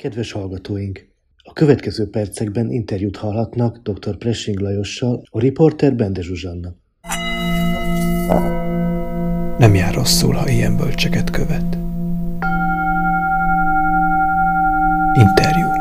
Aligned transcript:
Kedves 0.00 0.32
hallgatóink! 0.32 1.08
A 1.42 1.52
következő 1.52 2.10
percekben 2.10 2.70
interjút 2.70 3.16
hallhatnak 3.16 3.76
dr. 3.76 4.16
Pressing 4.16 4.58
Lajossal, 4.58 5.22
a 5.30 5.40
riporter 5.40 5.94
Bende 5.94 6.22
Zsuzsanna. 6.22 6.74
Nem 9.58 9.74
jár 9.74 9.94
rosszul, 9.94 10.34
ha 10.34 10.48
ilyen 10.48 10.76
bölcseket 10.76 11.30
követ. 11.30 11.78
Interjú. 15.14 15.79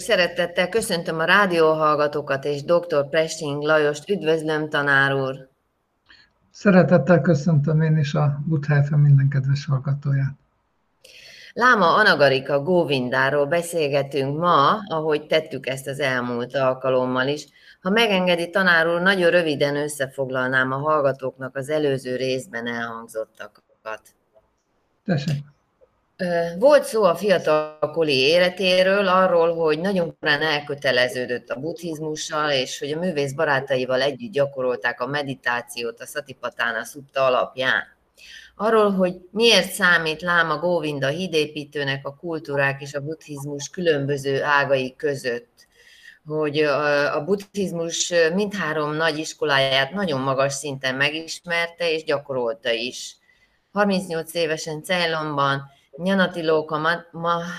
Sok 0.00 0.08
szeretettel 0.08 0.68
köszöntöm 0.68 1.18
a 1.18 1.24
rádióhallgatókat 1.24 2.44
és 2.44 2.64
dr. 2.64 3.08
Presting 3.08 3.62
Lajost. 3.62 4.08
Üdvözlöm, 4.08 4.68
tanár 4.68 5.14
úr! 5.14 5.48
Szeretettel 6.50 7.20
köszöntöm 7.20 7.80
én 7.80 7.96
is 7.96 8.14
a 8.14 8.40
Buthelfen 8.46 8.98
minden 8.98 9.28
kedves 9.28 9.66
hallgatóját. 9.66 10.34
Láma 11.52 11.94
Anagarika 11.94 12.62
Góvindáról 12.62 13.46
beszélgetünk 13.46 14.38
ma, 14.38 14.78
ahogy 14.88 15.26
tettük 15.26 15.66
ezt 15.66 15.86
az 15.86 16.00
elmúlt 16.00 16.54
alkalommal 16.56 17.28
is. 17.28 17.46
Ha 17.80 17.90
megengedi 17.90 18.50
tanár 18.50 18.88
úr, 18.88 19.00
nagyon 19.00 19.30
röviden 19.30 19.76
összefoglalnám 19.76 20.72
a 20.72 20.76
hallgatóknak 20.76 21.56
az 21.56 21.68
előző 21.68 22.16
részben 22.16 22.66
elhangzottakat. 22.66 24.02
Tessék. 25.04 25.44
Volt 26.58 26.84
szó 26.84 27.04
a 27.04 27.14
fiatalkori 27.14 28.18
életéről, 28.18 29.08
arról, 29.08 29.54
hogy 29.54 29.80
nagyon 29.80 30.16
korán 30.20 30.42
elköteleződött 30.42 31.48
a 31.48 31.60
buddhizmussal, 31.60 32.50
és 32.50 32.78
hogy 32.78 32.92
a 32.92 32.98
művész 32.98 33.32
barátaival 33.32 34.02
együtt 34.02 34.32
gyakorolták 34.32 35.00
a 35.00 35.06
meditációt 35.06 36.00
a 36.00 36.06
Satipatthana 36.06 36.84
szupta 36.84 37.24
alapján. 37.24 37.82
Arról, 38.56 38.90
hogy 38.90 39.20
miért 39.30 39.72
számít 39.72 40.20
Láma 40.20 40.58
Góvinda 40.58 41.08
hídépítőnek 41.08 42.06
a 42.06 42.14
kultúrák 42.14 42.80
és 42.80 42.94
a 42.94 43.00
buddhizmus 43.00 43.68
különböző 43.68 44.42
ágai 44.42 44.94
között, 44.96 45.68
hogy 46.26 46.58
a 47.12 47.24
buddhizmus 47.24 48.12
mindhárom 48.34 48.94
nagy 48.94 49.18
iskoláját 49.18 49.92
nagyon 49.92 50.20
magas 50.20 50.52
szinten 50.52 50.94
megismerte 50.94 51.92
és 51.92 52.04
gyakorolta 52.04 52.70
is. 52.70 53.16
38 53.72 54.34
évesen 54.34 54.82
Ceylonban 54.82 55.78
Nyanatilóka 56.02 57.04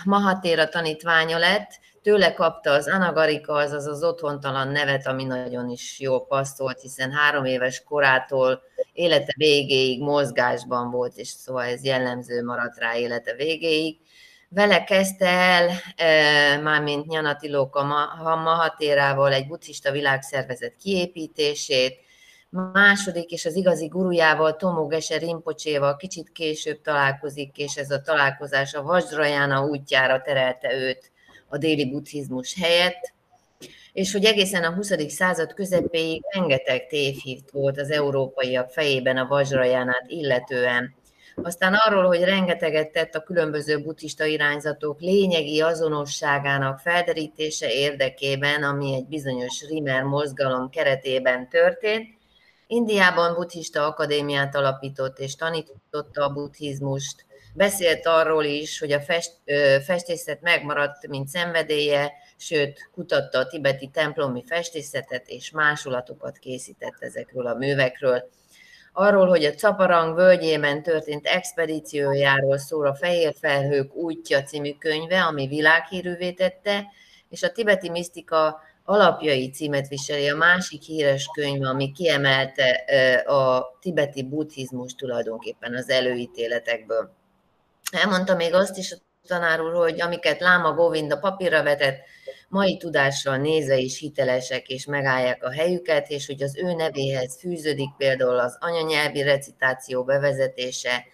Mahatéra 0.04 0.70
tanítványa 0.70 1.38
lett, 1.38 1.80
tőle 2.02 2.34
kapta 2.34 2.72
az 2.72 2.88
Anagarika, 2.88 3.54
azaz 3.54 3.86
az 3.86 4.04
otthontalan 4.04 4.68
nevet, 4.68 5.08
ami 5.08 5.24
nagyon 5.24 5.70
is 5.70 6.00
jól 6.00 6.26
passzolt, 6.26 6.82
hiszen 6.82 7.12
három 7.12 7.46
éves 7.46 7.84
korától 7.84 8.62
élete 8.94 9.34
végéig 9.38 10.02
mozgásban 10.02 10.92
volt, 10.92 11.16
és 11.16 11.28
szóval 11.28 11.64
ez 11.64 11.84
jellemző 11.84 12.44
maradt 12.44 12.78
rá 12.80 12.96
élete 12.96 13.34
végéig. 13.34 13.98
Vele 14.50 14.84
kezdte 14.84 15.28
el, 15.28 15.70
e, 15.96 16.58
mármint 16.58 17.08
Nyanatilóka 17.08 17.84
Mahatérával 18.24 19.34
egy 19.34 19.48
buddhista 19.48 19.92
világszervezet 19.92 20.76
kiépítését, 20.76 22.00
második 22.52 23.32
és 23.32 23.46
az 23.46 23.56
igazi 23.56 23.88
gurujával, 23.88 24.56
Tomó 24.56 24.88
Gese 24.88 25.18
Rimpocséval 25.18 25.96
kicsit 25.96 26.32
később 26.32 26.82
találkozik, 26.82 27.58
és 27.58 27.76
ez 27.76 27.92
a 27.92 28.02
találkozás 28.02 28.74
a 28.74 28.84
Vajrajána 28.84 29.66
útjára 29.66 30.22
terelte 30.22 30.74
őt 30.74 31.12
a 31.48 31.58
déli 31.58 31.90
buddhizmus 31.90 32.56
helyett, 32.62 33.14
és 33.94 34.12
hogy 34.12 34.26
egészen 34.26 34.64
a 34.64 34.74
20. 34.74 34.92
század 35.08 35.54
közepéig 35.54 36.22
rengeteg 36.34 36.88
tévhívt 36.88 37.52
volt 37.52 37.80
az 37.80 37.90
európaiak 37.90 38.70
fejében 38.70 39.18
a 39.18 39.28
Vajrajánát 39.28 40.04
illetően. 40.08 40.96
Aztán 41.36 41.74
arról, 41.74 42.06
hogy 42.06 42.24
rengeteget 42.24 42.92
tett 42.92 43.16
a 43.16 43.24
különböző 43.24 43.82
buddhista 43.82 44.26
irányzatok 44.26 45.00
lényegi 45.00 45.62
azonosságának 45.62 46.80
felderítése 46.80 47.74
érdekében, 47.74 48.64
ami 48.64 48.94
egy 48.94 49.06
bizonyos 49.08 49.68
Rimer 49.70 50.04
mozgalom 50.04 50.70
keretében 50.70 51.50
történt, 51.50 52.20
Indiában 52.72 53.34
buddhista 53.34 53.86
akadémiát 53.86 54.56
alapított 54.56 55.20
és 55.20 55.36
tanította 55.36 56.24
a 56.24 56.30
buddhizmust. 56.30 57.26
Beszélt 57.54 58.06
arról 58.06 58.44
is, 58.44 58.80
hogy 58.80 58.92
a 58.92 59.00
fest, 59.00 59.32
festészet 59.86 60.42
megmaradt, 60.42 61.08
mint 61.08 61.28
szenvedélye, 61.28 62.12
sőt, 62.38 62.90
kutatta 62.94 63.40
a 63.40 63.48
tibeti 63.48 63.88
templomi 63.88 64.44
festészetet, 64.48 65.28
és 65.28 65.52
másolatokat 65.52 66.38
készített 66.38 66.96
ezekről 67.00 67.48
a 67.48 67.56
művekről. 67.56 68.30
Arról, 68.94 69.28
hogy 69.28 69.46
a 69.46 69.54
Caparang 69.54 70.16
völgyében 70.16 70.84
történt 70.84 71.26
expedíciójáról 71.28 72.58
szól 72.58 72.88
a 72.88 72.96
Fehér 72.96 73.36
Felhők 73.40 73.96
útja 73.96 74.44
című 74.44 74.74
könyve, 74.80 75.24
ami 75.24 75.48
világhírűvé 75.48 76.32
tette, 76.32 76.86
és 77.30 77.44
a 77.44 77.52
tibeti 77.52 77.90
misztika 77.90 78.62
alapjai 78.84 79.50
címet 79.50 79.88
viseli 79.88 80.30
a 80.30 80.36
másik 80.36 80.82
híres 80.82 81.30
könyv, 81.34 81.64
ami 81.64 81.92
kiemelte 81.92 82.70
a 83.26 83.78
tibeti 83.82 84.24
buddhizmus 84.24 84.94
tulajdonképpen 84.94 85.76
az 85.76 85.90
előítéletekből. 85.90 87.12
Elmondta 87.92 88.36
még 88.36 88.54
azt 88.54 88.78
is 88.78 88.92
a 88.92 88.96
tanár 89.28 89.60
hogy 89.60 90.02
amiket 90.02 90.40
Láma 90.40 90.74
Govinda 90.74 91.18
papírra 91.18 91.64
vetett, 91.64 91.98
mai 92.50 92.78
tudással 92.78 93.38
nézve 93.38 93.78
is 93.78 94.00
hitelesek 94.00 94.68
és 94.68 94.86
megállják 94.86 95.44
a 95.44 95.52
helyüket, 95.52 96.10
és 96.10 96.26
hogy 96.26 96.44
az 96.44 96.58
ő 96.58 96.74
nevéhez 96.74 97.40
fűződik 97.40 97.90
például 97.98 98.40
az 98.40 98.58
anyanyelvi 98.60 99.22
recitáció 99.22 100.04
bevezetése, 100.04 101.06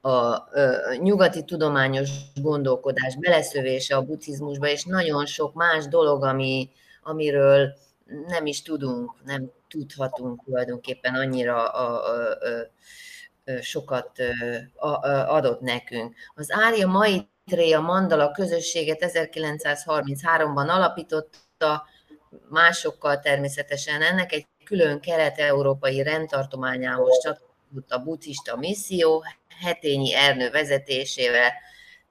a 0.00 0.48
nyugati 0.98 1.44
tudományos 1.44 2.10
gondolkodás 2.34 3.16
beleszövése 3.16 3.96
a 3.96 4.02
buddhizmusba, 4.02 4.68
és 4.68 4.84
nagyon 4.84 5.26
sok 5.26 5.54
más 5.54 5.86
dolog, 5.86 6.24
ami, 6.24 6.70
amiről 7.04 7.74
nem 8.26 8.46
is 8.46 8.62
tudunk, 8.62 9.14
nem 9.24 9.50
tudhatunk 9.68 10.44
tulajdonképpen 10.44 11.14
annyira 11.14 11.68
a, 11.68 12.04
a, 12.04 12.14
a, 12.14 12.38
a, 13.46 13.62
sokat 13.62 14.10
adott 15.26 15.60
nekünk. 15.60 16.14
Az 16.34 16.52
Ária 16.52 16.86
Maitreya 16.86 17.80
Mandala 17.80 18.30
közösséget 18.30 18.98
1933-ban 19.00 20.68
alapította, 20.68 21.86
másokkal 22.48 23.20
természetesen 23.20 24.02
ennek 24.02 24.32
egy 24.32 24.46
külön 24.64 25.00
kelet-európai 25.00 26.02
rendtartományához 26.02 27.20
csatlakozott 27.22 27.90
a 27.90 27.98
buddhista 27.98 28.56
misszió, 28.56 29.24
Hetényi 29.60 30.14
Ernő 30.14 30.50
vezetésével, 30.50 31.52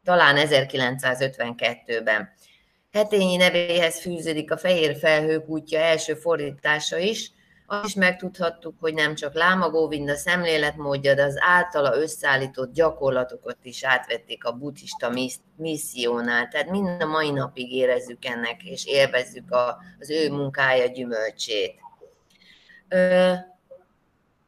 talán 0.04 0.36
1952-ben. 0.40 2.34
Hetényi 2.94 3.36
nevéhez 3.36 4.02
fűződik 4.02 4.52
a 4.52 4.58
Fehér 4.58 4.98
Felhők 4.98 5.48
útja 5.48 5.80
első 5.80 6.14
fordítása 6.14 6.98
is, 6.98 7.31
azt 7.66 7.86
is 7.86 7.94
megtudhattuk, 7.94 8.76
hogy 8.80 8.94
nem 8.94 9.16
csak 9.16 9.34
Láma 9.34 9.70
Góvinda 9.70 10.16
szemléletmódja, 10.16 11.14
de 11.14 11.24
az 11.24 11.36
általa 11.40 11.98
összeállított 11.98 12.74
gyakorlatokat 12.74 13.58
is 13.62 13.84
átvették 13.84 14.46
a 14.46 14.52
buddhista 14.52 15.12
missziónál. 15.56 16.48
Tehát 16.48 16.70
mind 16.70 17.02
a 17.02 17.06
mai 17.06 17.31
napig 17.31 17.72
érezzük 17.72 18.26
ennek, 18.26 18.64
és 18.64 18.86
élvezzük 18.86 19.52
a, 19.52 19.78
az 20.00 20.10
ő 20.10 20.31
munkája 20.31 20.86
gyümölcsét. 20.86 21.75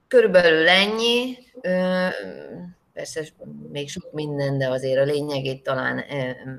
Körülbelül 0.08 0.68
ennyi. 0.68 1.38
Persze 2.94 3.24
még 3.72 3.90
sok 3.90 4.12
minden, 4.12 4.58
de 4.58 4.70
azért 4.70 5.00
a 5.00 5.04
lényegét 5.04 5.64
talán 5.64 6.04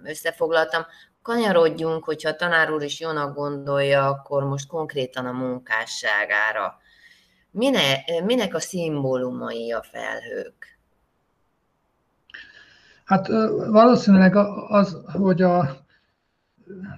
összefoglaltam 0.05 0.87
kanyarodjunk, 1.27 2.05
hogyha 2.05 2.29
a 2.29 2.37
tanár 2.37 2.71
úr 2.71 2.83
is 2.83 3.01
jónak 3.01 3.35
gondolja, 3.35 4.07
akkor 4.09 4.45
most 4.45 4.69
konkrétan 4.69 5.27
a 5.27 5.33
munkásságára. 5.33 6.79
Mine, 7.51 7.81
minek 8.25 8.55
a 8.55 8.61
szimbólumai 8.61 9.73
a 9.73 9.83
felhők? 9.83 10.79
Hát 13.05 13.27
valószínűleg 13.71 14.37
az, 14.69 15.03
hogy 15.05 15.43
a 15.43 15.77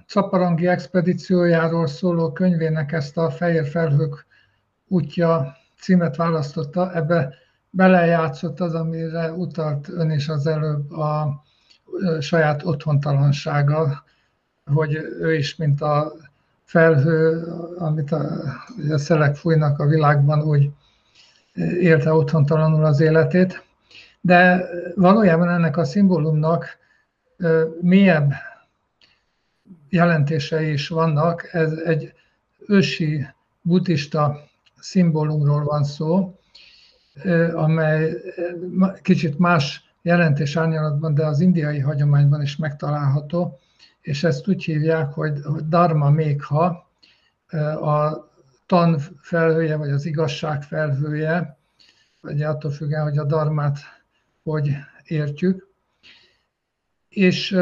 Caparangi 0.07 0.67
expedíciójáról 0.67 1.87
szóló 1.87 2.31
könyvének 2.31 2.91
ezt 2.91 3.17
a 3.17 3.29
Fehér 3.29 3.67
Felhők 3.67 4.25
útja 4.87 5.57
címet 5.79 6.15
választotta, 6.15 6.93
ebbe 6.93 7.33
belejátszott 7.69 8.59
az, 8.59 8.73
amire 8.73 9.31
utalt 9.31 9.89
ön 9.89 10.11
is 10.11 10.27
az 10.27 10.47
előbb 10.47 10.91
a 10.91 11.43
saját 12.19 12.63
otthontalansága, 12.63 14.07
hogy 14.73 14.93
ő 15.19 15.35
is, 15.35 15.55
mint 15.55 15.81
a 15.81 16.13
felhő, 16.63 17.43
amit 17.77 18.11
a, 18.11 18.25
a 18.91 18.97
szelek 18.97 19.35
fújnak 19.35 19.79
a 19.79 19.85
világban, 19.85 20.41
úgy 20.41 20.71
élte 21.79 22.13
otthontalanul 22.13 22.85
az 22.85 22.99
életét. 22.99 23.63
De 24.21 24.65
valójában 24.95 25.49
ennek 25.49 25.77
a 25.77 25.83
szimbólumnak 25.83 26.77
mélyebb 27.81 28.33
jelentései 29.89 30.71
is 30.71 30.87
vannak. 30.87 31.49
Ez 31.53 31.71
egy 31.71 32.13
ősi 32.67 33.25
buddhista 33.61 34.39
szimbólumról 34.79 35.63
van 35.63 35.83
szó, 35.83 36.39
amely 37.53 38.17
kicsit 39.01 39.39
más 39.39 39.93
jelentés 40.01 40.55
árnyalatban, 40.55 41.13
de 41.13 41.25
az 41.25 41.39
indiai 41.39 41.79
hagyományban 41.79 42.41
is 42.41 42.57
megtalálható, 42.57 43.59
és 44.09 44.23
ezt 44.23 44.47
úgy 44.47 44.63
hívják, 44.63 45.13
hogy 45.13 45.33
Dharma 45.67 46.09
Mékha, 46.09 46.89
a 47.81 48.27
tan 48.65 48.99
felhője, 49.21 49.75
vagy 49.75 49.89
az 49.89 50.05
igazság 50.05 50.63
felhője, 50.63 51.57
vagy 52.21 52.41
attól 52.41 52.71
függően, 52.71 53.03
hogy 53.03 53.17
a 53.17 53.23
darmát 53.23 53.77
hogy 54.43 54.75
értjük. 55.03 55.67
És 57.09 57.57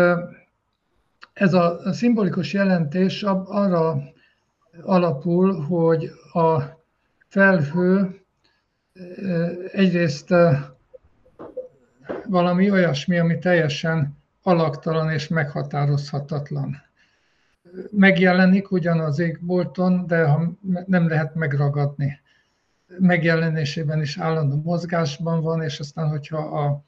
ez 1.34 1.54
a 1.54 1.94
szimbolikus 1.94 2.54
jelentés 2.54 3.24
arra 3.24 4.04
alapul, 4.82 5.62
hogy 5.62 6.12
a 6.34 6.62
felhő 7.28 8.22
egyrészt 9.72 10.34
valami 12.26 12.72
olyasmi, 12.72 13.20
ami 13.20 13.38
teljesen 13.38 14.18
alaktalan 14.48 15.12
és 15.12 15.28
meghatározhatatlan. 15.28 16.82
Megjelenik 17.92 18.72
ugyan 18.72 19.00
az 19.00 19.20
égbolton, 19.20 20.08
de 20.08 20.38
nem 20.86 21.08
lehet 21.08 21.36
megragadni. 21.36 22.20
Megjelenésében 23.00 24.02
is 24.02 24.18
állandó 24.18 24.62
mozgásban 24.64 25.42
van, 25.42 25.62
és 25.62 25.80
aztán, 25.80 26.10
hogyha 26.10 26.38
a, 26.38 26.84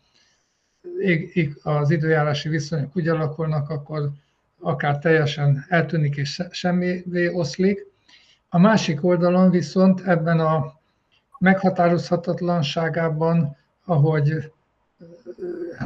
az 1.64 1.90
időjárási 1.90 2.50
viszonyok 2.50 2.96
úgy 2.96 3.08
alakulnak, 3.08 3.70
akkor 3.70 4.10
akár 4.60 5.00
teljesen 5.00 5.66
eltűnik 5.70 6.16
és 6.16 6.44
semmivé 6.52 7.28
oszlik. 7.28 7.86
A 8.50 8.60
másik 8.60 9.04
oldalon 9.04 9.50
viszont 9.50 10.02
ebben 10.02 10.40
a 10.40 10.74
meghatározhatatlanságában, 11.40 13.58
ahogy 13.86 14.52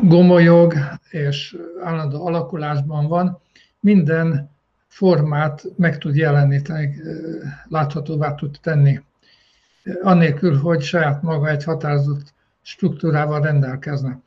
gomolyog 0.01 0.73
és 1.09 1.57
állandó 1.83 2.25
alakulásban 2.25 3.07
van, 3.07 3.41
minden 3.79 4.51
formát 4.87 5.63
meg 5.77 5.97
tud 5.97 6.15
jeleníteni, 6.15 7.01
láthatóvá 7.67 8.35
tud 8.35 8.57
tenni. 8.61 9.01
Annélkül, 10.01 10.57
hogy 10.57 10.81
saját 10.81 11.21
maga 11.21 11.49
egy 11.49 11.63
határozott 11.63 12.33
struktúrával 12.61 13.41
rendelkezne. 13.41 14.19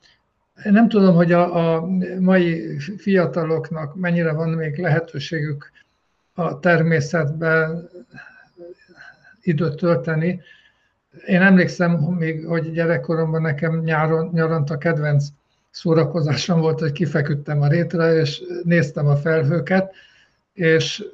Nem 0.62 0.88
tudom, 0.88 1.14
hogy 1.14 1.32
a, 1.32 1.74
a 1.74 1.86
mai 2.20 2.78
fiataloknak 2.78 3.94
mennyire 3.94 4.32
van 4.32 4.48
még 4.48 4.78
lehetőségük 4.78 5.70
a 6.34 6.58
természetben 6.58 7.88
időt 9.42 9.76
tölteni. 9.76 10.40
Én 11.24 11.42
emlékszem 11.42 11.92
még, 11.92 12.46
hogy 12.46 12.72
gyerekkoromban 12.72 13.40
nekem 13.40 13.80
nyáron, 13.80 14.30
nyaranta 14.32 14.78
kedvenc 14.78 15.26
szórakozásom 15.70 16.60
volt, 16.60 16.80
hogy 16.80 16.92
kifeküdtem 16.92 17.60
a 17.60 17.68
rétre, 17.68 18.14
és 18.14 18.42
néztem 18.62 19.06
a 19.06 19.16
felhőket, 19.16 19.94
és 20.52 21.04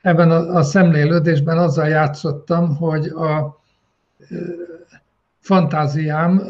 ebben 0.00 0.30
a, 0.30 0.54
a 0.54 0.62
szemlélődésben 0.62 1.58
azzal 1.58 1.88
játszottam, 1.88 2.76
hogy 2.76 3.06
a 3.06 3.60
fantáziám 5.40 6.42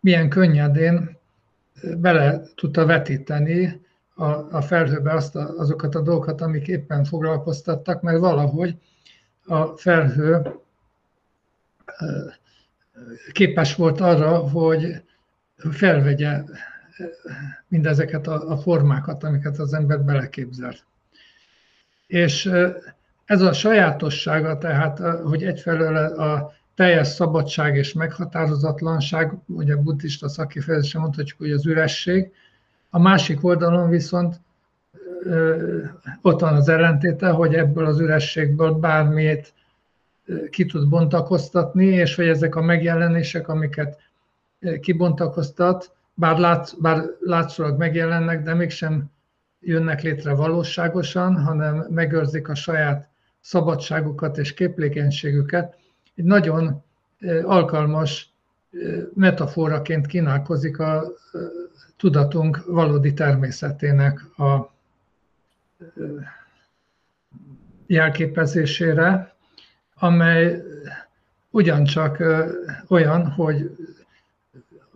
milyen 0.00 0.28
könnyedén 0.28 1.16
bele 1.96 2.42
tudta 2.54 2.86
vetíteni 2.86 3.80
a, 4.14 4.24
a 4.56 4.60
felhőbe 4.60 5.12
azt 5.12 5.36
a, 5.36 5.54
azokat 5.58 5.94
a 5.94 6.00
dolgokat, 6.00 6.40
amik 6.40 6.66
éppen 6.66 7.04
foglalkoztattak, 7.04 8.02
mert 8.02 8.18
valahogy 8.18 8.76
a 9.46 9.64
felhő 9.64 10.42
képes 13.32 13.74
volt 13.74 14.00
arra, 14.00 14.36
hogy 14.36 15.02
felvegye 15.70 16.42
mindezeket 17.68 18.26
a, 18.26 18.56
formákat, 18.56 19.24
amiket 19.24 19.58
az 19.58 19.74
ember 19.74 20.00
beleképzel. 20.00 20.74
És 22.06 22.50
ez 23.24 23.40
a 23.40 23.52
sajátossága, 23.52 24.58
tehát, 24.58 24.98
hogy 25.22 25.44
egyfelől 25.44 25.96
a 25.96 26.52
teljes 26.74 27.08
szabadság 27.08 27.76
és 27.76 27.92
meghatározatlanság, 27.92 29.32
ugye 29.46 29.74
a 29.74 29.82
buddhista 29.82 30.28
szakifejezésen 30.28 31.00
mondhatjuk, 31.00 31.38
hogy 31.38 31.52
az 31.52 31.66
üresség, 31.66 32.32
a 32.90 32.98
másik 32.98 33.44
oldalon 33.44 33.88
viszont 33.88 34.40
ott 36.22 36.40
van 36.40 36.54
az 36.54 36.68
ellentéte, 36.68 37.28
hogy 37.28 37.54
ebből 37.54 37.86
az 37.86 38.00
ürességből 38.00 38.72
bármiét 38.72 39.52
ki 40.50 40.64
tud 40.64 40.88
bontakoztatni, 40.88 41.84
és 41.84 42.14
hogy 42.14 42.28
ezek 42.28 42.54
a 42.54 42.62
megjelenések, 42.62 43.48
amiket 43.48 43.98
kibontakoztat, 44.80 45.92
bár, 46.14 46.38
lát, 46.38 46.74
bár 46.80 47.04
látszólag 47.20 47.78
megjelennek, 47.78 48.42
de 48.42 48.54
mégsem 48.54 49.10
jönnek 49.60 50.02
létre 50.02 50.34
valóságosan, 50.34 51.42
hanem 51.42 51.86
megőrzik 51.90 52.48
a 52.48 52.54
saját 52.54 53.08
szabadságukat 53.40 54.38
és 54.38 54.54
képlékenységüket. 54.54 55.76
Egy 56.14 56.24
nagyon 56.24 56.82
alkalmas 57.42 58.32
metaforaként 59.14 60.06
kínálkozik 60.06 60.78
a 60.78 61.04
tudatunk 61.96 62.64
valódi 62.66 63.12
természetének 63.12 64.38
a 64.38 64.72
jelképezésére, 67.86 69.36
amely 69.98 70.62
ugyancsak 71.50 72.22
olyan, 72.88 73.26
hogy 73.26 73.76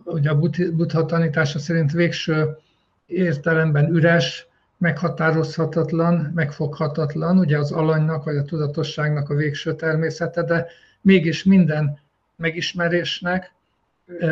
ugye 0.03 0.29
a 0.29 0.39
buddha 0.71 1.05
tanítása 1.05 1.59
szerint 1.59 1.91
végső 1.91 2.57
értelemben 3.05 3.89
üres, 3.95 4.47
meghatározhatatlan, 4.77 6.31
megfoghatatlan, 6.35 7.37
ugye 7.37 7.57
az 7.57 7.71
alanynak 7.71 8.23
vagy 8.23 8.37
a 8.37 8.43
tudatosságnak 8.43 9.29
a 9.29 9.35
végső 9.35 9.75
természete, 9.75 10.43
de 10.43 10.67
mégis 11.01 11.43
minden 11.43 11.99
megismerésnek, 12.35 13.53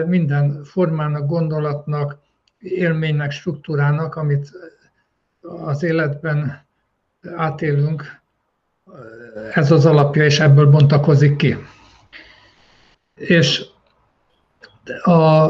minden 0.05 0.63
formának, 0.63 1.27
gondolatnak, 1.27 2.17
élménynek, 2.59 3.31
struktúrának, 3.31 4.15
amit 4.15 4.51
az 5.41 5.83
életben 5.83 6.65
átélünk, 7.35 8.20
ez 9.53 9.71
az 9.71 9.85
alapja, 9.85 10.25
és 10.25 10.39
ebből 10.39 10.69
bontakozik 10.69 11.35
ki. 11.35 11.57
És 13.13 13.65
a, 15.03 15.47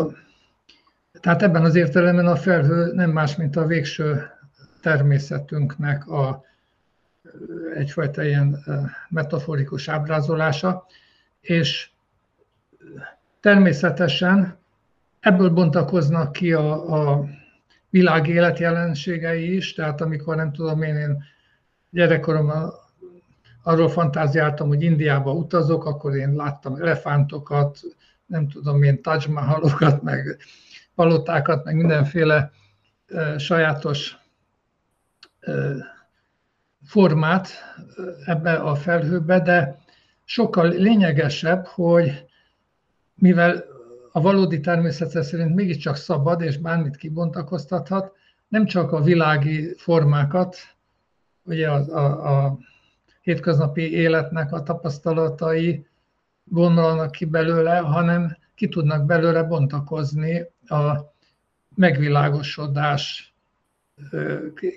tehát 1.19 1.41
ebben 1.41 1.63
az 1.63 1.75
értelemben 1.75 2.27
a 2.27 2.35
felhő 2.35 2.93
nem 2.93 3.11
más, 3.11 3.35
mint 3.35 3.55
a 3.55 3.65
végső 3.65 4.29
természetünknek 4.81 6.07
a, 6.07 6.43
egyfajta 7.75 8.23
ilyen 8.23 8.65
metaforikus 9.09 9.87
ábrázolása, 9.87 10.85
és 11.41 11.89
természetesen 13.39 14.57
ebből 15.19 15.49
bontakoznak 15.49 16.31
ki 16.31 16.53
a, 16.53 16.93
a 17.11 17.25
világ 17.89 18.27
életjelenségei 18.27 19.55
is, 19.55 19.73
tehát 19.73 20.01
amikor 20.01 20.35
nem 20.35 20.51
tudom 20.51 20.81
én, 20.81 20.95
én 20.95 21.23
gyerekkoromban 21.89 22.73
arról 23.63 23.89
fantáziáltam, 23.89 24.67
hogy 24.67 24.83
Indiába 24.83 25.33
utazok, 25.33 25.85
akkor 25.85 26.15
én 26.15 26.35
láttam 26.35 26.75
elefántokat, 26.75 27.79
nem 28.25 28.47
tudom 28.47 28.83
én, 28.83 29.01
Taj 29.01 29.19
Mahalokat, 29.29 30.01
meg 30.01 30.37
palotákat, 30.95 31.63
meg 31.63 31.75
mindenféle 31.75 32.51
e, 33.07 33.37
sajátos 33.37 34.17
e, 35.39 35.51
formát 36.85 37.49
ebbe 38.25 38.53
a 38.53 38.75
felhőbe, 38.75 39.39
de 39.39 39.79
sokkal 40.23 40.67
lényegesebb, 40.69 41.65
hogy 41.65 42.25
mivel 43.15 43.63
a 44.11 44.21
valódi 44.21 44.59
természete 44.59 45.21
szerint 45.21 45.55
mégiscsak 45.55 45.95
szabad, 45.95 46.41
és 46.41 46.57
bármit 46.57 46.95
kibontakoztathat, 46.95 48.11
nem 48.47 48.65
csak 48.65 48.91
a 48.91 49.01
világi 49.01 49.73
formákat, 49.77 50.57
ugye 51.43 51.69
a, 51.69 51.97
a, 51.97 52.45
a 52.45 52.57
hétköznapi 53.21 53.91
életnek 53.91 54.51
a 54.51 54.63
tapasztalatai 54.63 55.85
vonulnak 56.43 57.11
ki 57.11 57.25
belőle, 57.25 57.77
hanem 57.77 58.37
ki 58.55 58.69
tudnak 58.69 59.05
belőle 59.05 59.43
bontakozni 59.43 60.45
a 60.67 61.13
megvilágosodás 61.75 63.33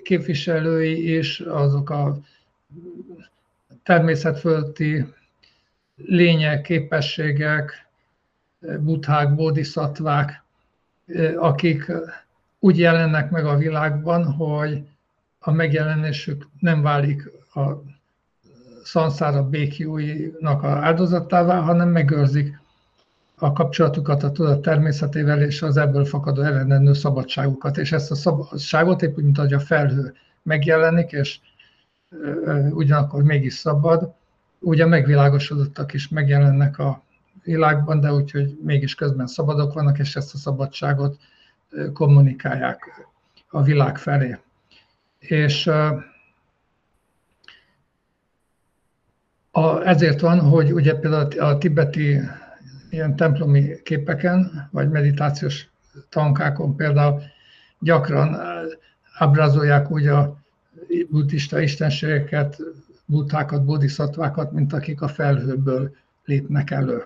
képviselői 0.03 1.17
is, 1.17 1.39
azok 1.39 1.89
a 1.89 2.17
természetfölti 3.83 5.05
lények, 5.95 6.61
képességek, 6.61 7.87
buthák, 8.79 9.35
bodhiszattvák, 9.35 10.43
akik 11.37 11.91
úgy 12.59 12.79
jelennek 12.79 13.29
meg 13.29 13.45
a 13.45 13.57
világban, 13.57 14.33
hogy 14.33 14.83
a 15.39 15.51
megjelenésük 15.51 16.47
nem 16.59 16.81
válik 16.81 17.31
a 17.53 17.94
szanszára 18.85 19.49
békjóinak 19.49 20.63
a 20.63 20.67
áldozattává, 20.67 21.59
hanem 21.59 21.89
megőrzik 21.89 22.59
a 23.35 23.51
kapcsolatukat 23.51 24.23
a 24.23 24.31
tudat 24.31 24.61
természetével 24.61 25.41
és 25.41 25.61
az 25.61 25.77
ebből 25.77 26.05
fakadó 26.05 26.41
eredendő 26.41 26.93
szabadságukat. 26.93 27.77
És 27.77 27.91
ezt 27.91 28.11
a 28.11 28.15
szabadságot, 28.15 29.01
épp 29.01 29.17
úgy, 29.17 29.23
mint 29.23 29.37
ahogy 29.37 29.53
a 29.53 29.59
felhő 29.59 30.13
megjelenik, 30.43 31.11
és 31.11 31.39
ugyanakkor 32.69 33.23
mégis 33.23 33.53
szabad, 33.53 34.13
úgy 34.59 34.81
a 34.81 34.87
megvilágosodottak 34.87 35.93
is 35.93 36.07
megjelennek 36.07 36.79
a 36.79 37.03
világban, 37.43 37.99
de 37.99 38.13
úgyhogy 38.13 38.57
mégis 38.63 38.95
közben 38.95 39.27
szabadok 39.27 39.73
vannak, 39.73 39.99
és 39.99 40.15
ezt 40.15 40.33
a 40.33 40.37
szabadságot 40.37 41.17
kommunikálják 41.93 43.07
a 43.49 43.61
világ 43.61 43.97
felé. 43.97 44.37
És 45.19 45.69
a, 49.57 49.87
ezért 49.87 50.19
van, 50.19 50.39
hogy 50.39 50.73
ugye 50.73 50.95
például 50.95 51.39
a 51.39 51.57
tibeti 51.57 52.19
ilyen 52.89 53.15
templomi 53.15 53.81
képeken, 53.83 54.69
vagy 54.71 54.89
meditációs 54.89 55.69
tankákon 56.09 56.75
például 56.75 57.21
gyakran 57.79 58.37
ábrázolják 59.17 59.91
úgy 59.91 60.07
a 60.07 60.37
buddhista 61.09 61.59
istenségeket, 61.59 62.57
buddhákat, 63.05 63.65
bodhisattvákat, 63.65 64.51
mint 64.51 64.73
akik 64.73 65.01
a 65.01 65.07
felhőből 65.07 65.95
lépnek 66.25 66.71
elő. 66.71 67.05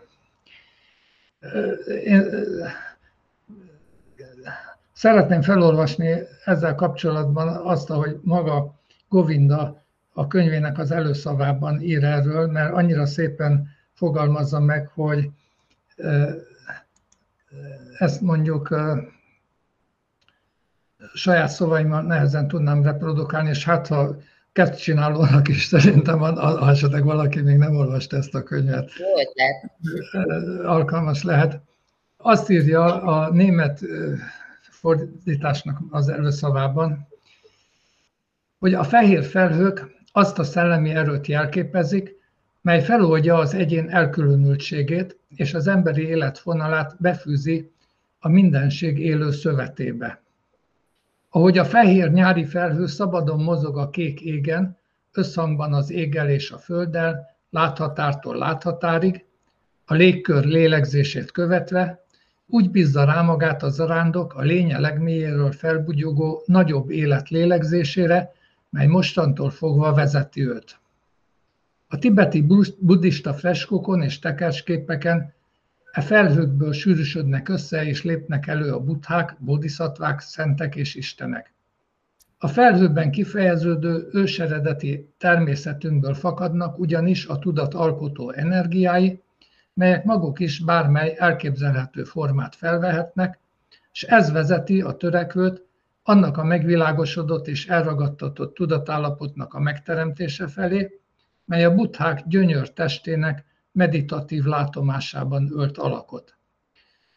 Én 2.03 2.23
szeretném 4.93 5.41
felolvasni 5.41 6.21
ezzel 6.45 6.75
kapcsolatban 6.75 7.47
azt, 7.47 7.87
hogy 7.87 8.19
maga 8.21 8.79
Govinda 9.09 9.83
a 10.13 10.27
könyvének 10.27 10.77
az 10.77 10.91
előszavában 10.91 11.81
ír 11.81 12.03
erről, 12.03 12.47
mert 12.47 12.73
annyira 12.73 13.05
szépen 13.05 13.69
fogalmazza 13.93 14.59
meg, 14.59 14.87
hogy 14.87 15.29
ezt 17.97 18.21
mondjuk 18.21 18.75
saját 21.13 21.49
szavaimmal 21.49 22.01
nehezen 22.01 22.47
tudnám 22.47 22.83
reprodukálni, 22.83 23.49
és 23.49 23.65
hát 23.65 23.87
ha 23.87 24.15
csinálónak 24.77 25.47
is 25.47 25.63
szerintem 25.65 26.19
van, 26.19 26.37
ha 26.37 26.69
esetleg 26.69 27.03
valaki 27.03 27.41
még 27.41 27.57
nem 27.57 27.75
olvasta 27.75 28.17
ezt 28.17 28.35
a 28.35 28.43
könyvet, 28.43 28.91
alkalmas 30.63 31.23
lehet. 31.23 31.61
Azt 32.17 32.49
írja 32.49 33.01
a 33.03 33.31
német 33.31 33.79
fordításnak 34.61 35.79
az 35.89 36.09
előszavában, 36.09 37.07
hogy 38.59 38.73
a 38.73 38.83
fehér 38.83 39.23
felhők 39.23 39.98
azt 40.11 40.39
a 40.39 40.43
szellemi 40.43 40.89
erőt 40.89 41.27
jelképezik, 41.27 42.17
mely 42.61 42.83
feloldja 42.83 43.37
az 43.37 43.53
egyén 43.53 43.89
elkülönültségét, 43.89 45.17
és 45.35 45.53
az 45.53 45.67
emberi 45.67 46.07
életfonalát 46.07 46.95
befűzi 46.99 47.71
a 48.19 48.27
mindenség 48.27 48.99
élő 48.99 49.31
szövetébe. 49.31 50.21
Ahogy 51.29 51.57
a 51.57 51.65
fehér 51.65 52.11
nyári 52.11 52.45
felhő 52.45 52.87
szabadon 52.87 53.43
mozog 53.43 53.77
a 53.77 53.89
kék 53.89 54.21
égen, 54.21 54.77
összhangban 55.11 55.73
az 55.73 55.91
éggel 55.91 56.29
és 56.29 56.51
a 56.51 56.57
földdel, 56.57 57.37
láthatártól 57.49 58.35
láthatárig, 58.35 59.25
a 59.85 59.93
légkör 59.93 60.45
lélegzését 60.45 61.31
követve, 61.31 62.03
úgy 62.47 62.69
bízza 62.71 63.03
rá 63.03 63.21
magát 63.21 63.63
a 63.63 63.69
zarándok 63.69 64.33
a 64.33 64.41
lénye 64.41 64.79
legmélyéről 64.79 65.51
felbugyogó 65.51 66.43
nagyobb 66.45 66.89
élet 66.89 67.29
lélegzésére, 67.29 68.31
mely 68.69 68.87
mostantól 68.87 69.49
fogva 69.49 69.93
vezeti 69.93 70.47
őt. 70.47 70.79
A 71.87 71.97
tibeti 71.97 72.41
buddhista 72.79 73.33
freskókon 73.33 74.01
és 74.01 74.19
tekersképeken 74.19 75.33
e 75.91 76.01
felhőkből 76.01 76.73
sűrűsödnek 76.73 77.49
össze 77.49 77.85
és 77.85 78.03
lépnek 78.03 78.47
elő 78.47 78.71
a 78.71 78.79
buddhák, 78.79 79.35
bodhiszattvák, 79.39 80.19
szentek 80.19 80.75
és 80.75 80.95
istenek. 80.95 81.53
A 82.37 82.47
felhőben 82.47 83.11
kifejeződő 83.11 84.09
őseredeti 84.11 85.09
természetünkből 85.17 86.13
fakadnak 86.13 86.79
ugyanis 86.79 87.25
a 87.25 87.39
tudat 87.39 87.73
alkotó 87.73 88.31
energiái, 88.31 89.21
melyek 89.73 90.03
maguk 90.03 90.39
is 90.39 90.59
bármely 90.59 91.15
elképzelhető 91.17 92.03
formát 92.03 92.55
felvehetnek, 92.55 93.39
és 93.91 94.03
ez 94.03 94.31
vezeti 94.31 94.81
a 94.81 94.91
törekvőt 94.91 95.65
annak 96.09 96.37
a 96.37 96.43
megvilágosodott 96.43 97.47
és 97.47 97.67
elragadtatott 97.67 98.53
tudatállapotnak 98.53 99.53
a 99.53 99.59
megteremtése 99.59 100.47
felé, 100.47 100.99
mely 101.45 101.65
a 101.65 101.75
buddhák 101.75 102.27
gyönyör 102.27 102.73
testének 102.73 103.45
meditatív 103.71 104.43
látomásában 104.43 105.51
ölt 105.53 105.77
alakot. 105.77 106.37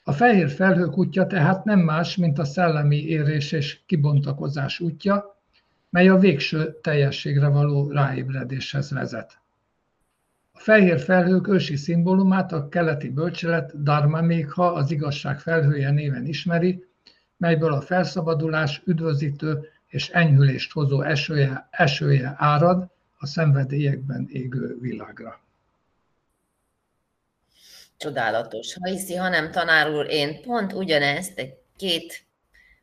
A 0.03 0.13
fehér 0.13 0.51
felhők 0.51 0.99
útja 0.99 1.27
tehát 1.27 1.65
nem 1.65 1.79
más, 1.79 2.17
mint 2.17 2.39
a 2.39 2.45
szellemi 2.45 2.97
érés 2.97 3.53
és 3.53 3.81
kibontakozás 3.87 4.81
útja, 4.81 5.43
mely 5.91 6.09
a 6.09 6.19
végső 6.19 6.79
teljességre 6.83 7.49
való 7.49 7.91
ráébredéshez 7.91 8.91
vezet. 8.91 9.41
A 10.53 10.59
fehér 10.59 11.01
felhők 11.01 11.49
ősi 11.49 11.77
szimbólumát 11.77 12.53
a 12.53 12.69
keleti 12.69 13.09
bölcselet 13.09 13.83
Dharma 13.83 14.21
Mégha 14.21 14.73
az 14.73 14.91
igazság 14.91 15.41
felhője 15.41 15.91
néven 15.91 16.27
ismeri, 16.27 16.91
melyből 17.43 17.73
a 17.73 17.81
felszabadulás 17.81 18.83
üdvözítő 18.85 19.71
és 19.87 20.09
enyhülést 20.09 20.73
hozó 20.73 21.03
esője, 21.03 21.69
esője 21.71 22.35
árad 22.37 22.87
a 23.19 23.27
szenvedélyekben 23.27 24.29
égő 24.31 24.79
világra. 24.81 25.41
Csodálatos. 27.97 28.75
Ha 28.75 28.89
hiszi, 28.89 29.15
ha 29.15 29.29
nem 29.29 29.51
tanár 29.51 29.91
úr, 29.91 30.07
én 30.11 30.43
pont 30.43 30.73
ugyanezt 30.73 31.39
egy 31.39 31.55
két 31.77 32.25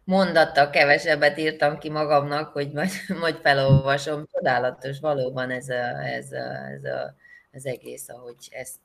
mondattal 0.03 0.69
kevesebbet 0.69 1.37
írtam 1.37 1.77
ki 1.77 1.89
magamnak, 1.89 2.51
hogy 2.51 2.71
majd, 2.71 2.91
majd 3.21 3.35
felolvasom. 3.41 4.27
Csodálatos 4.31 4.99
valóban 4.99 5.49
ez, 5.49 5.69
a, 5.69 6.03
ez, 6.03 6.31
a, 6.31 6.69
ez 6.71 6.83
a, 6.83 7.15
az 7.51 7.65
egész, 7.65 8.09
ahogy 8.09 8.47
ezt 8.49 8.79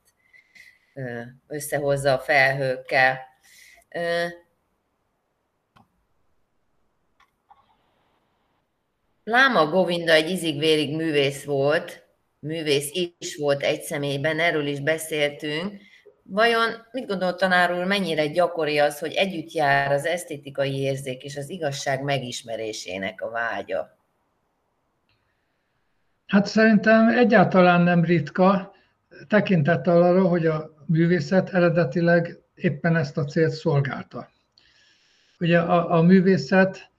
összehozza 1.47 2.13
a 2.13 2.19
felhőkkel. 2.19 3.19
Láma 9.27 9.65
Govinda 9.69 10.11
egy 10.11 10.29
izig-vérig 10.29 10.95
művész 10.95 11.43
volt, 11.43 12.03
művész 12.39 12.91
is 13.19 13.35
volt 13.35 13.63
egy 13.63 13.81
személyben, 13.81 14.39
erről 14.39 14.65
is 14.65 14.79
beszéltünk. 14.79 15.81
Vajon 16.23 16.69
mit 16.91 17.07
gondol 17.07 17.35
tanár 17.35 17.73
úr, 17.73 17.83
mennyire 17.83 18.27
gyakori 18.27 18.77
az, 18.77 18.99
hogy 18.99 19.13
együtt 19.13 19.51
jár 19.51 19.91
az 19.91 20.05
esztétikai 20.05 20.79
érzék 20.79 21.23
és 21.23 21.37
az 21.37 21.49
igazság 21.49 22.03
megismerésének 22.03 23.21
a 23.21 23.29
vágya? 23.29 23.97
Hát 26.25 26.45
szerintem 26.45 27.09
egyáltalán 27.09 27.81
nem 27.81 28.03
ritka, 28.03 28.75
tekintettel 29.27 30.01
arra, 30.01 30.27
hogy 30.27 30.45
a 30.45 30.69
művészet 30.85 31.53
eredetileg 31.53 32.39
éppen 32.55 32.95
ezt 32.95 33.17
a 33.17 33.25
célt 33.25 33.51
szolgálta. 33.51 34.29
Ugye 35.39 35.59
a, 35.59 35.97
a 35.97 36.01
művészet 36.01 36.89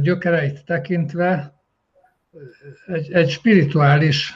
gyökereit 0.00 0.64
tekintve 0.64 1.52
egy, 2.86 3.12
egy 3.12 3.30
spirituális 3.30 4.34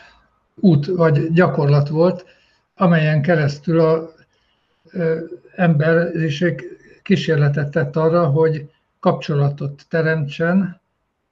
út 0.55 0.87
vagy 0.87 1.33
gyakorlat 1.33 1.89
volt, 1.89 2.25
amelyen 2.75 3.23
keresztül 3.23 3.81
a 3.81 4.13
emberiség 5.55 6.63
kísérletet 7.03 7.71
tett 7.71 7.97
arra, 7.97 8.27
hogy 8.27 8.71
kapcsolatot 9.01 9.87
teremtsen 9.89 10.81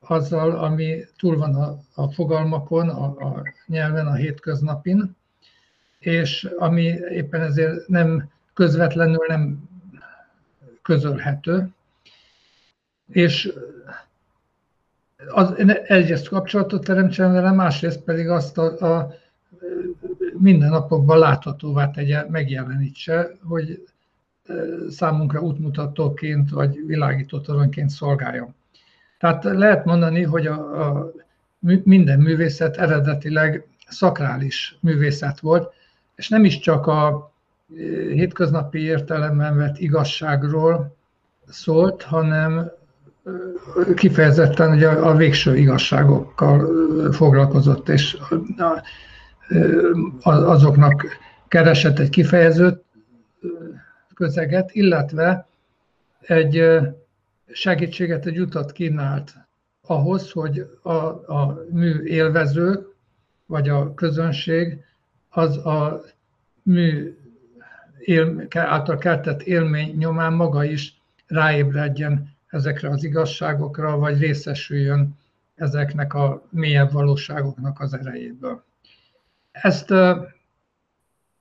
azzal, 0.00 0.50
ami 0.50 1.05
túl 1.19 1.37
van 1.37 1.55
a, 1.55 1.78
a 1.95 2.12
fogalmakon, 2.12 2.88
a, 2.88 3.05
a 3.05 3.43
nyelven, 3.66 4.07
a 4.07 4.14
hétköznapin, 4.14 5.16
és 5.99 6.49
ami 6.59 6.83
éppen 7.11 7.40
ezért 7.40 7.88
nem 7.88 8.31
közvetlenül 8.55 9.25
nem 9.28 9.69
közölhető. 10.83 11.69
És 13.13 13.53
az, 15.29 15.55
egyrészt 15.87 16.29
kapcsolatot 16.29 16.85
teremtsen 16.85 17.33
vele, 17.33 17.53
másrészt 17.53 18.01
pedig 18.01 18.29
azt 18.29 18.59
a, 18.59 18.97
a 18.97 19.15
mindennapokban 20.39 21.19
láthatóvá 21.19 21.91
tegye, 21.91 22.25
megjelenítse, 22.29 23.31
hogy 23.43 23.87
számunkra 24.89 25.41
útmutatóként 25.41 26.51
vagy 26.51 26.87
világító 26.87 27.41
toronyként 27.41 27.91
szolgáljon. 27.91 28.55
Tehát 29.19 29.45
lehet 29.45 29.85
mondani, 29.85 30.23
hogy 30.23 30.47
a, 30.47 30.89
a 30.89 31.13
minden 31.83 32.21
művészet 32.21 32.77
eredetileg 32.77 33.67
szakrális 33.89 34.79
művészet 34.81 35.41
volt, 35.41 35.73
és 36.15 36.29
nem 36.29 36.45
is 36.45 36.59
csak 36.59 36.87
a 36.87 37.33
hétköznapi 38.13 38.79
értelemben 38.83 39.57
vett 39.57 39.79
igazságról 39.79 40.97
szólt, 41.47 42.03
hanem 42.03 42.71
kifejezetten 43.95 44.71
ugye 44.71 44.88
a 44.88 45.14
végső 45.14 45.56
igazságokkal 45.56 47.12
foglalkozott, 47.12 47.88
és 47.88 48.16
azoknak 50.23 51.06
keresett 51.49 51.99
egy 51.99 52.09
kifejezőt, 52.09 52.85
közeget, 54.14 54.71
illetve 54.73 55.47
egy 56.21 56.64
segítséget, 57.52 58.26
egy 58.26 58.40
utat 58.40 58.73
kínált 58.73 59.35
ahhoz, 59.87 60.30
hogy 60.30 60.66
a, 60.83 60.95
a 61.33 61.64
mű 61.71 62.02
élvezők, 62.02 62.95
vagy 63.47 63.68
a 63.68 63.95
közönség 63.95 64.85
az 65.28 65.56
a 65.56 66.02
mű 66.62 67.16
él, 67.99 68.47
által 68.54 68.99
keltett 68.99 69.42
élmény 69.42 69.97
nyomán 69.97 70.33
maga 70.33 70.64
is 70.64 71.00
ráébredjen 71.26 72.36
ezekre 72.57 72.89
az 72.89 73.05
igazságokra, 73.05 73.99
vagy 73.99 74.19
részesüljön 74.19 75.19
ezeknek 75.55 76.15
a 76.15 76.43
mélyebb 76.51 76.93
valóságoknak 76.93 77.81
az 77.81 77.95
erejéből. 77.95 78.65
Ezt 79.53 79.95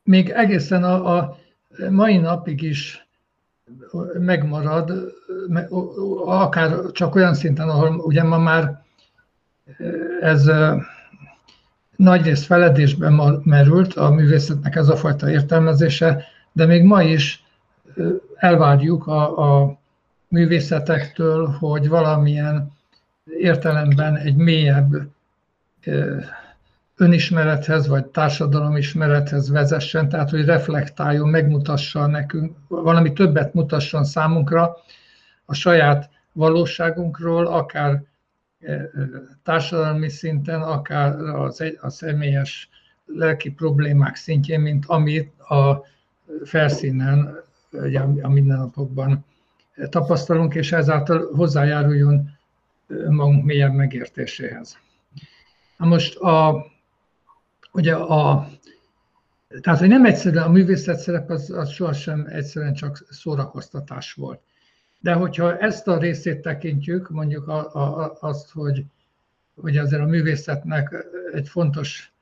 még 0.04 0.30
egészen 0.30 0.84
a, 0.84 1.18
a 1.18 1.38
mai 1.90 2.18
napig 2.18 2.62
is 2.62 3.08
megmarad, 4.20 5.14
akár 6.26 6.92
csak 6.92 7.16
olyan 7.16 7.34
szinten, 7.34 7.70
ahol 7.70 7.96
ugye 7.96 8.24
ma 8.24 8.38
már 8.38 8.84
ez 10.22 10.50
nagyrészt 11.96 12.46
feledésben 12.46 13.42
merült 13.44 13.94
a 13.94 14.10
művészetnek 14.10 14.76
ez 14.76 14.90
a 14.90 14.96
fajta 14.96 15.30
értelmezése, 15.30 16.24
de 16.52 16.66
még 16.66 16.84
ma 16.84 17.04
is 17.04 17.44
elvárjuk 18.36 19.08
a, 19.08 19.62
a 19.62 19.78
művészetektől, 20.36 21.48
hogy 21.48 21.88
valamilyen 21.88 22.72
értelemben 23.40 24.16
egy 24.16 24.36
mélyebb 24.36 24.96
önismerethez 26.98 27.88
vagy 27.88 28.06
társadalomismerethez 28.06 29.50
vezessen, 29.50 30.10
tehát 30.10 30.30
hogy 30.30 30.46
reflektáljon, 30.46 31.30
megmutassa 31.30 32.06
nekünk, 32.08 32.56
valami 32.68 33.14
többet 33.14 33.54
mutasson 33.54 34.04
számunkra 34.04 34.78
a 35.46 35.54
saját 35.54 36.10
valóságunkról, 36.32 37.48
akár 37.48 38.04
társadalmi 39.44 40.10
szinten, 40.10 40.62
akár 40.62 41.20
az 41.20 41.62
egy, 41.62 41.78
a 41.82 41.90
személyes 41.90 42.70
lelki 43.06 43.52
problémák 43.52 44.16
szintjén, 44.16 44.60
mint 44.60 44.86
amit 44.88 45.40
a 45.40 45.86
felszínen, 46.44 47.36
ugye 47.72 48.00
a 48.00 48.30
mindennapokban 48.30 49.26
tapasztalunk, 49.90 50.56
és 50.56 50.72
ezáltal 50.72 51.30
hozzájáruljon 51.34 52.30
magunk 53.10 53.44
mélyebb 53.44 53.74
megértéséhez. 53.74 54.78
Na 55.78 55.86
most 55.86 56.16
a, 56.16 56.66
ugye 57.72 57.96
a, 57.96 58.48
tehát, 59.62 59.80
hogy 59.80 59.88
nem 59.88 60.06
egyszerűen 60.06 60.44
a 60.44 60.50
művészet 60.52 61.00
szerep 61.00 61.30
az, 61.30 61.50
az 61.50 61.70
sohasem 61.70 62.26
egyszerűen 62.30 62.74
csak 62.74 63.06
szórakoztatás 63.10 64.14
volt. 64.14 64.42
De 65.00 65.14
hogyha 65.14 65.58
ezt 65.58 65.88
a 65.88 65.98
részét 65.98 66.42
tekintjük, 66.42 67.10
mondjuk 67.10 67.48
a, 67.48 67.74
a, 67.74 68.18
azt, 68.20 68.52
hogy, 68.52 68.86
hogy 69.62 69.78
azért 69.78 70.02
a 70.02 70.06
művészetnek 70.06 71.06
egy 71.34 71.48
fontos 71.48 72.14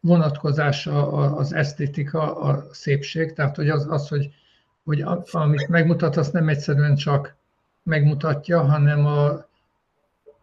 vonatkozása 0.00 1.12
az 1.36 1.52
esztétika, 1.52 2.40
a 2.40 2.64
szépség, 2.72 3.32
tehát 3.32 3.56
hogy 3.56 3.68
az, 3.68 3.86
az 3.88 4.08
hogy, 4.08 4.34
hogy 4.84 5.04
amit 5.30 5.68
megmutat, 5.68 6.16
azt 6.16 6.32
nem 6.32 6.48
egyszerűen 6.48 6.94
csak 6.94 7.34
megmutatja, 7.82 8.60
hanem 8.60 9.06
a 9.06 9.44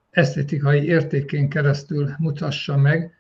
esztétikai 0.10 0.86
értékén 0.86 1.50
keresztül 1.50 2.10
mutassa 2.18 2.78
meg, 2.78 3.18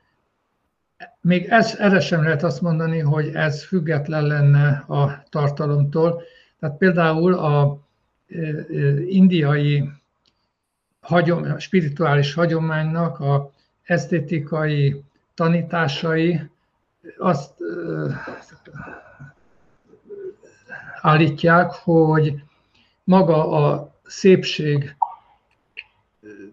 még 1.22 1.46
ez, 1.46 1.76
erre 1.80 2.00
sem 2.00 2.24
lehet 2.24 2.44
azt 2.44 2.62
mondani, 2.62 3.00
hogy 3.00 3.28
ez 3.34 3.64
független 3.64 4.28
lenne 4.28 4.68
a 4.88 5.24
tartalomtól. 5.30 6.22
Tehát 6.60 6.78
például 6.78 7.34
a 7.34 7.80
indiai 9.08 9.90
hagyom, 11.00 11.58
spirituális 11.58 12.34
hagyománynak 12.34 13.20
a 13.20 13.52
esztétikai 13.84 15.04
tanításai 15.34 16.50
azt 17.18 17.54
állítják, 21.08 21.72
hogy 21.72 22.34
maga 23.04 23.50
a 23.50 23.96
szépség 24.04 24.96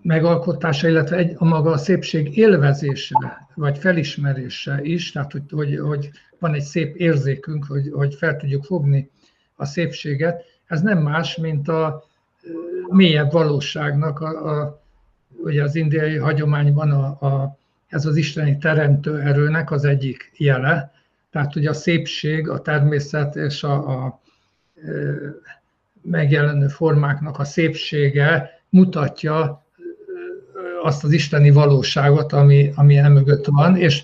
megalkotása, 0.03 0.89
illetve 0.89 1.17
egy, 1.17 1.35
a 1.39 1.45
maga 1.45 1.71
a 1.71 1.77
szépség 1.77 2.37
élvezése, 2.37 3.49
vagy 3.55 3.79
felismerése 3.79 4.79
is, 4.83 5.13
tehát 5.13 5.33
hogy, 5.33 5.43
hogy, 5.51 5.79
hogy 5.79 6.11
van 6.39 6.55
egy 6.55 6.63
szép 6.63 6.97
érzékünk, 6.97 7.65
hogy, 7.65 7.91
hogy 7.93 8.15
fel 8.15 8.37
tudjuk 8.37 8.65
fogni 8.65 9.11
a 9.57 9.65
szépséget, 9.65 10.45
ez 10.67 10.81
nem 10.81 10.99
más, 10.99 11.37
mint 11.37 11.69
a 11.69 12.05
mélyebb 12.89 13.33
valóságnak, 13.33 14.21
a, 14.21 14.61
a, 14.61 14.83
ugye 15.29 15.63
az 15.63 15.75
indiai 15.75 16.17
hagyományban 16.17 16.91
a, 16.91 17.27
a, 17.27 17.59
ez 17.89 18.07
az 18.07 18.17
isteni 18.17 18.59
teremtő 18.59 19.21
erőnek 19.21 19.71
az 19.71 19.85
egyik 19.85 20.33
jele, 20.37 20.93
tehát 21.31 21.57
ugye 21.57 21.71
a 21.71 21.75
szépség, 21.75 22.49
a 22.49 22.61
természet 22.61 23.37
és 23.37 23.63
a, 23.63 24.05
a 24.05 24.23
megjelenő 26.03 26.67
formáknak 26.67 27.39
a 27.39 27.45
szépsége 27.45 28.61
mutatja 28.69 29.65
azt 30.83 31.05
az 31.05 31.13
isteni 31.13 31.51
valóságot, 31.51 32.33
ami, 32.33 32.73
ami 32.75 33.01
mögött 33.01 33.47
van, 33.47 33.77
és 33.77 34.03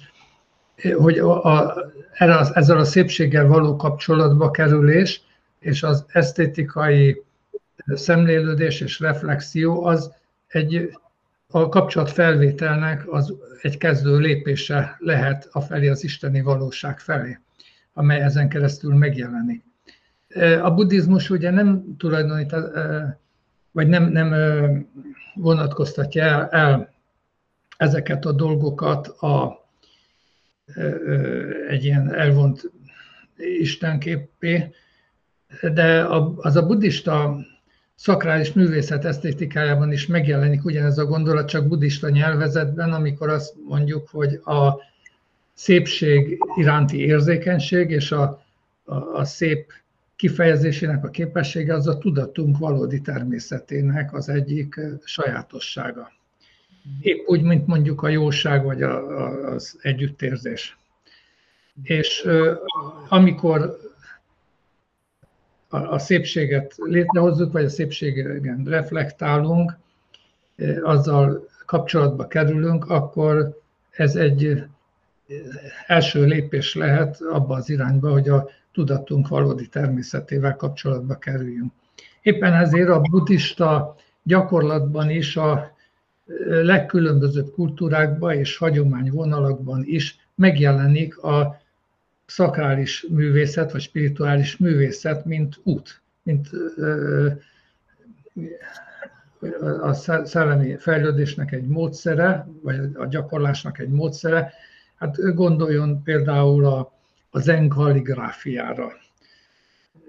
hogy 0.97 1.19
a, 1.19 1.45
a, 1.45 1.75
ezzel 2.55 2.79
a 2.79 2.85
szépséggel 2.85 3.47
való 3.47 3.77
kapcsolatba 3.77 4.51
kerülés 4.51 5.23
és 5.59 5.83
az 5.83 6.05
esztétikai 6.09 7.23
szemlélődés 7.87 8.81
és 8.81 9.01
reflexió 9.01 9.85
az 9.85 10.13
egy 10.47 10.99
a 11.51 11.69
kapcsolat 11.69 12.11
felvételnek 12.11 13.13
az 13.13 13.35
egy 13.63 13.79
kezdő 13.79 14.19
lépése 14.19 14.97
lehet 14.99 15.49
a 15.53 15.61
felé 15.61 15.89
az 15.89 16.05
isteni 16.05 16.41
valóság 16.41 16.99
felé, 16.99 17.39
amely 17.93 18.21
ezen 18.21 18.49
keresztül 18.49 18.95
megjelenik. 18.95 19.65
A 20.63 20.71
buddhizmus 20.75 21.31
ugye 21.31 21.51
nem 21.51 21.97
tulajdonít, 21.99 22.55
vagy 23.73 23.89
nem, 23.89 24.05
nem 24.05 24.35
vonatkoztatja 25.35 26.49
el, 26.49 26.93
ezeket 27.77 28.25
a 28.25 28.33
dolgokat 28.33 29.07
a, 29.07 29.65
egy 31.69 31.85
ilyen 31.85 32.15
elvont 32.15 32.71
istenképé, 33.37 34.75
de 35.73 36.07
az 36.37 36.57
a 36.57 36.67
buddhista 36.67 37.37
szakrális 37.95 38.53
művészet 38.53 39.05
esztétikájában 39.05 39.93
is 39.93 40.07
megjelenik 40.07 40.65
ugyanez 40.65 40.99
a 40.99 41.05
gondolat, 41.05 41.49
csak 41.49 41.69
buddhista 41.69 42.09
nyelvezetben, 42.09 42.93
amikor 42.93 43.29
azt 43.29 43.55
mondjuk, 43.69 44.09
hogy 44.09 44.35
a 44.45 44.75
szépség 45.55 46.39
iránti 46.57 46.99
érzékenység 46.99 47.91
és 47.91 48.13
a, 48.13 48.45
a, 48.85 48.95
a 48.95 49.25
szép 49.25 49.73
kifejezésének 50.21 51.05
a 51.05 51.11
képessége 51.11 51.75
az 51.75 51.87
a 51.87 51.99
tudatunk 51.99 52.59
valódi 52.59 53.01
természetének 53.01 54.15
az 54.15 54.29
egyik 54.29 54.81
sajátossága. 55.05 56.13
Épp 57.01 57.27
úgy, 57.27 57.43
mint 57.43 57.67
mondjuk 57.67 58.03
a 58.03 58.09
jóság 58.09 58.65
vagy 58.65 58.83
a, 58.83 59.21
a, 59.21 59.53
az 59.53 59.79
együttérzés. 59.83 60.79
És 61.83 62.29
amikor 63.09 63.79
a, 65.69 65.77
a 65.77 65.99
szépséget 65.99 66.75
létrehozzuk, 66.77 67.53
vagy 67.53 67.65
a 67.65 67.69
szépségen 67.69 68.65
reflektálunk, 68.65 69.77
azzal 70.83 71.49
kapcsolatba 71.67 72.27
kerülünk, 72.27 72.91
akkor 72.91 73.59
ez 73.91 74.17
egy 74.17 74.65
első 75.87 76.25
lépés 76.25 76.75
lehet 76.75 77.21
abba 77.21 77.55
az 77.55 77.71
irányba, 77.71 78.11
hogy 78.11 78.29
a 78.29 78.49
tudatunk 78.73 79.29
valódi 79.29 79.69
természetével 79.69 80.57
kapcsolatba 80.57 81.19
kerüljünk. 81.19 81.73
Éppen 82.23 82.53
ezért 82.53 82.89
a 82.89 83.01
buddhista 83.01 83.97
gyakorlatban 84.23 85.11
is 85.11 85.37
a 85.37 85.77
legkülönbözőbb 86.49 87.51
kultúrákban 87.51 88.33
és 88.33 88.57
hagyományvonalakban 88.57 89.83
is 89.85 90.17
megjelenik 90.35 91.19
a 91.19 91.61
szakrális 92.27 93.07
művészet, 93.09 93.73
vagy 93.73 93.81
spirituális 93.81 94.57
művészet, 94.57 95.25
mint 95.25 95.61
út, 95.63 96.01
mint 96.23 96.49
a 99.81 99.93
szellemi 100.25 100.77
fejlődésnek 100.77 101.53
egy 101.53 101.67
módszere, 101.67 102.47
vagy 102.63 102.79
a 102.95 103.07
gyakorlásnak 103.07 103.79
egy 103.79 103.89
módszere. 103.89 104.53
Hát 105.01 105.35
gondoljon 105.35 106.03
például 106.03 106.67
a 106.67 106.99
a 107.31 107.39
zen 107.39 107.69
kalligráfiára, 107.69 108.93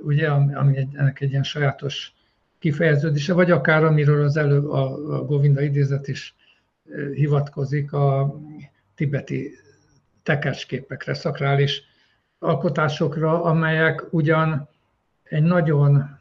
ugye, 0.02 0.30
ami 0.30 0.78
egy, 0.78 0.96
ennek 0.96 1.22
egy 1.22 1.30
ilyen 1.30 1.44
sajátos 1.44 2.14
kifejeződése, 2.60 3.34
vagy 3.34 3.52
akár 3.52 3.84
amiről 3.84 4.24
az 4.24 4.38
előbb 4.38 4.70
a, 4.70 5.16
a 5.16 5.26
Govinda 5.26 5.62
idézet 5.62 6.08
is 6.08 6.36
hivatkozik, 7.14 7.94
a 7.94 8.36
tibeti 8.96 9.52
tekercsképekre, 10.24 11.14
szakrális 11.14 11.82
alkotásokra, 12.40 13.44
amelyek 13.44 14.14
ugyan 14.14 14.70
egy 15.24 15.44
nagyon 15.44 16.20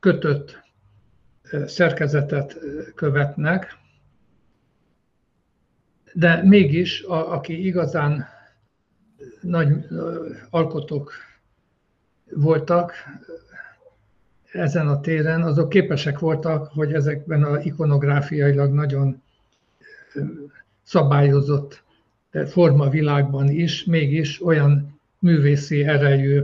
kötött 0.00 0.62
szerkezetet 1.66 2.58
követnek, 2.94 3.78
de 6.12 6.42
mégis, 6.42 7.02
a, 7.02 7.32
aki 7.32 7.66
igazán 7.66 8.26
nagy 9.40 9.86
alkotók 10.50 11.12
voltak 12.34 12.92
ezen 14.52 14.88
a 14.88 15.00
téren, 15.00 15.42
azok 15.42 15.68
képesek 15.68 16.18
voltak, 16.18 16.66
hogy 16.66 16.92
ezekben 16.92 17.42
a 17.42 17.60
ikonográfiailag 17.60 18.72
nagyon 18.72 19.22
szabályozott 20.82 21.82
formavilágban 22.46 23.50
is 23.50 23.84
mégis 23.84 24.44
olyan 24.44 25.00
művészi 25.18 25.84
erejű 25.84 26.42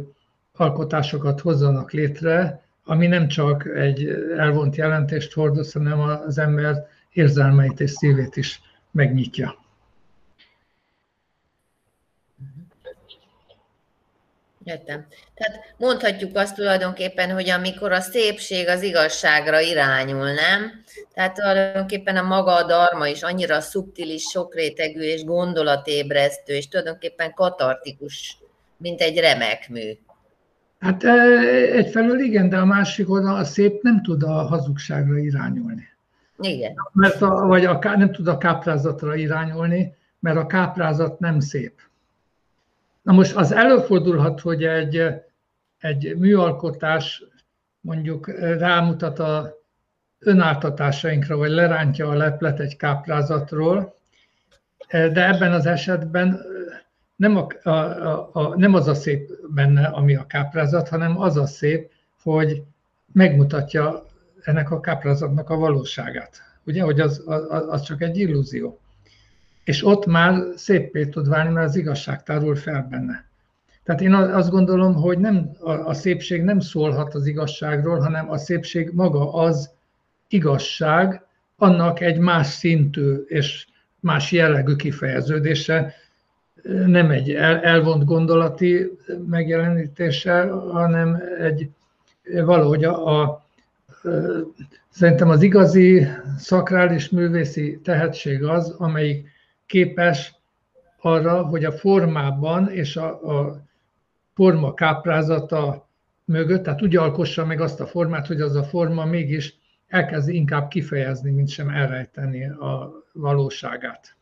alkotásokat 0.57 1.41
hozzanak 1.41 1.91
létre, 1.93 2.65
ami 2.85 3.07
nem 3.07 3.29
csak 3.29 3.67
egy 3.67 4.09
elvont 4.37 4.77
jelentést 4.77 5.33
hordoz, 5.33 5.73
hanem 5.73 6.01
az 6.01 6.39
ember 6.39 6.89
érzelmeit 7.13 7.81
és 7.81 7.91
szívét 7.91 8.37
is 8.37 8.61
megnyitja. 8.97 9.65
Értem. 14.65 15.07
Tehát 15.35 15.75
mondhatjuk 15.77 16.37
azt 16.37 16.55
tulajdonképpen, 16.55 17.31
hogy 17.31 17.49
amikor 17.49 17.93
a 17.93 18.01
szépség 18.01 18.69
az 18.69 18.83
igazságra 18.83 19.61
irányul, 19.61 20.33
nem? 20.33 20.83
Tehát 21.15 21.35
tulajdonképpen 21.35 22.17
a 22.17 22.23
maga 22.23 22.55
a 22.55 22.67
darma 22.67 23.07
is 23.07 23.23
annyira 23.23 23.61
szubtilis, 23.61 24.23
sokrétegű 24.23 25.01
és 25.01 25.25
gondolatébresztő, 25.25 26.55
és 26.55 26.69
tulajdonképpen 26.69 27.33
katartikus, 27.35 28.39
mint 28.77 29.01
egy 29.01 29.19
remek 29.19 29.69
mű. 29.69 29.93
Hát 30.79 31.05
e, 31.05 31.13
egyfelől 31.73 32.21
igen, 32.21 32.49
de 32.49 32.57
a 32.57 32.65
másik 32.65 33.11
oldal 33.11 33.37
a 33.37 33.45
szép 33.45 33.83
nem 33.83 34.03
tud 34.03 34.23
a 34.23 34.33
hazugságra 34.33 35.19
irányulni. 35.19 35.96
Igen. 36.39 36.75
Mert 36.93 37.23
a, 37.23 37.47
vagy 37.47 37.65
a, 37.65 37.79
nem 37.83 38.13
tud 38.13 38.27
a 38.27 38.39
káprázatra 38.39 39.15
irányulni, 39.15 39.95
mert 40.19 40.37
a 40.37 40.47
káprázat 40.47 41.19
nem 41.19 41.41
szép. 41.41 41.81
Na 43.03 43.13
most 43.13 43.37
az 43.37 43.53
előfordulhat, 43.53 44.41
hogy 44.41 44.65
egy, 44.65 45.03
egy 45.79 46.17
műalkotás 46.17 47.25
mondjuk 47.81 48.27
rámutat 48.59 49.19
a 49.19 49.55
önáltatásainkra, 50.19 51.37
vagy 51.37 51.51
lerántja 51.51 52.09
a 52.09 52.15
leplet 52.15 52.61
egy 52.61 52.77
káprázatról, 52.77 53.95
de 54.91 55.29
ebben 55.29 55.53
az 55.53 55.67
esetben 55.67 56.41
nem, 57.17 57.37
a, 57.37 57.69
a, 57.69 57.71
a, 57.71 58.31
a, 58.33 58.57
nem 58.57 58.75
az 58.75 58.89
a 58.89 58.95
szép 58.95 59.31
benne, 59.55 59.87
ami 59.87 60.15
a 60.15 60.27
káprázat, 60.27 60.89
hanem 60.89 61.21
az 61.21 61.37
a 61.37 61.47
szép, 61.47 61.93
hogy 62.23 62.63
megmutatja 63.13 64.07
ennek 64.47 64.71
a 64.71 64.81
káprázatnak 64.81 65.51
a 65.51 65.57
valóságát. 65.57 66.43
Ugye, 66.65 66.83
hogy 66.83 67.01
az, 67.01 67.23
az, 67.27 67.65
az 67.69 67.83
csak 67.83 68.03
egy 68.03 68.19
illúzió 68.19 68.81
és 69.67 69.85
ott 69.85 70.07
már 70.07 70.43
szépé 70.57 71.07
tud 71.07 71.29
válni, 71.29 71.53
mert 71.53 71.69
az 71.69 71.77
igazság 71.77 72.23
tárul 72.23 72.57
fel 72.57 72.87
benne. 72.91 73.25
Tehát 73.85 74.01
én 74.01 74.15
azt 74.15 74.51
gondolom, 74.51 74.95
hogy 74.95 75.19
nem, 75.19 75.51
a, 75.61 75.71
a 75.71 75.95
szépség 75.95 76.43
nem 76.43 76.61
szólhat 76.61 77.15
az 77.15 77.27
igazságról, 77.27 77.99
hanem 77.99 78.31
a 78.31 78.37
szépség 78.37 78.91
maga 78.93 79.33
az 79.33 79.71
igazság, 80.29 81.25
annak 81.57 82.01
egy 82.01 82.19
más 82.19 82.47
szintű 82.47 83.15
és 83.27 83.67
más 84.01 84.33
jellegű 84.33 84.77
kifejeződése, 84.77 85.95
nem 86.87 87.11
egy 87.11 87.31
el, 87.31 87.61
elvont 87.61 88.05
gondolati 88.05 88.91
megjelenítése, 89.27 90.49
hanem 90.51 91.23
egy 91.39 91.71
valahogy 92.45 92.85
a, 92.85 93.21
a 93.21 93.46
szerintem 94.89 95.29
az 95.29 95.43
igazi 95.43 96.07
szakrális 96.39 97.09
művészi 97.09 97.81
tehetség 97.83 98.45
az, 98.45 98.71
amelyik 98.71 99.29
képes 99.67 100.35
arra, 101.01 101.43
hogy 101.43 101.65
a 101.65 101.73
formában 101.73 102.71
és 102.71 102.97
a, 102.97 103.39
a 103.39 103.63
forma 104.35 104.75
káprázata 104.75 105.89
mögött, 106.25 106.63
tehát 106.63 106.83
úgy 106.83 106.97
alkossa 106.97 107.45
meg 107.45 107.61
azt 107.61 107.81
a 107.81 107.87
formát, 107.87 108.27
hogy 108.27 108.41
az 108.41 108.55
a 108.55 108.65
forma 108.65 109.05
mégis 109.05 109.59
elkezd 109.89 110.29
inkább 110.29 110.69
kifejezni, 110.69 111.31
mint 111.31 111.49
sem 111.49 111.69
elrejteni 111.69 112.49
a 112.49 113.05
valóságát. 113.13 114.17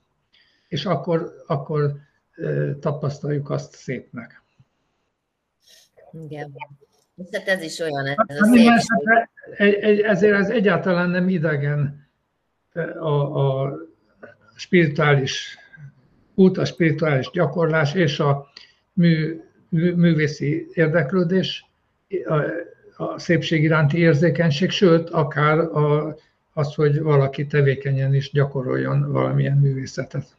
És 0.69 0.85
akkor, 0.85 1.33
akkor 1.47 1.95
tapasztaljuk 2.81 3.51
azt 3.51 3.75
szépnek. 3.75 4.43
Igen. 6.13 6.53
Hát 7.33 7.49
ez 7.49 7.63
is 7.63 7.79
olyan, 7.79 8.07
ez 8.07 8.41
a 8.41 8.45
szépség. 8.45 9.29
Ezért 10.03 10.35
ez 10.35 10.51
egyáltalán 10.51 11.11
nem 11.11 11.29
idegen 11.29 12.09
a, 12.99 13.39
a 13.39 13.77
spirituális 14.55 15.59
út, 16.35 16.59
a 16.59 16.65
spirituális 16.65 17.31
gyakorlás 17.31 17.95
és 17.95 18.21
a 18.21 18.47
mű, 18.93 19.41
mű, 19.69 19.95
művészi 19.95 20.67
érdeklődés, 20.73 21.65
a, 22.27 22.35
a 23.05 23.19
szépség 23.19 23.63
iránti 23.63 23.99
érzékenység, 23.99 24.71
sőt, 24.71 25.11
akár 25.11 25.59
a, 25.59 26.17
az, 26.53 26.75
hogy 26.75 27.01
valaki 27.01 27.47
tevékenyen 27.47 28.15
is 28.15 28.31
gyakoroljon 28.31 29.13
valamilyen 29.13 29.57
művészetet. 29.57 30.37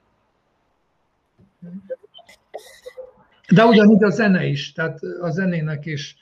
De 3.50 3.66
ugyanígy 3.66 4.04
a 4.04 4.10
zene 4.10 4.46
is, 4.46 4.72
tehát 4.72 5.00
a 5.22 5.30
zenének 5.30 5.86
is, 5.86 6.16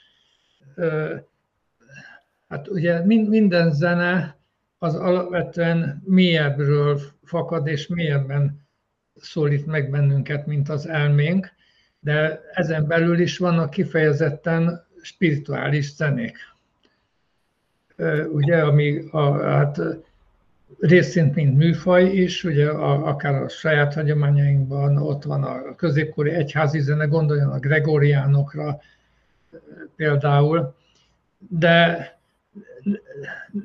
hát 2.48 2.68
ugye 2.68 3.04
minden 3.04 3.72
zene 3.72 4.36
az 4.78 4.94
alapvetően 4.94 6.02
mélyebbről 6.04 7.00
fakad, 7.24 7.66
és 7.66 7.86
mélyebben 7.86 8.66
szólít 9.16 9.66
meg 9.66 9.90
bennünket, 9.90 10.46
mint 10.46 10.68
az 10.68 10.88
elménk, 10.88 11.52
de 12.00 12.40
ezen 12.52 12.86
belül 12.86 13.20
is 13.20 13.38
vannak 13.38 13.70
kifejezetten 13.70 14.86
spirituális 15.02 15.94
zenék. 15.94 16.36
Ugye, 18.32 18.62
ami 18.62 19.04
a, 19.10 19.42
hát 19.42 19.80
részint 20.80 21.34
mint 21.34 21.56
műfaj 21.56 22.04
is, 22.04 22.44
ugye 22.44 22.68
a, 22.68 23.06
akár 23.08 23.34
a 23.34 23.48
saját 23.48 23.94
hagyományainkban 23.94 24.96
ott 24.96 25.22
van 25.22 25.42
a 25.42 25.74
középkori 25.74 26.30
egyházi 26.30 26.80
zene, 26.80 27.04
gondoljon 27.04 27.50
a 27.50 27.58
gregoriánokra 27.58 28.80
például, 29.96 30.74
de 31.38 32.13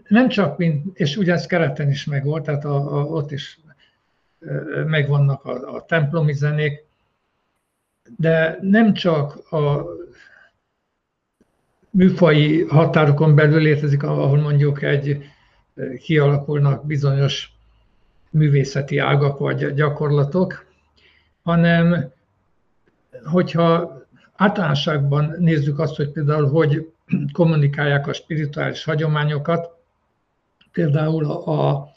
nem 0.08 0.28
csak, 0.28 0.58
mint, 0.58 0.98
és 0.98 1.18
ugyanez 1.18 1.46
kereten 1.46 1.90
is 1.90 2.06
megvolt, 2.06 2.44
tehát 2.44 2.66
a, 2.66 3.00
a, 3.00 3.06
ott 3.06 3.32
is 3.32 3.60
megvannak 4.86 5.46
a, 5.46 5.76
a 5.76 5.86
templomi 5.86 6.34
zenék, 6.34 6.86
de 8.18 8.58
nem 8.62 8.94
csak 8.94 9.52
a 9.52 9.86
műfai 11.90 12.64
határokon 12.64 13.36
belül 13.36 13.62
létezik, 13.62 14.04
ahol 14.04 14.38
mondjuk 14.38 14.82
egy 14.82 15.24
kialakulnak 16.00 16.86
bizonyos 16.86 17.54
művészeti 18.30 18.98
ágak 18.98 19.38
vagy 19.38 19.74
gyakorlatok, 19.74 20.66
hanem 21.44 22.12
hogyha 23.24 23.98
általánosságban 24.36 25.36
nézzük 25.40 25.80
azt, 25.80 25.96
hogy 25.96 26.10
például 26.10 26.50
hogy 26.50 26.92
kommunikálják 27.32 28.08
a 28.08 28.14
spirituális 28.14 28.84
hagyományokat. 28.84 29.78
Például 30.72 31.26
a, 31.26 31.70
a 31.70 31.92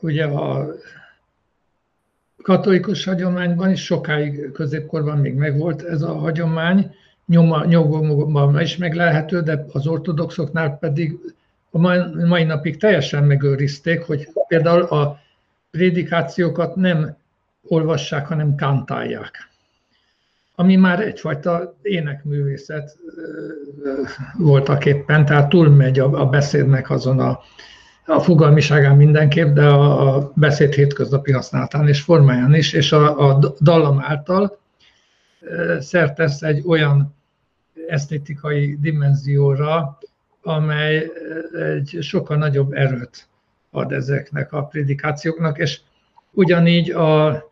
ugye 0.00 0.24
a 0.24 0.66
katolikus 2.42 3.04
hagyományban 3.04 3.70
is 3.70 3.84
sokáig 3.84 4.52
középkorban 4.52 5.18
még 5.18 5.34
megvolt 5.34 5.82
ez 5.82 6.02
a 6.02 6.14
hagyomány, 6.14 6.94
nyoma, 7.26 7.64
nyomban 7.64 8.60
is 8.60 8.76
meglehető, 8.76 9.40
de 9.40 9.64
az 9.72 9.86
ortodoxoknál 9.86 10.78
pedig 10.78 11.18
a 11.70 11.78
mai 12.26 12.44
napig 12.44 12.76
teljesen 12.76 13.24
megőrizték, 13.24 14.02
hogy 14.02 14.28
például 14.48 14.82
a 14.82 15.18
prédikációkat 15.70 16.76
nem 16.76 17.16
olvassák, 17.62 18.26
hanem 18.26 18.56
kantálják 18.56 19.53
ami 20.54 20.76
már 20.76 21.00
egyfajta 21.00 21.76
énekművészet 21.82 22.98
voltak 24.38 24.84
éppen, 24.84 25.24
tehát 25.24 25.48
túlmegy 25.48 25.98
a, 25.98 26.20
a 26.20 26.26
beszédnek 26.26 26.90
azon 26.90 27.20
a, 27.20 27.40
a 28.06 28.20
fogalmiságán 28.20 28.96
mindenképp, 28.96 29.54
de 29.54 29.66
a, 29.66 30.16
a 30.16 30.32
beszéd 30.34 30.72
hétköznapi 30.72 31.32
használatán 31.32 31.88
és 31.88 32.00
formáján 32.00 32.54
is, 32.54 32.72
és 32.72 32.92
a, 32.92 33.30
a 33.30 33.54
dallam 33.60 34.00
által 34.00 34.58
szertesz 35.78 36.42
egy 36.42 36.62
olyan 36.66 37.14
esztétikai 37.88 38.78
dimenzióra, 38.80 39.98
amely 40.42 41.10
egy 41.74 41.98
sokkal 42.00 42.36
nagyobb 42.36 42.72
erőt 42.72 43.28
ad 43.70 43.92
ezeknek 43.92 44.52
a 44.52 44.64
prédikációknak, 44.64 45.58
és 45.58 45.80
ugyanígy 46.30 46.90
a, 46.90 47.42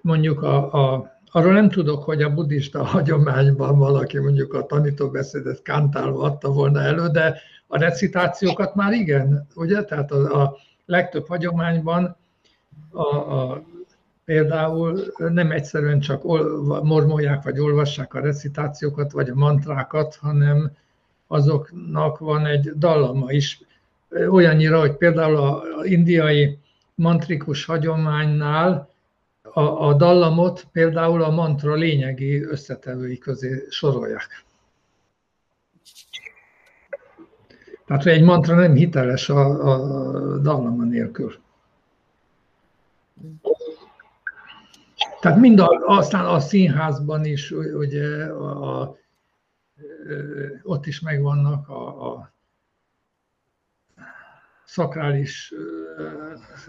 mondjuk 0.00 0.42
a, 0.42 0.72
a, 0.72 1.11
arról 1.32 1.52
nem 1.52 1.68
tudok, 1.68 2.04
hogy 2.04 2.22
a 2.22 2.34
buddhista 2.34 2.84
hagyományban 2.84 3.78
valaki 3.78 4.18
mondjuk 4.18 4.54
a 4.54 4.66
tanítóbeszédet 4.66 5.62
kántálva 5.62 6.22
adta 6.22 6.52
volna 6.52 6.80
elő, 6.80 7.08
de 7.08 7.40
a 7.66 7.78
recitációkat 7.78 8.74
már 8.74 8.92
igen, 8.92 9.46
ugye? 9.54 9.84
Tehát 9.84 10.10
a, 10.12 10.42
a 10.42 10.56
legtöbb 10.86 11.26
hagyományban 11.26 12.16
a, 12.90 13.16
a, 13.16 13.62
például 14.24 15.12
nem 15.16 15.50
egyszerűen 15.50 16.00
csak 16.00 16.22
mormolják 16.82 17.42
vagy 17.42 17.58
olvassák 17.58 18.14
a 18.14 18.20
recitációkat 18.20 19.12
vagy 19.12 19.28
a 19.28 19.34
mantrákat, 19.34 20.16
hanem 20.20 20.70
azoknak 21.26 22.18
van 22.18 22.46
egy 22.46 22.70
dallama 22.76 23.32
is. 23.32 23.60
Olyannyira, 24.28 24.80
hogy 24.80 24.96
például 24.96 25.36
az 25.36 25.86
indiai 25.86 26.58
mantrikus 26.94 27.64
hagyománynál 27.64 28.91
a, 29.52 29.60
a 29.60 29.94
dallamot 29.94 30.66
például 30.72 31.22
a 31.22 31.30
mantra 31.30 31.74
lényegi 31.74 32.42
összetevői 32.44 33.18
közé 33.18 33.66
sorolják. 33.68 34.44
Tehát, 37.86 38.02
hogy 38.02 38.12
egy 38.12 38.22
mantra 38.22 38.54
nem 38.54 38.74
hiteles 38.74 39.28
a, 39.28 39.70
a 39.70 40.38
dallama 40.38 40.84
nélkül. 40.84 41.34
Tehát 45.20 45.38
mind 45.38 45.58
a, 45.58 45.82
aztán 45.86 46.26
a 46.26 46.40
színházban 46.40 47.24
is, 47.24 47.50
ugye, 47.50 48.24
a, 48.24 48.80
a, 48.80 48.96
ott 50.62 50.86
is 50.86 51.00
megvannak 51.00 51.68
a, 51.68 52.12
a 52.12 52.31
szakrális 54.72 55.52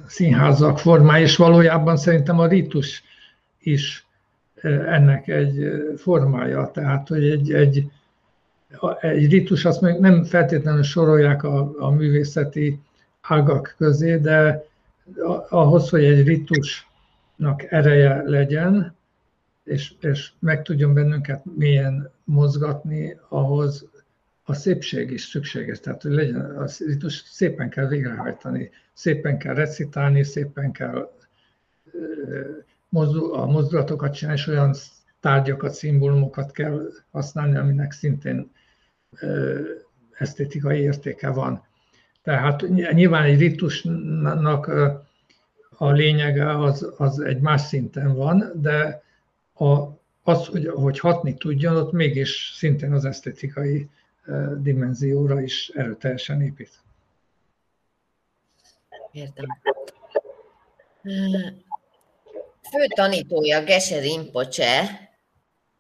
színházak 0.08 0.80
formái, 0.80 1.22
és 1.22 1.36
valójában 1.36 1.98
szerintem 1.98 2.40
a 2.40 2.48
ritus 2.48 3.04
is 3.60 4.08
ennek 4.86 5.28
egy 5.28 5.72
formája. 5.98 6.72
Tehát, 6.74 7.08
hogy 7.08 7.30
egy, 7.30 7.52
egy, 7.54 7.92
egy 9.00 9.30
ritus, 9.30 9.66
azt 9.66 9.82
még 9.82 10.00
nem 10.00 10.24
feltétlenül 10.24 10.84
sorolják 10.84 11.44
a, 11.44 11.74
a 11.78 11.90
művészeti 11.90 12.80
ágak 13.22 13.76
közé, 13.78 14.18
de 14.18 14.66
ahhoz, 15.50 15.90
hogy 15.90 16.04
egy 16.04 16.28
ritusnak 16.28 17.64
ereje 17.70 18.22
legyen, 18.26 18.96
és, 19.64 19.94
és 20.00 20.32
meg 20.40 20.62
tudjon 20.62 20.94
bennünket 20.94 21.42
mélyen 21.56 22.12
mozgatni, 22.24 23.20
ahhoz 23.30 23.86
a 24.44 24.54
szépség 24.54 25.12
is 25.12 25.24
szükséges. 25.24 25.80
Tehát, 25.80 26.02
hogy 26.02 26.12
legyen, 26.12 26.58
a 26.58 26.66
ritus 26.86 27.24
szépen 27.26 27.70
kell 27.70 27.88
végrehajtani, 27.88 28.70
szépen 28.94 29.38
kell 29.38 29.54
recitálni, 29.54 30.24
szépen 30.24 30.72
kell 30.72 31.12
a 33.32 33.46
mozdulatokat 33.46 34.14
csinálni, 34.14 34.40
és 34.40 34.48
olyan 34.48 34.76
tárgyakat, 35.20 35.74
szimbólumokat 35.74 36.52
kell 36.52 36.90
használni, 37.12 37.58
aminek 37.58 37.92
szintén 37.92 38.52
esztétikai 40.12 40.80
értéke 40.80 41.30
van. 41.30 41.66
Tehát 42.22 42.68
nyilván 42.70 43.24
egy 43.24 43.40
ritusnak 43.40 44.68
a 45.78 45.92
lényege 45.92 46.60
az, 46.60 46.94
az 46.98 47.20
egy 47.20 47.40
más 47.40 47.62
szinten 47.62 48.16
van, 48.16 48.52
de 48.56 49.04
a, 49.54 49.88
az, 50.24 50.46
hogy, 50.46 50.68
hogy 50.68 51.00
hatni 51.00 51.34
tudjon, 51.34 51.76
ott 51.76 51.92
mégis 51.92 52.54
szintén 52.56 52.94
az 52.94 53.06
esztétikai 53.06 53.90
dimenzióra 54.58 55.42
is 55.42 55.70
erőteljesen 55.70 56.42
épít. 56.42 56.72
Értem. 59.12 59.46
Fő 62.72 62.88
tanítója 62.96 63.64
Gesher 63.64 64.02
Rinpoche 64.02 65.04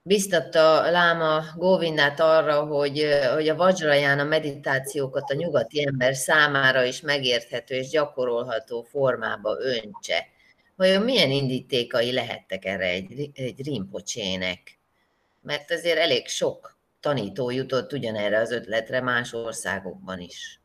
biztatta 0.01 0.91
Láma 0.91 1.43
Govindát 1.55 2.19
arra, 2.19 2.65
hogy, 2.65 3.07
hogy 3.33 3.49
a 3.49 3.55
Vajrayana 3.55 4.23
meditációkat 4.23 5.29
a 5.29 5.33
nyugati 5.33 5.85
ember 5.85 6.15
számára 6.15 6.83
is 6.83 7.01
megérthető 7.01 7.75
és 7.75 7.89
gyakorolható 7.89 8.81
formába 8.81 9.57
öntse. 9.59 10.27
Vajon 10.75 11.01
milyen 11.01 11.31
indítékai 11.31 12.11
lehettek 12.11 12.65
erre 12.65 12.85
egy, 12.85 13.29
egy 13.33 13.63
Rinpocsének? 13.65 14.79
Mert 15.41 15.71
azért 15.71 15.97
elég 15.97 16.27
sok 16.27 16.77
tanító 17.03 17.49
jutott 17.49 17.93
ugyanerre 17.93 18.39
az 18.39 18.51
ötletre 18.51 19.01
más 19.01 19.33
országokban 19.33 20.19
is. 20.19 20.61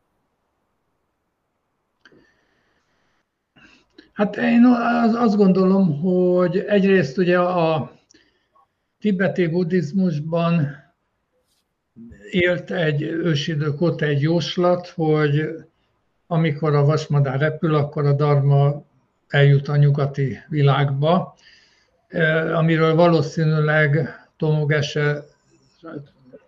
Hát 4.13 4.35
én 4.37 4.65
azt 5.15 5.35
gondolom, 5.35 6.01
hogy 6.01 6.57
egyrészt 6.57 7.17
ugye 7.17 7.39
a 7.39 7.91
tibeti 8.99 9.47
buddhizmusban 9.47 10.77
élt 12.29 12.71
egy 12.71 13.01
ősidők 13.01 13.81
óta 13.81 14.05
egy 14.05 14.21
jóslat, 14.21 14.87
hogy 14.87 15.41
amikor 16.27 16.75
a 16.75 16.85
vasmadár 16.85 17.39
repül, 17.39 17.75
akkor 17.75 18.05
a 18.05 18.13
dharma 18.13 18.83
eljut 19.27 19.67
a 19.67 19.75
nyugati 19.75 20.37
világba, 20.47 21.35
amiről 22.53 22.95
valószínűleg 22.95 24.09
Tomogese 24.37 25.25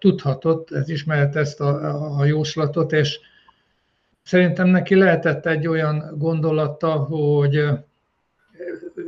tudhatott, 0.01 0.71
ez 0.71 0.89
ismert 0.89 1.35
ezt 1.35 1.59
a, 1.59 2.17
a 2.19 2.25
jóslatot, 2.25 2.91
és 2.91 3.19
szerintem 4.23 4.67
neki 4.67 4.95
lehetett 4.95 5.45
egy 5.45 5.67
olyan 5.67 6.13
gondolata, 6.17 6.91
hogy 6.91 7.67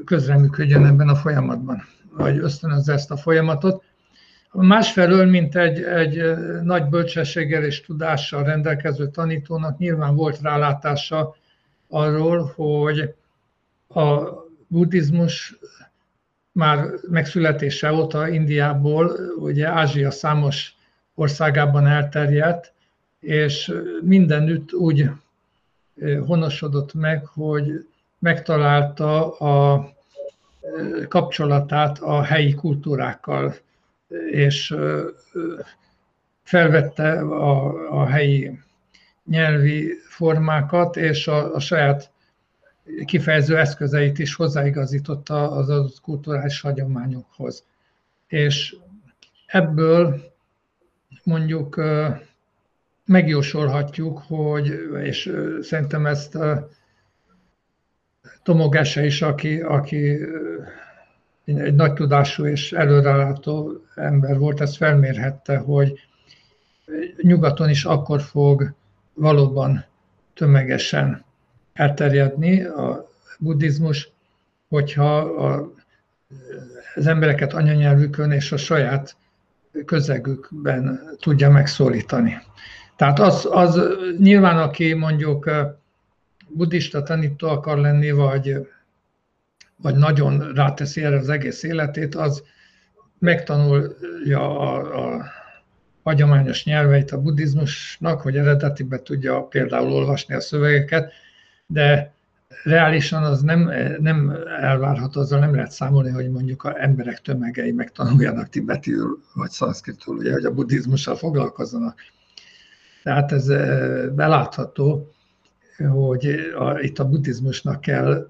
közreműködjön 0.06 0.86
ebben 0.86 1.08
a 1.08 1.15
folyamatban, 1.15 1.84
vagy 2.12 2.38
ösztönözze 2.38 2.93
ezt 2.93 3.12
a 3.12 3.17
folyamatot. 3.17 3.84
Másfelől, 4.51 5.25
mint 5.25 5.56
egy, 5.56 5.82
egy 5.82 6.36
nagy 6.63 6.86
bölcsességgel 6.86 7.63
és 7.63 7.82
tudással 7.82 8.43
rendelkező 8.43 9.10
tanítónak 9.10 9.77
nyilván 9.77 10.15
volt 10.15 10.41
rálátása 10.41 11.36
arról, 11.89 12.53
hogy 12.56 13.15
a 13.88 14.29
buddhizmus 14.67 15.56
már 16.51 16.88
megszületése 17.10 17.93
óta 17.93 18.27
Indiából, 18.27 19.12
ugye 19.38 19.67
Ázsia 19.67 20.12
számos 20.12 20.75
országában 21.15 21.88
elterjedt, 21.88 22.73
és 23.19 23.73
mindenütt 24.02 24.73
úgy 24.73 25.10
honosodott 26.26 26.93
meg, 26.93 27.26
hogy 27.26 27.88
megtalálta 28.19 29.38
a 29.38 29.89
kapcsolatát 31.08 31.99
a 31.99 32.21
helyi 32.21 32.54
kultúrákkal, 32.54 33.56
és 34.32 34.76
felvette 36.43 37.19
a, 37.19 37.73
a 38.02 38.06
helyi 38.06 38.60
nyelvi 39.26 39.93
formákat, 40.08 40.97
és 40.97 41.28
a, 41.28 41.56
a 41.56 41.60
saját 41.60 42.12
kifejező 43.06 43.58
eszközeit 43.58 44.19
is 44.19 44.36
hozzáigazította 44.36 45.52
az 45.52 45.69
adott 45.69 46.02
kulturális 46.02 46.62
hagyományokhoz. 46.62 47.65
És 48.28 48.76
ebből 49.45 50.33
mondjuk 51.23 51.82
megjósolhatjuk, 53.06 54.17
hogy, 54.28 54.89
és 55.04 55.34
szerintem 55.62 56.06
ezt 56.06 56.38
Tomogese 58.43 59.06
is, 59.06 59.21
aki, 59.21 59.62
aki 59.62 60.19
egy 61.45 61.76
nagy 61.76 61.93
tudású 61.93 62.45
és 62.45 62.73
előrelátó 62.73 63.82
ember 63.95 64.38
volt, 64.38 64.62
ezt 64.62 64.78
felmérhette, 64.78 65.58
hogy 65.58 65.99
nyugaton 67.21 67.69
is 67.69 67.86
akkor 67.86 68.21
fog 68.21 68.73
valóban 69.13 69.86
tömegesen 70.34 71.26
elterjedni 71.73 72.63
a 72.63 73.10
buddhizmus, 73.39 74.12
hogyha 74.67 75.17
a, 75.17 75.71
az 76.95 77.08
embereket 77.08 77.54
anyanyelvükön 77.54 78.32
és 78.32 78.52
a 78.52 78.58
saját 78.58 79.15
közegükben 79.86 81.01
tudja 81.19 81.49
megszólítani. 81.49 82.38
Tehát 82.95 83.19
az, 83.19 83.47
az 83.51 83.81
nyilván, 84.17 84.57
aki 84.57 84.93
mondjuk 84.93 85.49
buddhista 86.47 87.03
tanító 87.03 87.47
akar 87.47 87.77
lenni, 87.77 88.12
vagy, 88.12 88.67
vagy 89.75 89.95
nagyon 89.95 90.53
ráteszi 90.53 91.03
erre 91.03 91.17
az 91.17 91.29
egész 91.29 91.63
életét, 91.63 92.15
az 92.15 92.43
megtanulja 93.19 94.59
a, 94.59 95.05
a 95.05 95.25
hagyományos 96.03 96.65
nyelveit 96.65 97.12
a 97.12 97.21
buddhizmusnak, 97.21 98.21
hogy 98.21 98.38
eredetibe 98.38 99.01
tudja 99.01 99.41
például 99.41 99.91
olvasni 99.91 100.36
a 100.36 100.41
szövegeket, 100.41 101.13
de 101.65 102.13
reálisan 102.63 103.24
az 103.24 103.42
nem, 103.42 103.72
nem 104.00 104.36
elvárható, 104.62 105.22
azzal 105.22 105.39
nem 105.39 105.56
lehet 105.56 105.72
számolni, 105.72 106.10
hogy 106.10 106.32
mondjuk 106.32 106.63
a 106.63 106.84
emberek 106.84 107.22
tömegei 107.22 107.72
megtanuljanak 107.72 108.50
tibetül 108.50 109.20
vagy 109.34 109.50
szanszkritul, 109.50 110.18
ugye, 110.18 110.32
hogy 110.32 110.46
a 110.46 110.54
buddhizmussal 110.54 111.16
foglalkozzanak. 111.16 112.00
Tehát 113.04 113.32
ez 113.32 113.48
belátható, 114.16 115.12
hogy 115.78 116.54
a, 116.58 116.80
itt 116.80 117.00
a 117.00 117.10
buddhizmusnak 117.10 117.82
kell 117.82 118.30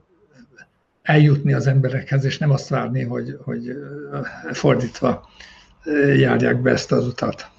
eljutni 1.01 1.53
az 1.53 1.67
emberekhez, 1.67 2.25
és 2.25 2.37
nem 2.37 2.51
azt 2.51 2.69
várni, 2.69 3.03
hogy, 3.03 3.37
hogy 3.43 3.77
fordítva 4.51 5.29
járják 6.15 6.61
be 6.61 6.71
ezt 6.71 6.91
az 6.91 7.07
utat. 7.07 7.51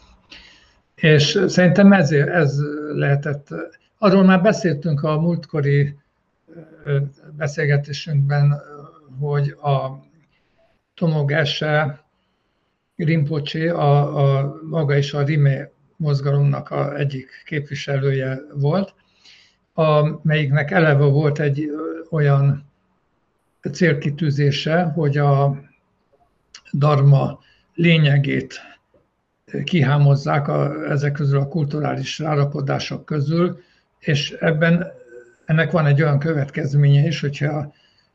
És 0.94 1.44
szerintem 1.46 1.92
ez, 1.92 2.11
ez 2.12 2.59
lehetett, 2.94 3.48
arról 3.98 4.24
már 4.24 4.42
beszéltünk 4.42 5.03
a 5.03 5.20
múltkori 5.20 5.96
beszélgetésünkben, 7.36 8.60
hogy 9.20 9.48
a 9.50 10.04
Tomogese 10.94 12.04
Rinpoche, 12.96 13.72
a, 13.72 14.38
a 14.38 14.56
maga 14.62 14.96
is 14.96 15.14
a 15.14 15.22
Rime 15.22 15.70
mozgalomnak 15.96 16.70
a 16.70 16.96
egyik 16.96 17.28
képviselője 17.44 18.40
volt, 18.54 18.94
amelyiknek 19.72 20.70
eleve 20.70 21.04
volt 21.04 21.38
egy 21.38 21.70
olyan 22.10 22.72
célkitűzése, 23.72 24.82
hogy 24.82 25.18
a 25.18 25.62
dharma 26.72 27.40
lényegét 27.74 28.60
kihámozzák 29.64 30.48
a, 30.48 30.90
ezek 30.90 31.12
közül 31.12 31.38
a 31.38 31.48
kulturális 31.48 32.18
rárakodások 32.18 33.04
közül, 33.04 33.60
és 33.98 34.30
ebben 34.30 34.92
ennek 35.44 35.70
van 35.70 35.87
egy 35.87 36.02
olyan 36.02 36.18
következménye 36.18 37.07
is, 37.07 37.20
hogyha 37.20 37.72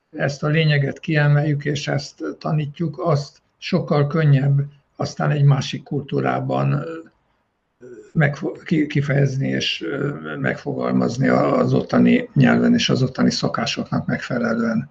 ezt 0.10 0.44
a 0.44 0.48
lényeget 0.48 1.00
kiemeljük 1.00 1.66
és 1.66 1.88
ezt 1.88 2.24
tanítjuk, 2.40 3.00
azt 3.00 3.42
sokkal 3.58 4.08
könnyebb 4.08 4.60
aztán 4.96 5.32
egy 5.32 5.44
másik 5.44 5.84
kultúrában 5.84 6.84
kifejezni 8.88 9.48
és 9.48 9.86
megfogalmazni 10.40 11.28
az 11.28 11.74
ottani 11.74 12.30
nyelven 12.34 12.74
és 12.74 12.90
az 12.90 13.04
ottani 13.04 13.32
szokásoknak 13.32 14.06
megfelelően. 14.06 14.90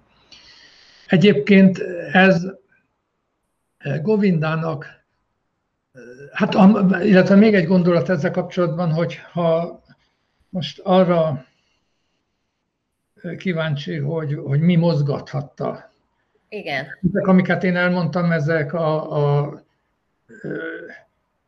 Egyébként 1.07 1.79
ez 2.11 2.45
Govindának, 4.01 4.85
hát 6.31 6.53
illetve 7.03 7.35
még 7.35 7.53
egy 7.53 7.67
gondolat 7.67 8.09
ezzel 8.09 8.31
kapcsolatban, 8.31 8.91
hogy 8.91 9.19
ha 9.31 9.81
most 10.49 10.79
arra 10.79 11.45
kíváncsi, 13.37 13.97
hogy, 13.97 14.33
hogy 14.43 14.59
mi 14.59 14.75
mozgathatta. 14.75 15.91
Igen. 16.49 16.85
Ezek, 17.09 17.27
amiket 17.27 17.63
én 17.63 17.75
elmondtam, 17.75 18.31
ezek 18.31 18.73
a, 18.73 19.17
a, 19.17 19.63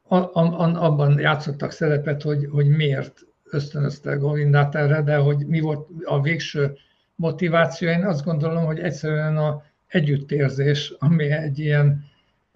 a, 0.07 0.15
a, 0.15 0.83
abban 0.83 1.19
játszottak 1.19 1.71
szerepet, 1.71 2.21
hogy, 2.21 2.47
hogy 2.51 2.67
miért 2.67 3.19
ösztönözte 3.43 4.15
Govindát 4.15 4.75
erre, 4.75 5.01
de 5.01 5.15
hogy 5.15 5.47
mi 5.47 5.59
volt 5.59 5.87
a 6.03 6.21
végső 6.21 6.77
motiváció, 7.15 7.89
én 7.89 8.05
azt 8.05 8.23
gondolom, 8.25 8.65
hogy 8.65 8.79
egyszerűen 8.79 9.37
a 9.37 9.63
együttérzés, 9.87 10.93
ami 10.99 11.31
egy 11.31 11.59
ilyen 11.59 12.09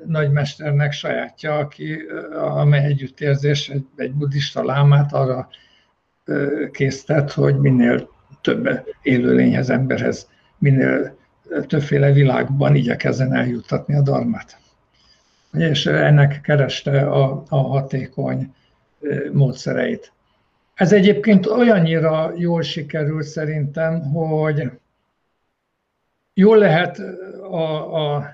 nagymesternek 0.06 0.92
sajátja, 0.92 1.58
aki, 1.58 1.98
amely 2.34 2.84
együttérzés 2.84 3.70
egy, 3.70 3.86
egy 3.96 4.14
buddhista 4.14 4.64
lámát 4.64 5.14
arra 5.14 5.50
késztet, 6.72 7.32
hogy 7.32 7.58
minél 7.58 8.10
több 8.46 8.94
élőlényhez, 9.02 9.70
emberhez, 9.70 10.30
minél 10.58 11.18
többféle 11.68 12.12
világban 12.12 12.76
igyekezzen 12.76 13.34
eljuttatni 13.34 13.96
a 13.96 14.02
darmát. 14.02 14.58
És 15.54 15.86
ennek 15.86 16.42
kereste 16.42 17.02
a, 17.02 17.44
a 17.50 17.58
hatékony 17.58 18.54
módszereit. 19.32 20.12
Ez 20.74 20.94
egyébként 20.94 21.46
olyannyira 21.46 22.34
jól 22.36 22.62
sikerül 22.62 23.24
szerintem, 23.24 24.02
hogy 24.02 24.72
jól 26.34 26.58
lehet 26.58 27.00
a, 27.42 27.96
a, 27.96 28.34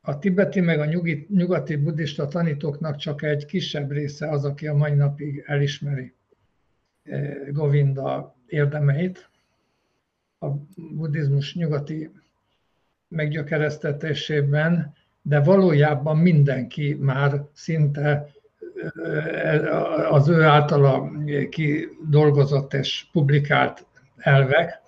a 0.00 0.18
tibeti 0.18 0.60
meg 0.60 0.80
a 0.80 0.84
nyugi, 0.84 1.26
nyugati 1.30 1.76
buddhista 1.76 2.28
tanítóknak 2.28 2.96
csak 2.96 3.22
egy 3.22 3.44
kisebb 3.44 3.90
része 3.90 4.30
az, 4.30 4.44
aki 4.44 4.66
a 4.66 4.74
mai 4.74 4.92
napig 4.92 5.44
elismeri 5.46 6.14
Govinda 7.50 8.37
érdemeit. 8.48 9.28
A 10.38 10.46
buddhizmus 10.76 11.54
nyugati 11.54 12.10
meggyökeresztetésében, 13.08 14.94
de 15.22 15.40
valójában 15.40 16.16
mindenki 16.16 16.96
már 17.00 17.44
szinte 17.52 18.30
az 20.10 20.28
ő 20.28 20.42
általa 20.42 21.10
kidolgozott 21.50 22.74
és 22.74 23.06
publikált 23.12 23.86
elvek, 24.16 24.80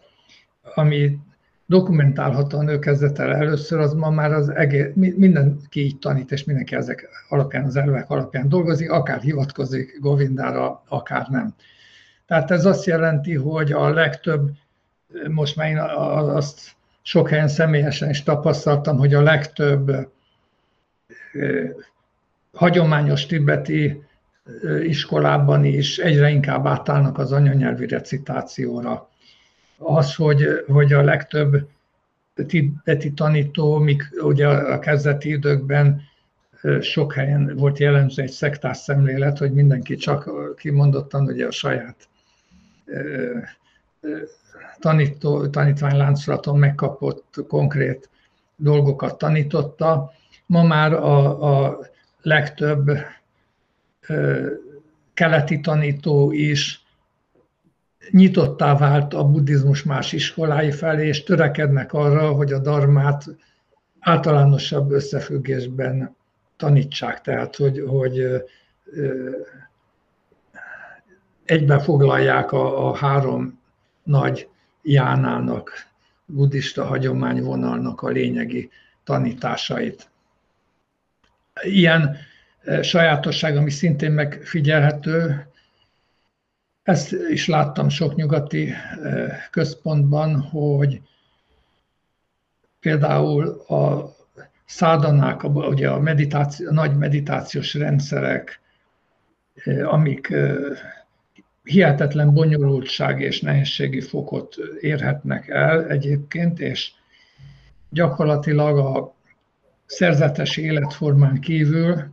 ami 0.75 1.19
dokumentálhatóan 1.67 2.69
ő 2.69 2.79
kezdett 2.79 3.19
el 3.19 3.35
először, 3.35 3.79
az 3.79 3.93
ma 3.93 4.11
már 4.11 4.33
az 4.33 4.49
egész, 4.49 4.87
mindenki 4.95 5.81
így 5.81 5.99
tanít, 5.99 6.33
és 6.33 6.45
mindenki 6.45 6.75
ezek 6.75 7.09
alapján, 7.29 7.65
az 7.65 7.77
elvek 7.77 8.11
alapján 8.11 8.49
dolgozik, 8.49 8.91
akár 8.91 9.21
hivatkozik 9.21 9.99
Govindára, 10.01 10.83
akár 10.89 11.27
nem. 11.29 11.55
Tehát 12.31 12.51
ez 12.51 12.65
azt 12.65 12.85
jelenti, 12.85 13.35
hogy 13.35 13.73
a 13.73 13.89
legtöbb, 13.89 14.51
most 15.29 15.57
már 15.57 15.69
én 15.69 15.79
azt 15.79 16.77
sok 17.03 17.29
helyen 17.29 17.49
személyesen 17.49 18.11
is 18.11 18.23
tapasztaltam, 18.23 18.99
hogy 18.99 19.15
a 19.15 19.23
legtöbb 19.23 20.09
hagyományos 22.53 23.27
tibeti 23.27 24.03
iskolában 24.83 25.65
is 25.65 25.99
egyre 25.99 26.31
inkább 26.31 26.67
átállnak 26.67 27.19
az 27.19 27.33
anyanyelvi 27.33 27.87
recitációra. 27.87 29.09
Az, 29.79 30.15
hogy, 30.15 30.65
hogy 30.67 30.93
a 30.93 31.03
legtöbb 31.03 31.69
tibeti 32.47 33.13
tanító, 33.13 33.79
míg 33.79 34.03
ugye 34.21 34.47
a 34.49 34.79
kezdeti 34.79 35.31
időkben 35.31 36.03
sok 36.81 37.15
helyen 37.15 37.57
volt 37.57 37.79
jellemző 37.79 38.23
egy 38.23 38.31
szektás 38.31 38.77
szemlélet, 38.77 39.39
hogy 39.39 39.53
mindenki 39.53 39.97
csak 39.97 40.31
kimondottan 40.57 41.27
ugye 41.27 41.47
a 41.47 41.51
saját 41.51 42.09
tanító, 44.79 45.47
tanítványláncsolaton 45.47 46.59
megkapott 46.59 47.35
konkrét 47.49 48.09
dolgokat 48.57 49.19
tanította. 49.19 50.13
Ma 50.47 50.63
már 50.63 50.93
a, 50.93 51.67
a 51.67 51.79
legtöbb 52.23 52.91
keleti 55.15 55.61
tanító 55.61 56.33
is 56.33 56.85
nyitottá 58.11 58.77
vált 58.77 59.15
a 59.15 59.25
buddhizmus 59.25 59.83
más 59.83 60.13
iskolái 60.13 60.71
felé, 60.71 61.07
és 61.07 61.23
törekednek 61.23 61.93
arra, 61.93 62.33
hogy 62.33 62.53
a 62.53 62.59
darmát 62.59 63.25
általánosabb 64.01 64.91
összefüggésben 64.91 66.17
tanítsák. 66.57 67.21
Tehát, 67.21 67.57
hogy, 67.57 67.85
hogy 67.89 68.45
egyben 71.51 71.81
foglalják 71.81 72.53
a, 72.53 72.89
a 72.89 72.97
három 72.97 73.61
nagy 74.03 74.49
jánának, 74.83 75.73
buddhista 76.25 76.85
hagyományvonalnak 76.85 78.03
a 78.03 78.09
lényegi 78.09 78.71
tanításait. 79.05 80.11
Ilyen 81.63 82.17
e, 82.63 82.83
sajátosság, 82.83 83.57
ami 83.57 83.71
szintén 83.71 84.13
megfigyelhető, 84.13 85.47
ezt 86.83 87.13
is 87.13 87.47
láttam 87.47 87.89
sok 87.89 88.15
nyugati 88.15 88.71
e, 88.71 89.49
központban, 89.51 90.41
hogy 90.41 91.03
például 92.81 93.49
a 93.49 94.15
szádanák, 94.67 95.45
ugye 95.45 95.91
a, 95.91 95.99
meditáció, 96.01 96.69
a 96.69 96.73
nagy 96.73 96.97
meditációs 96.97 97.75
rendszerek, 97.75 98.61
e, 99.65 99.89
amik 99.89 100.33
hihetetlen 101.63 102.33
bonyolultság 102.33 103.21
és 103.21 103.41
nehézségi 103.41 104.01
fokot 104.01 104.57
érhetnek 104.81 105.49
el 105.49 105.87
egyébként, 105.87 106.61
és 106.61 106.93
gyakorlatilag 107.91 108.79
a 108.79 109.15
szerzetes 109.87 110.57
életformán 110.57 111.41
kívül, 111.41 112.05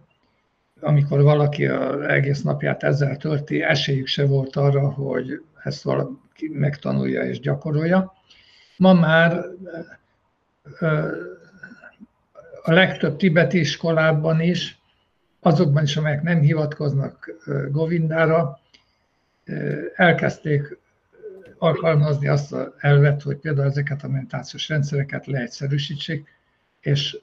amikor 0.79 1.21
valaki 1.21 1.65
az 1.65 2.01
egész 2.01 2.41
napját 2.41 2.83
ezzel 2.83 3.17
tölti, 3.17 3.61
esélyük 3.61 4.07
se 4.07 4.25
volt 4.25 4.55
arra, 4.55 4.89
hogy 4.89 5.41
ezt 5.63 5.83
valaki 5.83 6.47
megtanulja 6.51 7.21
és 7.21 7.39
gyakorolja. 7.39 8.13
Ma 8.77 8.93
már 8.93 9.45
a 12.63 12.71
legtöbb 12.71 13.17
tibeti 13.17 13.59
iskolában 13.59 14.41
is, 14.41 14.81
azokban 15.39 15.83
is, 15.83 15.97
amelyek 15.97 16.21
nem 16.21 16.39
hivatkoznak 16.39 17.31
Govindára, 17.71 18.59
elkezdték 19.95 20.77
alkalmazni 21.57 22.27
azt 22.27 22.53
az 22.53 22.71
elvet, 22.77 23.21
hogy 23.21 23.37
például 23.37 23.67
ezeket 23.67 24.03
a 24.03 24.07
meditációs 24.07 24.69
rendszereket 24.69 25.25
leegyszerűsítsék, 25.25 26.27
és 26.79 27.17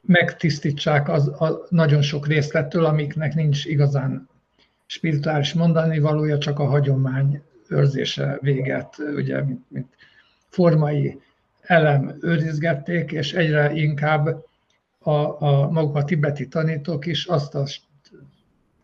megtisztítsák 0.00 1.08
az, 1.08 1.28
a 1.28 1.66
nagyon 1.68 2.02
sok 2.02 2.26
részlettől, 2.26 2.84
amiknek 2.84 3.34
nincs 3.34 3.64
igazán 3.64 4.28
spirituális 4.86 5.52
mondani 5.52 5.98
valója, 5.98 6.38
csak 6.38 6.58
a 6.58 6.66
hagyomány 6.66 7.42
őrzése 7.68 8.38
véget, 8.40 8.98
ugye, 8.98 9.42
mint, 9.42 9.70
mint 9.70 9.94
formai 10.48 11.20
elem 11.60 12.18
őrizgették, 12.20 13.12
és 13.12 13.32
egyre 13.32 13.72
inkább 13.72 14.44
a, 14.98 15.42
a 15.42 15.70
maguk 15.70 15.96
a 15.96 16.04
tibeti 16.04 16.48
tanítók 16.48 17.06
is 17.06 17.26
azt 17.26 17.54
a 17.54 17.66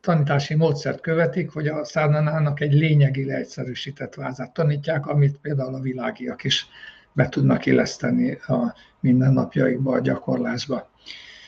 tanítási 0.04 0.54
módszert 0.54 1.00
követik, 1.00 1.50
hogy 1.50 1.66
a 1.66 1.84
szárnanának 1.84 2.60
egy 2.60 2.72
lényegi 2.72 3.24
leegyszerűsített 3.24 4.14
vázát 4.14 4.52
tanítják, 4.52 5.06
amit 5.06 5.36
például 5.36 5.74
a 5.74 5.80
világiak 5.80 6.44
is 6.44 6.66
be 7.12 7.28
tudnak 7.28 7.66
illeszteni 7.66 8.32
a 8.32 8.74
mindennapjaikba, 9.00 9.94
a 9.94 10.00
gyakorlásba. 10.00 10.90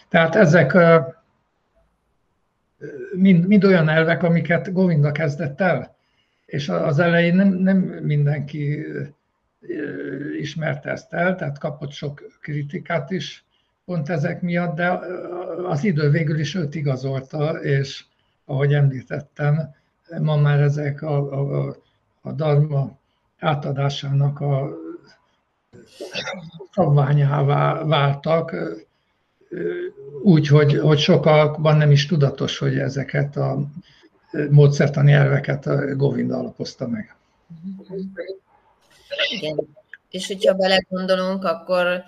Tehát 0.08 0.34
ezek 0.34 0.76
mind, 3.14 3.46
mind 3.46 3.64
olyan 3.64 3.88
elvek, 3.88 4.22
amiket 4.22 4.72
Govinda 4.72 5.12
kezdett 5.12 5.60
el, 5.60 5.96
és 6.46 6.68
az 6.68 6.98
elején 6.98 7.34
nem, 7.34 7.48
nem 7.48 7.78
mindenki 8.02 8.86
ismerte 10.38 10.90
ezt 10.90 11.12
el, 11.12 11.36
tehát 11.36 11.58
kapott 11.58 11.92
sok 11.92 12.22
kritikát 12.40 13.10
is 13.10 13.44
pont 13.84 14.08
ezek 14.08 14.40
miatt, 14.40 14.76
de 14.76 15.00
az 15.68 15.84
idő 15.84 16.10
végül 16.10 16.38
is 16.38 16.54
őt 16.54 16.74
igazolta, 16.74 17.50
és 17.62 18.04
ahogy 18.46 18.74
említettem, 18.74 19.74
ma 20.20 20.36
már 20.36 20.60
ezek 20.60 21.02
a, 21.02 21.16
a, 21.40 21.76
a 22.20 22.32
dharma 22.32 22.98
átadásának 23.38 24.40
a 24.40 24.68
szabványává 26.72 27.84
váltak, 27.84 28.54
úgy, 30.22 30.48
hogy, 30.48 30.78
hogy 30.78 30.98
sokakban 30.98 31.76
nem 31.76 31.90
is 31.90 32.06
tudatos, 32.06 32.58
hogy 32.58 32.78
ezeket 32.78 33.36
a 33.36 33.58
módszertani 34.50 35.12
elveket 35.12 35.66
a 35.66 35.94
Govinda 35.96 36.38
alapozta 36.38 36.88
meg. 36.88 37.16
Igen. 39.30 39.56
És 40.10 40.26
hogyha 40.26 40.54
belegondolunk, 40.54 41.44
akkor 41.44 42.02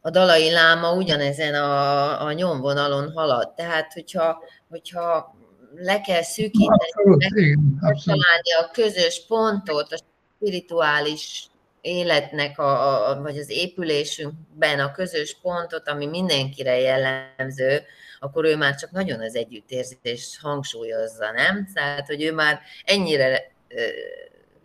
a 0.00 0.10
dalai 0.10 0.50
láma 0.50 0.94
ugyanezen 0.94 1.54
a, 1.54 2.24
a 2.26 2.32
nyomvonalon 2.32 3.12
halad. 3.12 3.54
Tehát, 3.54 3.92
hogyha, 3.92 4.42
hogyha 4.68 5.36
le 5.74 6.00
kell 6.00 6.22
szűkíteni, 6.22 7.56
találni 7.80 8.52
a 8.60 8.70
közös 8.72 9.24
pontot, 9.28 9.92
a 9.92 9.98
spirituális 10.36 11.46
életnek, 11.80 12.58
a, 12.58 13.10
a, 13.10 13.20
vagy 13.22 13.38
az 13.38 13.50
épülésünkben 13.50 14.80
a 14.80 14.92
közös 14.92 15.38
pontot, 15.42 15.88
ami 15.88 16.06
mindenkire 16.06 16.78
jellemző, 16.78 17.82
akkor 18.20 18.44
ő 18.44 18.56
már 18.56 18.74
csak 18.74 18.90
nagyon 18.90 19.20
az 19.20 19.34
együttérzést 19.34 20.40
hangsúlyozza, 20.40 21.30
nem? 21.30 21.68
Tehát, 21.74 22.06
hogy 22.06 22.22
ő 22.22 22.32
már 22.32 22.60
ennyire 22.84 23.52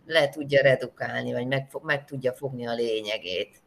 le 0.06 0.28
tudja 0.28 0.62
redukálni, 0.62 1.32
vagy 1.32 1.46
meg, 1.46 1.68
meg 1.82 2.04
tudja 2.04 2.32
fogni 2.32 2.66
a 2.66 2.74
lényegét. 2.74 3.62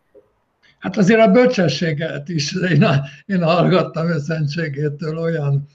Hát 0.79 0.97
azért 0.97 1.19
a 1.19 1.31
bölcsességet 1.31 2.29
is, 2.29 2.53
én, 2.53 2.85
én 3.25 3.43
hallgattam 3.43 4.09
őszentségétől 4.09 5.17
olyan 5.17 5.67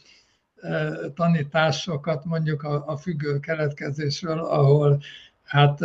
tanításokat 1.15 2.25
mondjuk 2.25 2.63
a, 2.63 2.85
a 2.87 2.97
függő 2.97 3.41
keletkezésről, 3.41 4.39
ahol 4.39 5.03
hát 5.45 5.81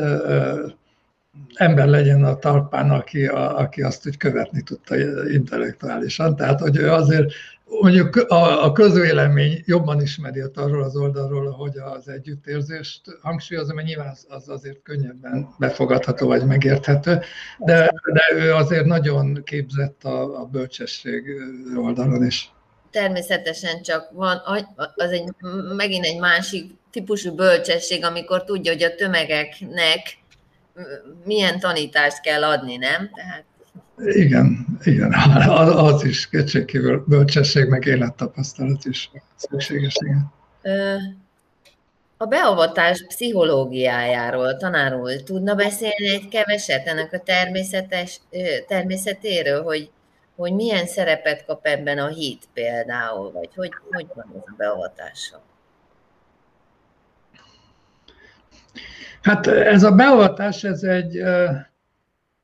ember 1.53 1.87
legyen 1.87 2.23
a 2.23 2.35
talpán, 2.35 2.89
aki, 2.89 3.25
a, 3.25 3.59
aki 3.59 3.81
azt 3.81 4.07
úgy 4.07 4.17
követni 4.17 4.61
tudta 4.61 4.95
intellektuálisan. 5.29 6.35
Tehát, 6.35 6.59
hogy 6.59 6.77
ő 6.77 6.91
azért 6.91 7.33
mondjuk 7.81 8.15
a, 8.15 8.65
a 8.65 8.71
közvélemény 8.71 9.61
jobban 9.65 10.01
ismeri 10.01 10.43
arról 10.53 10.83
az 10.83 10.95
oldalról, 10.95 11.51
hogy 11.51 11.77
az 11.77 12.09
együttérzést 12.09 13.01
hangsúlyozom, 13.21 13.75
mert 13.75 13.87
nyilván 13.87 14.07
az, 14.07 14.25
az 14.29 14.49
azért 14.49 14.81
könnyebben 14.83 15.47
befogadható 15.59 16.27
vagy 16.27 16.45
megérthető, 16.45 17.19
de, 17.57 17.93
de 18.13 18.21
ő 18.35 18.53
azért 18.53 18.85
nagyon 18.85 19.43
képzett 19.43 20.03
a, 20.03 20.41
a 20.41 20.45
bölcsesség 20.45 21.23
oldalon 21.75 22.25
is. 22.25 22.51
Természetesen 22.97 23.81
csak 23.81 24.09
van, 24.11 24.41
az 24.95 25.11
egy, 25.11 25.29
megint 25.75 26.05
egy 26.05 26.19
másik 26.19 26.71
típusú 26.91 27.35
bölcsesség, 27.35 28.05
amikor 28.05 28.43
tudja, 28.43 28.71
hogy 28.71 28.83
a 28.83 28.95
tömegeknek 28.95 30.17
milyen 31.25 31.59
tanítást 31.59 32.21
kell 32.21 32.43
adni, 32.43 32.75
nem? 32.75 33.09
Tehát... 33.13 33.43
Igen, 33.97 34.65
igen, 34.83 35.13
az 35.89 36.03
is 36.03 36.29
kétségkívül 36.29 37.03
bölcsesség, 37.07 37.67
meg 37.67 37.85
élettapasztalat 37.85 38.85
is 38.85 39.11
szükséges, 39.35 39.95
igen. 40.05 40.33
A 42.17 42.25
beavatás 42.25 43.05
pszichológiájáról 43.07 44.57
tanár 44.57 44.95
úr 44.95 45.23
tudna 45.23 45.55
beszélni 45.55 46.09
egy 46.09 46.27
keveset 46.27 46.87
ennek 46.87 47.13
a 47.13 47.19
természetes, 47.19 48.19
természetéről, 48.67 49.63
hogy, 49.63 49.89
hogy 50.37 50.53
milyen 50.53 50.85
szerepet 50.85 51.45
kap 51.45 51.65
ebben 51.65 51.97
a 51.97 52.07
hit 52.07 52.47
például, 52.53 53.31
vagy 53.31 53.49
hogy, 53.55 53.71
hogy 53.91 54.07
van 54.13 54.25
ez 54.35 54.43
a 54.45 54.53
beavatása? 54.57 55.41
Hát 59.21 59.47
ez 59.47 59.83
a 59.83 59.91
beavatás, 59.91 60.63
ez 60.63 60.83
egy 60.83 61.21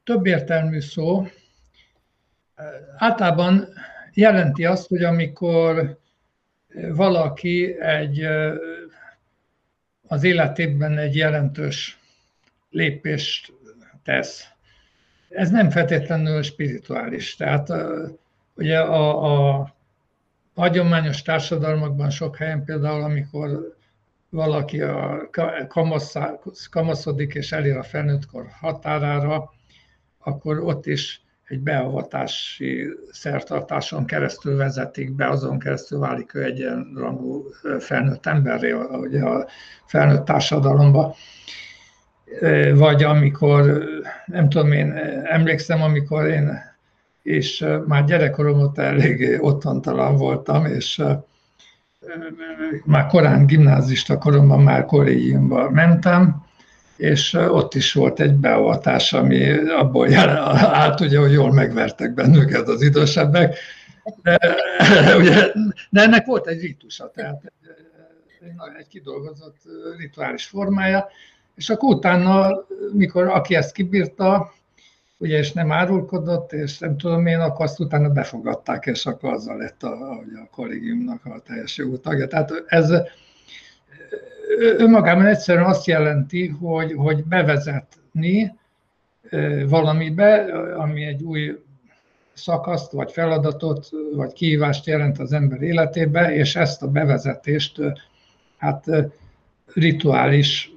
többértelmű 0.03 0.79
szó. 0.79 1.27
Általában 2.97 3.67
jelenti 4.13 4.65
azt, 4.65 4.87
hogy 4.87 5.03
amikor 5.03 5.99
valaki 6.91 7.79
egy 7.79 8.27
az 10.07 10.23
életében 10.23 10.97
egy 10.97 11.15
jelentős 11.15 11.99
lépést 12.69 13.53
tesz. 14.03 14.52
Ez 15.35 15.49
nem 15.49 15.69
feltétlenül 15.69 16.41
spirituális. 16.41 17.35
Tehát 17.35 17.69
ugye 18.55 18.79
a, 18.79 19.59
a 19.59 19.73
hagyományos 20.55 21.21
társadalmakban 21.21 22.09
sok 22.09 22.37
helyen 22.37 22.63
például, 22.63 23.03
amikor 23.03 23.75
valaki 24.29 24.81
a 24.81 25.29
kamaszodik 26.69 27.33
és 27.33 27.51
elér 27.51 27.77
a 27.77 27.83
felnőttkor 27.83 28.47
határára, 28.59 29.51
akkor 30.19 30.59
ott 30.59 30.85
is 30.85 31.21
egy 31.47 31.59
beavatási 31.59 32.87
szertartáson 33.11 34.05
keresztül 34.05 34.57
vezetik 34.57 35.11
be, 35.11 35.29
azon 35.29 35.59
keresztül 35.59 35.99
válik 35.99 36.33
ő 36.33 36.43
egyenrangú 36.43 37.43
felnőtt 37.79 38.25
emberré, 38.25 38.71
ugye 38.71 39.23
a 39.23 39.47
felnőtt 39.85 40.25
társadalomba. 40.25 41.15
Vagy 42.73 43.03
amikor, 43.03 43.83
nem 44.25 44.49
tudom, 44.49 44.71
én 44.71 44.91
emlékszem, 45.23 45.81
amikor 45.81 46.27
én 46.27 46.71
és 47.23 47.65
már 47.87 48.05
gyerekkorom 48.05 48.59
ott 48.59 48.77
eléggé 48.77 49.37
otthontalan 49.39 50.15
voltam, 50.15 50.65
és 50.65 51.01
már 52.85 53.05
korán 53.07 53.45
gimnázista 53.45 54.17
koromban 54.17 54.63
már 54.63 54.85
kollégiumba 54.85 55.69
mentem, 55.69 56.45
és 56.97 57.33
ott 57.33 57.73
is 57.73 57.93
volt 57.93 58.19
egy 58.19 58.33
beavatás, 58.33 59.13
ami 59.13 59.51
abból 59.69 60.13
állt, 60.13 60.99
ugye, 60.99 61.19
hogy 61.19 61.31
jól 61.31 61.53
megvertek 61.53 62.13
bennünket 62.13 62.67
az 62.67 62.81
idősebbek, 62.81 63.57
de, 64.21 64.39
ugye, 65.19 65.51
de 65.89 66.01
ennek 66.01 66.25
volt 66.25 66.47
egy 66.47 66.61
ritusa, 66.61 67.11
tehát 67.15 67.41
egy, 67.43 68.47
egy 68.79 68.87
kidolgozott 68.87 69.57
rituális 69.97 70.45
formája, 70.45 71.07
és 71.55 71.69
akkor 71.69 71.95
utána, 71.95 72.65
mikor 72.93 73.27
aki 73.27 73.55
ezt 73.55 73.73
kibírta, 73.73 74.53
ugye, 75.17 75.37
és 75.37 75.51
nem 75.51 75.71
árulkodott, 75.71 76.51
és 76.51 76.79
nem 76.79 76.97
tudom 76.97 77.25
én, 77.25 77.39
akkor 77.39 77.65
azt 77.65 77.79
utána 77.79 78.09
befogadták, 78.09 78.85
és 78.85 79.05
akkor 79.05 79.33
azzal 79.33 79.57
lett 79.57 79.83
a, 79.83 80.11
a 80.11 80.47
kollégiumnak 80.51 81.25
a 81.25 81.41
teljes 81.45 81.77
jogú 81.77 81.97
tagja. 81.97 82.27
Tehát 82.27 82.63
ez 82.67 82.93
önmagában 84.77 85.25
egyszerűen 85.25 85.65
azt 85.65 85.85
jelenti, 85.85 86.47
hogy, 86.47 86.93
hogy 86.93 87.23
bevezetni 87.23 88.59
valamibe, 89.67 90.45
ami 90.77 91.03
egy 91.03 91.23
új 91.23 91.57
szakaszt, 92.33 92.91
vagy 92.91 93.11
feladatot, 93.11 93.89
vagy 94.15 94.33
kihívást 94.33 94.85
jelent 94.85 95.19
az 95.19 95.33
ember 95.33 95.61
életébe, 95.61 96.35
és 96.35 96.55
ezt 96.55 96.83
a 96.83 96.87
bevezetést 96.87 97.81
hát 98.57 98.85
rituális 99.73 100.72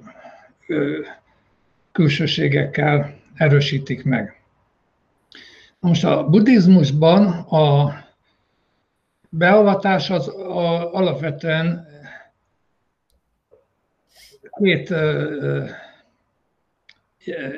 külsőségekkel 1.91 3.15
erősítik 3.35 4.03
meg. 4.03 4.41
Most 5.79 6.03
a 6.03 6.29
buddhizmusban 6.29 7.27
a 7.39 7.95
beavatás 9.29 10.09
az 10.09 10.27
a, 10.27 10.93
alapvetően 10.93 11.87
két 14.59 14.93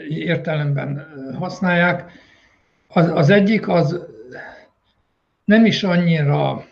értelemben 0.10 1.08
használják. 1.38 2.12
Az, 2.88 3.10
az 3.12 3.30
egyik 3.30 3.68
az 3.68 4.06
nem 5.46 5.66
is 5.66 5.84
annyira 5.84 6.66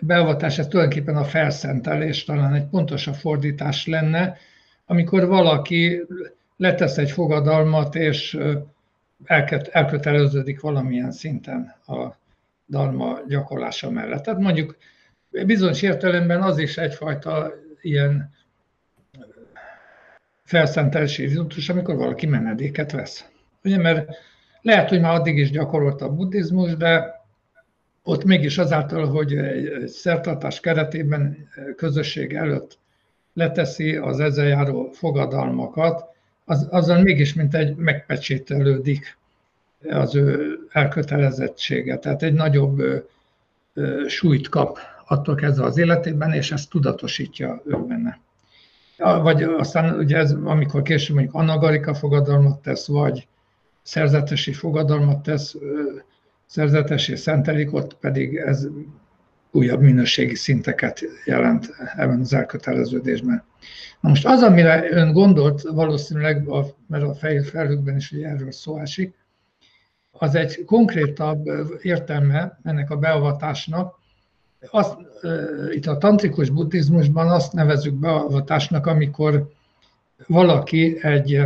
beavatás, 0.00 0.58
ez 0.58 0.66
tulajdonképpen 0.66 1.16
a 1.16 1.24
felszentelés, 1.24 2.24
talán 2.24 2.54
egy 2.54 2.66
pontosabb 2.66 3.14
fordítás 3.14 3.86
lenne, 3.86 4.36
amikor 4.92 5.26
valaki 5.26 6.06
letesz 6.56 6.98
egy 6.98 7.10
fogadalmat, 7.10 7.94
és 7.94 8.38
elköteleződik 9.70 10.60
valamilyen 10.60 11.12
szinten 11.12 11.74
a 11.86 12.16
dalma 12.68 13.18
gyakorlása 13.28 13.90
mellett. 13.90 14.22
Tehát 14.22 14.40
mondjuk 14.40 14.76
bizonyos 15.30 15.82
értelemben 15.82 16.42
az 16.42 16.58
is 16.58 16.78
egyfajta 16.78 17.52
ilyen 17.80 18.30
felszentelési 20.44 21.22
rizutus, 21.22 21.68
amikor 21.68 21.96
valaki 21.96 22.26
menedéket 22.26 22.92
vesz. 22.92 23.28
Ugye, 23.64 23.78
mert 23.78 24.16
lehet, 24.62 24.88
hogy 24.88 25.00
már 25.00 25.14
addig 25.14 25.38
is 25.38 25.50
gyakorolta 25.50 26.04
a 26.04 26.14
buddhizmus, 26.14 26.76
de 26.76 27.20
ott 28.02 28.24
mégis 28.24 28.58
azáltal, 28.58 29.06
hogy 29.06 29.36
egy 29.36 29.88
szertartás 29.88 30.60
keretében 30.60 31.48
közösség 31.76 32.34
előtt 32.34 32.80
leteszi 33.34 33.96
az 33.96 34.20
ezzel 34.20 34.46
járó 34.46 34.90
fogadalmakat, 34.92 36.04
az, 36.44 36.66
azzal 36.70 37.02
mégis 37.02 37.34
mint 37.34 37.54
egy 37.54 37.76
megpecsételődik 37.76 39.18
az 39.88 40.14
ő 40.14 40.58
elkötelezettsége. 40.70 41.98
Tehát 41.98 42.22
egy 42.22 42.32
nagyobb 42.32 42.78
ö, 42.78 42.96
ö, 43.74 44.04
súlyt 44.08 44.48
kap 44.48 44.78
attól 45.06 45.34
kezdve 45.34 45.64
az 45.64 45.78
életében, 45.78 46.32
és 46.32 46.52
ezt 46.52 46.70
tudatosítja 46.70 47.62
ő 47.64 47.76
benne. 47.76 48.20
Vagy 48.96 49.42
aztán 49.42 49.98
ugye 49.98 50.16
ez, 50.16 50.32
amikor 50.44 50.82
később 50.82 51.16
mondjuk 51.16 51.36
anagarika 51.36 51.94
fogadalmat 51.94 52.62
tesz, 52.62 52.86
vagy 52.86 53.26
szerzetesi 53.82 54.52
fogadalmat 54.52 55.22
tesz, 55.22 55.56
szerzetesi 56.46 57.16
szentelik, 57.16 57.74
ott 57.74 57.94
pedig 57.94 58.36
ez 58.36 58.68
újabb 59.52 59.80
minőségi 59.80 60.34
szinteket 60.34 61.00
jelent 61.24 61.74
ebben 61.96 62.20
az 62.20 62.32
elköteleződésben. 62.32 63.44
Na 64.00 64.08
most 64.08 64.26
az, 64.26 64.42
amire 64.42 64.90
ön 64.90 65.12
gondolt, 65.12 65.62
valószínűleg, 65.62 66.48
mert 66.86 67.04
a 67.04 67.14
fehér 67.14 67.44
felhőkben 67.44 67.96
is 67.96 68.12
ugye 68.12 68.28
erről 68.28 68.52
szó 68.52 68.78
esik, 68.78 69.14
az 70.10 70.34
egy 70.34 70.64
konkrétabb 70.64 71.48
értelme 71.82 72.58
ennek 72.62 72.90
a 72.90 72.96
beavatásnak. 72.96 74.00
Azt, 74.70 74.96
itt 75.70 75.86
a 75.86 75.98
tantrikus 75.98 76.50
buddhizmusban 76.50 77.28
azt 77.28 77.52
nevezük 77.52 77.94
beavatásnak, 77.94 78.86
amikor 78.86 79.50
valaki 80.26 80.98
egy 81.02 81.40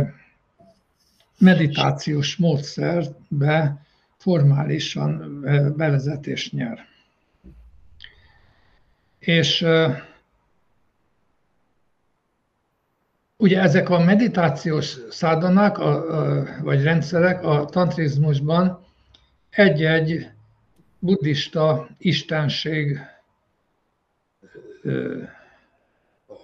meditációs 1.39 2.35
módszerbe 2.35 3.85
formálisan 4.17 5.41
bevezetést 5.77 6.53
nyer. 6.53 6.79
És 9.27 9.65
ugye 13.37 13.61
ezek 13.61 13.89
a 13.89 13.99
meditációs 13.99 14.97
szádanák, 15.09 15.77
vagy 16.61 16.83
rendszerek 16.83 17.43
a 17.43 17.65
tantrizmusban 17.65 18.85
egy-egy 19.49 20.29
buddhista 20.99 21.89
istenség 21.97 22.99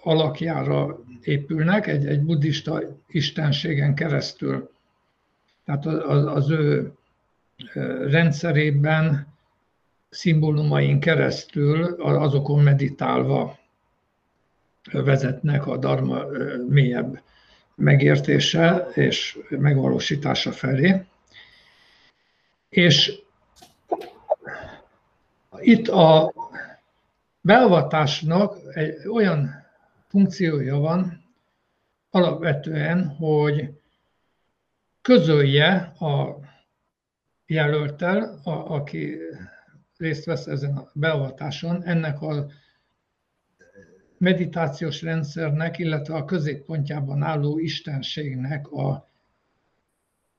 alakjára 0.02 1.00
épülnek, 1.22 1.88
egy, 1.88 2.06
egy 2.06 2.22
buddhista 2.22 2.82
istenségen 3.08 3.96
keresztül. 3.96 4.70
Tehát 5.66 5.86
az, 5.86 6.26
az 6.26 6.50
ő 6.50 6.94
rendszerében 8.08 9.33
szimbólumain 10.14 11.00
keresztül, 11.00 11.84
azokon 12.02 12.60
meditálva 12.60 13.58
vezetnek 14.92 15.68
a 15.68 15.78
dharma 15.78 16.24
mélyebb 16.68 17.22
megértése 17.76 18.88
és 18.94 19.38
megvalósítása 19.50 20.52
felé. 20.52 21.06
És 22.70 23.22
itt 25.60 25.88
a 25.88 26.34
beavatásnak 27.42 28.58
egy 28.74 29.08
olyan 29.08 29.66
funkciója 30.08 30.78
van 30.78 31.24
alapvetően, 32.10 33.08
hogy 33.08 33.82
közölje 35.02 35.74
a 36.00 36.38
jelöltel, 37.46 38.40
a, 38.44 38.52
aki 38.52 39.18
részt 40.04 40.26
vesz 40.26 40.48
ezen 40.48 40.78
a 40.78 40.92
beavatáson, 40.94 41.84
ennek 41.84 42.22
a 42.22 42.46
meditációs 44.18 45.02
rendszernek, 45.02 45.78
illetve 45.78 46.16
a 46.16 46.26
középpontjában 46.26 47.22
álló 47.22 47.60
istenségnek 47.60 48.72
a 48.72 49.10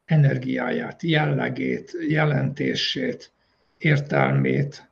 energiáját, 0.05 1.03
jellegét, 1.03 1.97
jelentését, 2.09 3.33
értelmét. 3.79 4.89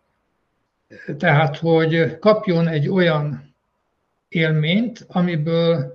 Tehát, 1.16 1.56
hogy 1.56 2.18
kapjon 2.18 2.68
egy 2.68 2.88
olyan 2.88 3.54
élményt, 4.28 5.04
amiből 5.08 5.94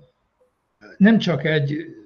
nem 0.97 1.17
csak 1.17 1.43
egy 1.43 1.96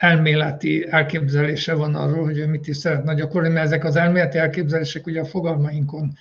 elméleti 0.00 0.86
elképzelése 0.90 1.74
van 1.74 1.94
arról, 1.94 2.24
hogy 2.24 2.38
ő 2.38 2.46
mit 2.46 2.68
is 2.68 2.76
szeretne 2.76 3.14
gyakorolni, 3.14 3.54
mert 3.54 3.66
ezek 3.66 3.84
az 3.84 3.96
elméleti 3.96 4.38
elképzelések 4.38 5.06
ugye 5.06 5.20
a 5.20 5.24
fogalmainkon 5.24 6.12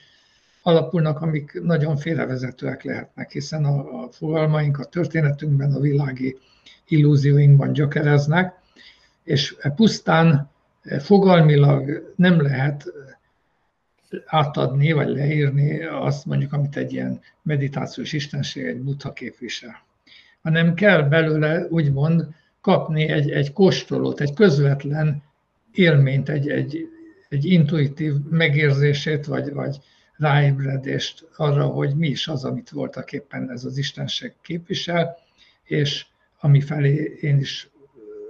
alapulnak, 0.61 1.21
amik 1.21 1.61
nagyon 1.63 1.97
félrevezetőek 1.97 2.83
lehetnek, 2.83 3.31
hiszen 3.31 3.65
a, 3.65 4.03
a 4.03 4.09
fogalmaink 4.11 4.79
a 4.79 4.85
történetünkben, 4.85 5.73
a 5.73 5.79
világi 5.79 6.37
illúzióinkban 6.87 7.73
gyökereznek, 7.73 8.53
és 9.23 9.55
pusztán 9.75 10.49
fogalmilag 10.99 12.13
nem 12.15 12.41
lehet 12.41 12.93
átadni, 14.25 14.91
vagy 14.91 15.09
leírni 15.09 15.83
azt 15.83 16.25
mondjuk, 16.25 16.53
amit 16.53 16.77
egy 16.77 16.93
ilyen 16.93 17.19
meditációs 17.41 18.13
istenség, 18.13 18.65
egy 18.65 18.81
buddha 18.81 19.13
képvisel. 19.13 19.83
Hanem 20.41 20.73
kell 20.73 21.01
belőle 21.01 21.65
úgymond 21.69 22.27
kapni 22.69 23.07
egy, 23.07 23.29
egy 23.29 23.53
kóstolót, 23.53 24.21
egy 24.21 24.33
közvetlen 24.33 25.23
élményt, 25.71 26.29
egy, 26.29 26.49
egy, 26.49 26.87
egy 27.29 27.45
intuitív 27.45 28.13
megérzését, 28.29 29.25
vagy, 29.25 29.53
vagy 29.53 29.77
ráébredést 30.17 31.27
arra, 31.35 31.65
hogy 31.65 31.95
mi 31.95 32.07
is 32.07 32.27
az, 32.27 32.45
amit 32.45 32.69
voltak 32.69 33.11
éppen 33.11 33.51
ez 33.51 33.63
az 33.63 33.77
Istenség 33.77 34.33
képvisel, 34.41 35.17
és 35.63 36.05
ami 36.39 36.61
felé 36.61 37.17
én 37.21 37.37
is 37.37 37.69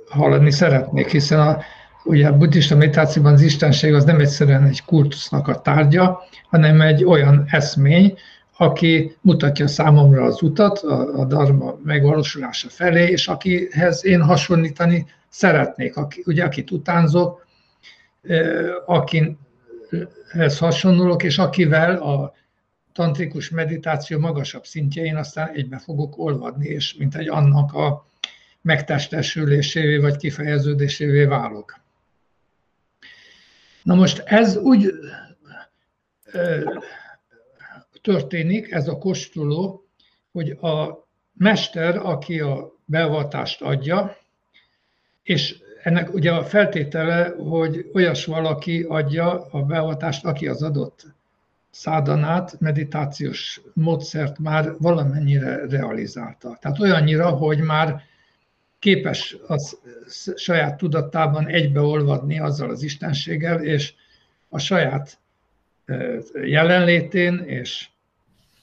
haladni 0.10 0.52
szeretnék, 0.52 1.12
hiszen 1.12 1.40
a, 1.40 1.62
ugye 2.04 2.28
a 2.28 2.38
buddhista 2.38 2.76
meditációban 2.76 3.34
az 3.34 3.42
Istenség 3.42 3.94
az 3.94 4.04
nem 4.04 4.20
egyszerűen 4.20 4.66
egy 4.66 4.84
kultusznak 4.86 5.48
a 5.48 5.62
tárgya, 5.62 6.22
hanem 6.50 6.82
egy 6.82 7.04
olyan 7.04 7.46
eszmény, 7.48 8.18
aki 8.62 9.18
mutatja 9.22 9.68
számomra 9.68 10.24
az 10.24 10.42
utat, 10.42 10.80
a, 10.80 11.20
a 11.20 11.26
dharma 11.26 11.80
megvalósulása 11.84 12.70
felé, 12.70 13.08
és 13.08 13.28
akihez 13.28 14.06
én 14.06 14.22
hasonlítani 14.22 15.06
szeretnék, 15.30 15.98
aki, 15.98 16.24
ugye 16.26 16.44
akit 16.44 16.72
utánzok, 16.72 17.48
akihez 18.86 20.58
hasonlulok, 20.58 21.24
és 21.24 21.38
akivel 21.38 21.96
a 21.96 22.34
tantrikus 22.94 23.50
meditáció 23.50 24.20
magasabb 24.20 24.66
szintjein 24.66 25.16
aztán 25.16 25.50
egybe 25.54 25.78
fogok 25.78 26.18
olvadni, 26.18 26.68
és 26.68 26.96
mint 26.96 27.16
egy 27.16 27.30
annak 27.30 27.74
a 27.74 28.06
megtestesülésévé 28.62 29.98
vagy 29.98 30.18
kifejeződésévé 30.18 31.24
válok. 31.24 31.80
Na 33.84 33.96
most 33.96 34.24
ez 34.26 34.58
úgy 34.58 34.94
történik, 38.02 38.72
ez 38.72 38.88
a 38.88 38.98
kóstoló, 38.98 39.84
hogy 40.32 40.50
a 40.50 41.08
mester, 41.34 41.98
aki 41.98 42.40
a 42.40 42.72
beavatást 42.86 43.62
adja, 43.62 44.18
és 45.24 45.56
ennek 45.84 46.14
ugye 46.14 46.32
a 46.32 46.44
feltétele, 46.44 47.34
hogy 47.38 47.90
olyas 47.94 48.26
valaki 48.26 48.86
adja 48.88 49.46
a 49.52 49.64
beavatást, 49.64 50.26
aki 50.26 50.48
az 50.48 50.64
adott 50.64 51.06
szádanát, 51.70 52.60
meditációs 52.60 53.62
módszert 53.74 54.40
már 54.40 54.76
valamennyire 54.78 55.66
realizálta. 55.68 56.58
Tehát 56.62 56.80
olyannyira, 56.80 57.30
hogy 57.30 57.60
már 57.60 58.02
képes 58.80 59.38
az 59.48 59.80
saját 60.36 60.78
tudatában 60.78 61.48
egybeolvadni 61.48 62.40
azzal 62.40 62.70
az 62.70 62.84
istenséggel, 62.84 63.64
és 63.64 63.94
a 64.50 64.60
saját 64.60 65.18
jelenlétén 66.44 67.38
és 67.46 67.90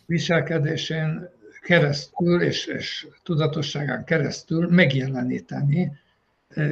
viselkedésén 0.07 1.29
keresztül 1.63 2.43
és, 2.43 2.67
és 2.67 3.07
tudatosságán 3.23 4.05
keresztül 4.05 4.69
megjeleníteni 4.69 5.93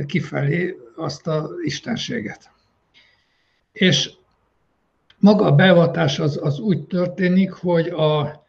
kifelé 0.07 0.77
azt 0.97 1.27
a 1.27 1.51
istenséget. 1.63 2.51
És 3.73 4.11
maga 5.19 5.45
a 5.45 5.55
beavatás 5.55 6.19
az, 6.19 6.39
az 6.43 6.59
úgy 6.59 6.87
történik, 6.87 7.53
hogy 7.53 7.89
a, 7.89 8.43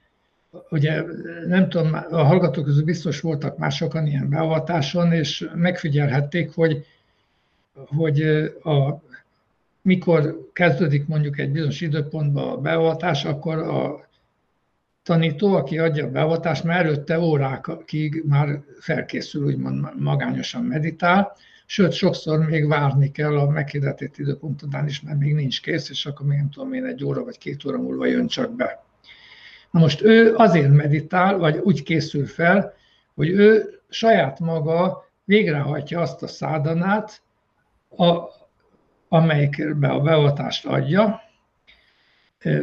ugye 0.69 1.03
nem 1.47 1.69
tudom, 1.69 1.93
a 1.93 2.23
hallgatók 2.23 2.65
közül 2.65 2.83
biztos 2.83 3.21
voltak 3.21 3.57
már 3.57 3.71
sokan 3.71 4.07
ilyen 4.07 4.29
beavatáson, 4.29 5.11
és 5.11 5.49
megfigyelhették, 5.55 6.53
hogy, 6.53 6.85
hogy 7.73 8.21
a, 8.63 9.01
mikor 9.85 10.49
kezdődik 10.53 11.07
mondjuk 11.07 11.39
egy 11.39 11.51
bizonyos 11.51 11.81
időpontban 11.81 12.49
a 12.49 12.57
beavatás, 12.57 13.25
akkor 13.25 13.57
a 13.57 14.07
tanító, 15.03 15.53
aki 15.53 15.77
adja 15.77 16.05
a 16.05 16.11
beavatást, 16.11 16.63
már 16.63 16.85
előtte 16.85 17.19
órákig 17.19 18.23
már 18.27 18.61
felkészül, 18.79 19.45
úgymond 19.45 20.01
magányosan 20.01 20.63
meditál, 20.63 21.35
sőt, 21.65 21.91
sokszor 21.91 22.45
még 22.45 22.67
várni 22.67 23.11
kell 23.11 23.37
a 23.37 23.49
meghirdetett 23.49 24.17
időpont 24.17 24.61
után 24.61 24.87
is, 24.87 25.01
mert 25.01 25.19
még 25.19 25.33
nincs 25.33 25.61
kész, 25.61 25.89
és 25.89 26.05
akkor 26.05 26.25
még 26.25 26.37
nem 26.37 26.49
tudom 26.49 26.73
én, 26.73 26.85
egy 26.85 27.03
óra 27.03 27.23
vagy 27.23 27.37
két 27.37 27.65
óra 27.65 27.77
múlva 27.77 28.05
jön 28.05 28.27
csak 28.27 28.55
be. 28.55 28.83
Na 29.71 29.79
most 29.79 30.01
ő 30.01 30.35
azért 30.35 30.73
meditál, 30.73 31.37
vagy 31.37 31.57
úgy 31.57 31.83
készül 31.83 32.25
fel, 32.25 32.73
hogy 33.15 33.29
ő 33.29 33.79
saját 33.89 34.39
maga 34.39 35.09
végrehajtja 35.23 36.01
azt 36.01 36.23
a 36.23 36.27
szádanát, 36.27 37.21
a, 37.97 38.13
amelyikbe 39.07 39.87
a 39.87 39.99
beavatást 39.99 40.65
adja, 40.65 41.21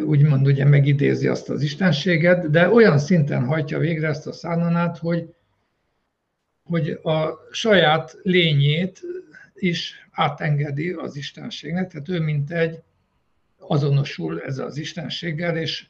úgymond 0.05 0.47
ugye 0.47 0.65
megidézi 0.65 1.29
azt 1.29 1.49
az 1.49 1.63
istenséget, 1.63 2.51
de 2.51 2.71
olyan 2.71 2.99
szinten 2.99 3.47
hajtja 3.47 3.79
végre 3.79 4.09
ezt 4.09 4.27
a 4.27 4.33
szádanát, 4.33 4.99
hogy, 4.99 5.35
hogy 6.63 6.91
a 6.91 7.29
saját 7.51 8.19
lényét 8.23 9.01
is 9.55 10.09
átengedi 10.11 10.91
az 10.91 11.17
istenségnek, 11.17 11.91
tehát 11.91 12.09
ő 12.09 12.21
mint 12.21 12.51
egy 12.51 12.83
azonosul 13.59 14.41
ezzel 14.41 14.67
az 14.67 14.77
istenséggel, 14.77 15.57
és 15.57 15.87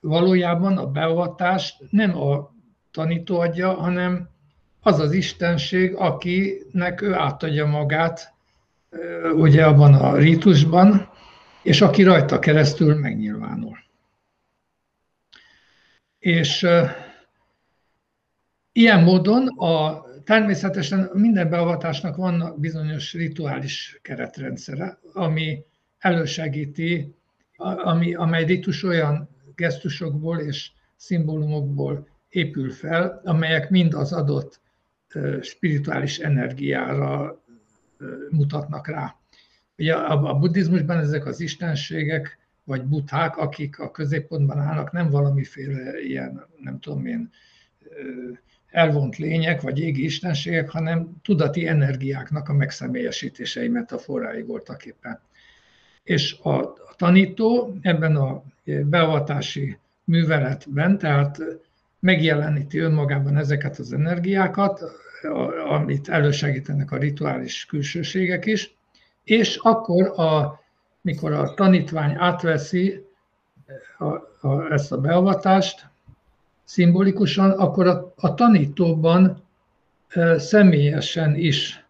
valójában 0.00 0.78
a 0.78 0.86
beavatást 0.86 1.76
nem 1.90 2.16
a 2.16 2.54
tanító 2.90 3.40
adja, 3.40 3.74
hanem 3.74 4.28
az 4.80 4.98
az 4.98 5.12
istenség, 5.12 5.94
akinek 5.94 7.02
ő 7.02 7.14
átadja 7.14 7.66
magát, 7.66 8.34
ugye 9.34 9.64
abban 9.64 9.94
a 9.94 10.16
rítusban, 10.16 11.08
és 11.62 11.80
aki 11.80 12.02
rajta 12.02 12.38
keresztül 12.38 12.94
megnyilvánul. 12.94 13.78
És 16.18 16.66
ilyen 18.72 19.02
módon 19.02 19.46
a, 19.48 20.04
természetesen 20.24 21.10
minden 21.12 21.48
beavatásnak 21.50 22.16
van 22.16 22.54
bizonyos 22.58 23.12
rituális 23.12 23.98
keretrendszere, 24.02 24.98
ami 25.12 25.64
elősegíti, 25.98 27.14
ami, 27.56 28.14
amely 28.14 28.44
ritus 28.44 28.82
olyan 28.82 29.28
gesztusokból 29.54 30.38
és 30.38 30.70
szimbólumokból 30.96 32.08
épül 32.28 32.70
fel, 32.70 33.20
amelyek 33.24 33.70
mind 33.70 33.94
az 33.94 34.12
adott 34.12 34.60
spirituális 35.40 36.18
energiára 36.18 37.42
mutatnak 38.30 38.88
rá. 38.88 39.16
Ugye 39.78 39.94
a, 39.94 40.34
buddhizmusban 40.34 40.98
ezek 40.98 41.26
az 41.26 41.40
istenségek, 41.40 42.38
vagy 42.64 42.82
buthák, 42.82 43.36
akik 43.36 43.78
a 43.78 43.90
középpontban 43.90 44.58
állnak, 44.58 44.92
nem 44.92 45.10
valamiféle 45.10 46.00
ilyen, 46.00 46.46
nem 46.62 46.80
tudom 46.80 47.06
én, 47.06 47.30
elvont 48.70 49.16
lények, 49.16 49.60
vagy 49.60 49.78
égi 49.80 50.04
istenségek, 50.04 50.70
hanem 50.70 51.20
tudati 51.22 51.66
energiáknak 51.66 52.48
a 52.48 52.52
megszemélyesítései 52.52 53.68
metaforái 53.68 54.42
voltak 54.42 54.86
éppen. 54.86 55.20
És 56.02 56.38
a 56.42 56.72
tanító 56.96 57.78
ebben 57.80 58.16
a 58.16 58.42
beavatási 58.64 59.78
műveletben, 60.04 60.98
tehát 60.98 61.38
megjeleníti 62.00 62.78
önmagában 62.78 63.36
ezeket 63.36 63.78
az 63.78 63.92
energiákat, 63.92 64.82
amit 65.68 66.08
elősegítenek 66.08 66.92
a 66.92 66.96
rituális 66.96 67.66
külsőségek 67.66 68.46
is, 68.46 68.76
és 69.24 69.56
akkor, 69.56 70.06
a, 70.20 70.60
mikor 71.00 71.32
a 71.32 71.54
tanítvány 71.54 72.14
átveszi 72.18 73.06
a, 73.98 74.06
a, 74.48 74.72
ezt 74.72 74.92
a 74.92 75.00
beavatást 75.00 75.86
szimbolikusan, 76.64 77.50
akkor 77.50 77.86
a, 77.86 78.12
a 78.16 78.34
tanítóban 78.34 79.42
e, 80.08 80.38
személyesen 80.38 81.34
is, 81.34 81.84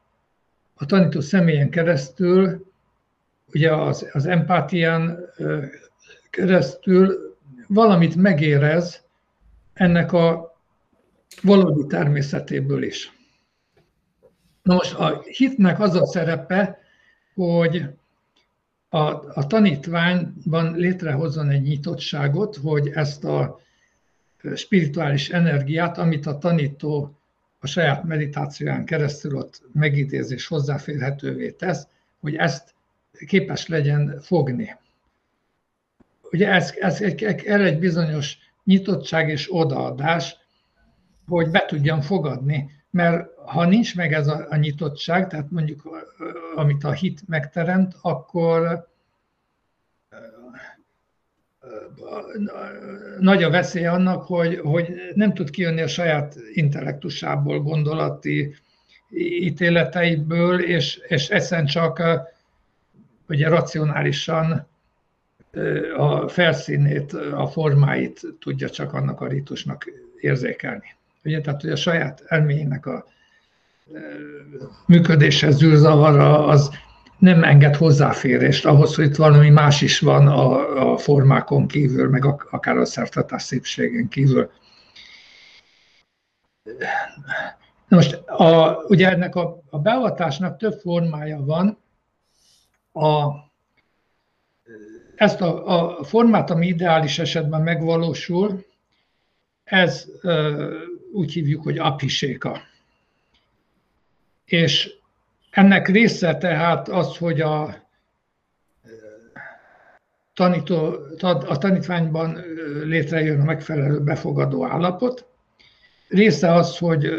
a 0.74 0.86
tanító 0.86 1.20
személyen 1.20 1.70
keresztül, 1.70 2.66
ugye 3.52 3.74
az, 3.74 4.08
az 4.12 4.26
empátián 4.26 5.18
e, 5.36 5.44
keresztül 6.30 7.36
valamit 7.66 8.16
megérez 8.16 9.04
ennek 9.72 10.12
a 10.12 10.56
valódi 11.42 11.86
természetéből 11.86 12.82
is. 12.82 13.17
Na 14.68 14.74
most 14.74 14.94
a 14.94 15.22
hitnek 15.22 15.80
az 15.80 15.94
a 15.94 16.06
szerepe, 16.06 16.78
hogy 17.34 17.84
a, 18.88 18.98
a 19.38 19.46
tanítványban 19.46 20.76
létrehozzon 20.76 21.50
egy 21.50 21.62
nyitottságot, 21.62 22.56
hogy 22.56 22.88
ezt 22.88 23.24
a 23.24 23.60
spirituális 24.54 25.28
energiát, 25.28 25.98
amit 25.98 26.26
a 26.26 26.38
tanító 26.38 27.18
a 27.58 27.66
saját 27.66 28.04
meditációján 28.04 28.84
keresztül 28.84 29.36
ott 29.36 29.62
megidéz 29.72 30.30
és 30.30 30.46
hozzáférhetővé 30.46 31.50
tesz, 31.50 31.86
hogy 32.20 32.34
ezt 32.34 32.74
képes 33.26 33.66
legyen 33.66 34.20
fogni. 34.20 34.76
Ugye 36.30 36.48
ez, 36.48 36.74
ez 36.80 37.00
ez 37.00 37.60
egy 37.60 37.78
bizonyos 37.78 38.38
nyitottság 38.64 39.28
és 39.28 39.48
odaadás, 39.50 40.36
hogy 41.26 41.50
be 41.50 41.64
tudjam 41.66 42.00
fogadni, 42.00 42.77
mert 42.90 43.28
ha 43.44 43.66
nincs 43.66 43.96
meg 43.96 44.12
ez 44.12 44.26
a, 44.26 44.46
a 44.50 44.56
nyitottság, 44.56 45.28
tehát 45.28 45.50
mondjuk 45.50 46.06
amit 46.54 46.84
a 46.84 46.92
hit 46.92 47.28
megteremt, 47.28 47.94
akkor 48.00 48.86
nagy 53.18 53.42
a 53.42 53.50
veszély 53.50 53.86
annak, 53.86 54.22
hogy, 54.22 54.58
hogy 54.58 54.94
nem 55.14 55.34
tud 55.34 55.50
kijönni 55.50 55.80
a 55.80 55.88
saját 55.88 56.36
intellektusából, 56.52 57.60
gondolati 57.60 58.54
ítéleteiből, 59.40 60.60
és, 60.60 60.96
és 60.96 61.28
eszen 61.28 61.66
csak 61.66 62.02
ugye 63.28 63.48
racionálisan 63.48 64.66
a 65.96 66.28
felszínét, 66.28 67.12
a 67.12 67.46
formáit 67.46 68.20
tudja 68.40 68.70
csak 68.70 68.92
annak 68.92 69.20
a 69.20 69.26
ritusnak 69.26 69.90
érzékelni. 70.20 70.97
Ugye, 71.28 71.40
tehát, 71.40 71.60
hogy 71.60 71.70
a 71.70 71.76
saját 71.76 72.22
elméjének 72.26 72.86
a 72.86 73.04
működéshez 74.86 75.56
zűrzavara 75.56 76.46
az 76.46 76.70
nem 77.18 77.44
enged 77.44 77.76
hozzáférést 77.76 78.66
ahhoz, 78.66 78.94
hogy 78.94 79.04
itt 79.04 79.16
valami 79.16 79.50
más 79.50 79.82
is 79.82 80.00
van 80.00 80.26
a, 80.26 80.92
a 80.92 80.96
formákon 80.96 81.66
kívül, 81.66 82.08
meg 82.08 82.24
akár 82.50 82.76
a 82.76 82.84
szertartás 82.84 83.42
szépségen 83.42 84.08
kívül. 84.08 84.50
Na 87.88 87.96
most 87.96 88.14
a, 88.14 88.82
ugye 88.88 89.10
ennek 89.10 89.34
a, 89.34 89.62
a 89.70 89.78
beavatásnak 89.78 90.56
több 90.56 90.80
formája 90.80 91.44
van. 91.44 91.78
A, 92.92 93.32
ezt 95.14 95.40
a, 95.40 95.66
a 95.98 96.04
formát, 96.04 96.50
ami 96.50 96.66
ideális 96.66 97.18
esetben 97.18 97.62
megvalósul, 97.62 98.66
ez 99.64 100.06
úgy 101.12 101.32
hívjuk, 101.32 101.62
hogy 101.62 101.78
apiséka. 101.78 102.60
És 104.44 104.90
ennek 105.50 105.88
része 105.88 106.36
tehát 106.36 106.88
az, 106.88 107.16
hogy 107.16 107.40
a 107.40 107.86
tanító, 110.34 110.96
a 111.22 111.58
tanítványban 111.58 112.44
létrejön 112.84 113.40
a 113.40 113.44
megfelelő 113.44 114.00
befogadó 114.00 114.66
állapot. 114.66 115.26
Része 116.08 116.52
az, 116.52 116.78
hogy 116.78 117.10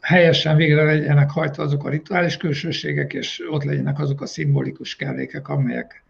helyesen 0.00 0.56
végre 0.56 0.84
legyenek 0.84 1.30
hajtva 1.30 1.62
azok 1.62 1.84
a 1.84 1.88
rituális 1.88 2.36
külsőségek, 2.36 3.12
és 3.12 3.42
ott 3.50 3.64
legyenek 3.64 3.98
azok 3.98 4.20
a 4.20 4.26
szimbolikus 4.26 4.96
kellékek, 4.96 5.48
amelyek 5.48 6.04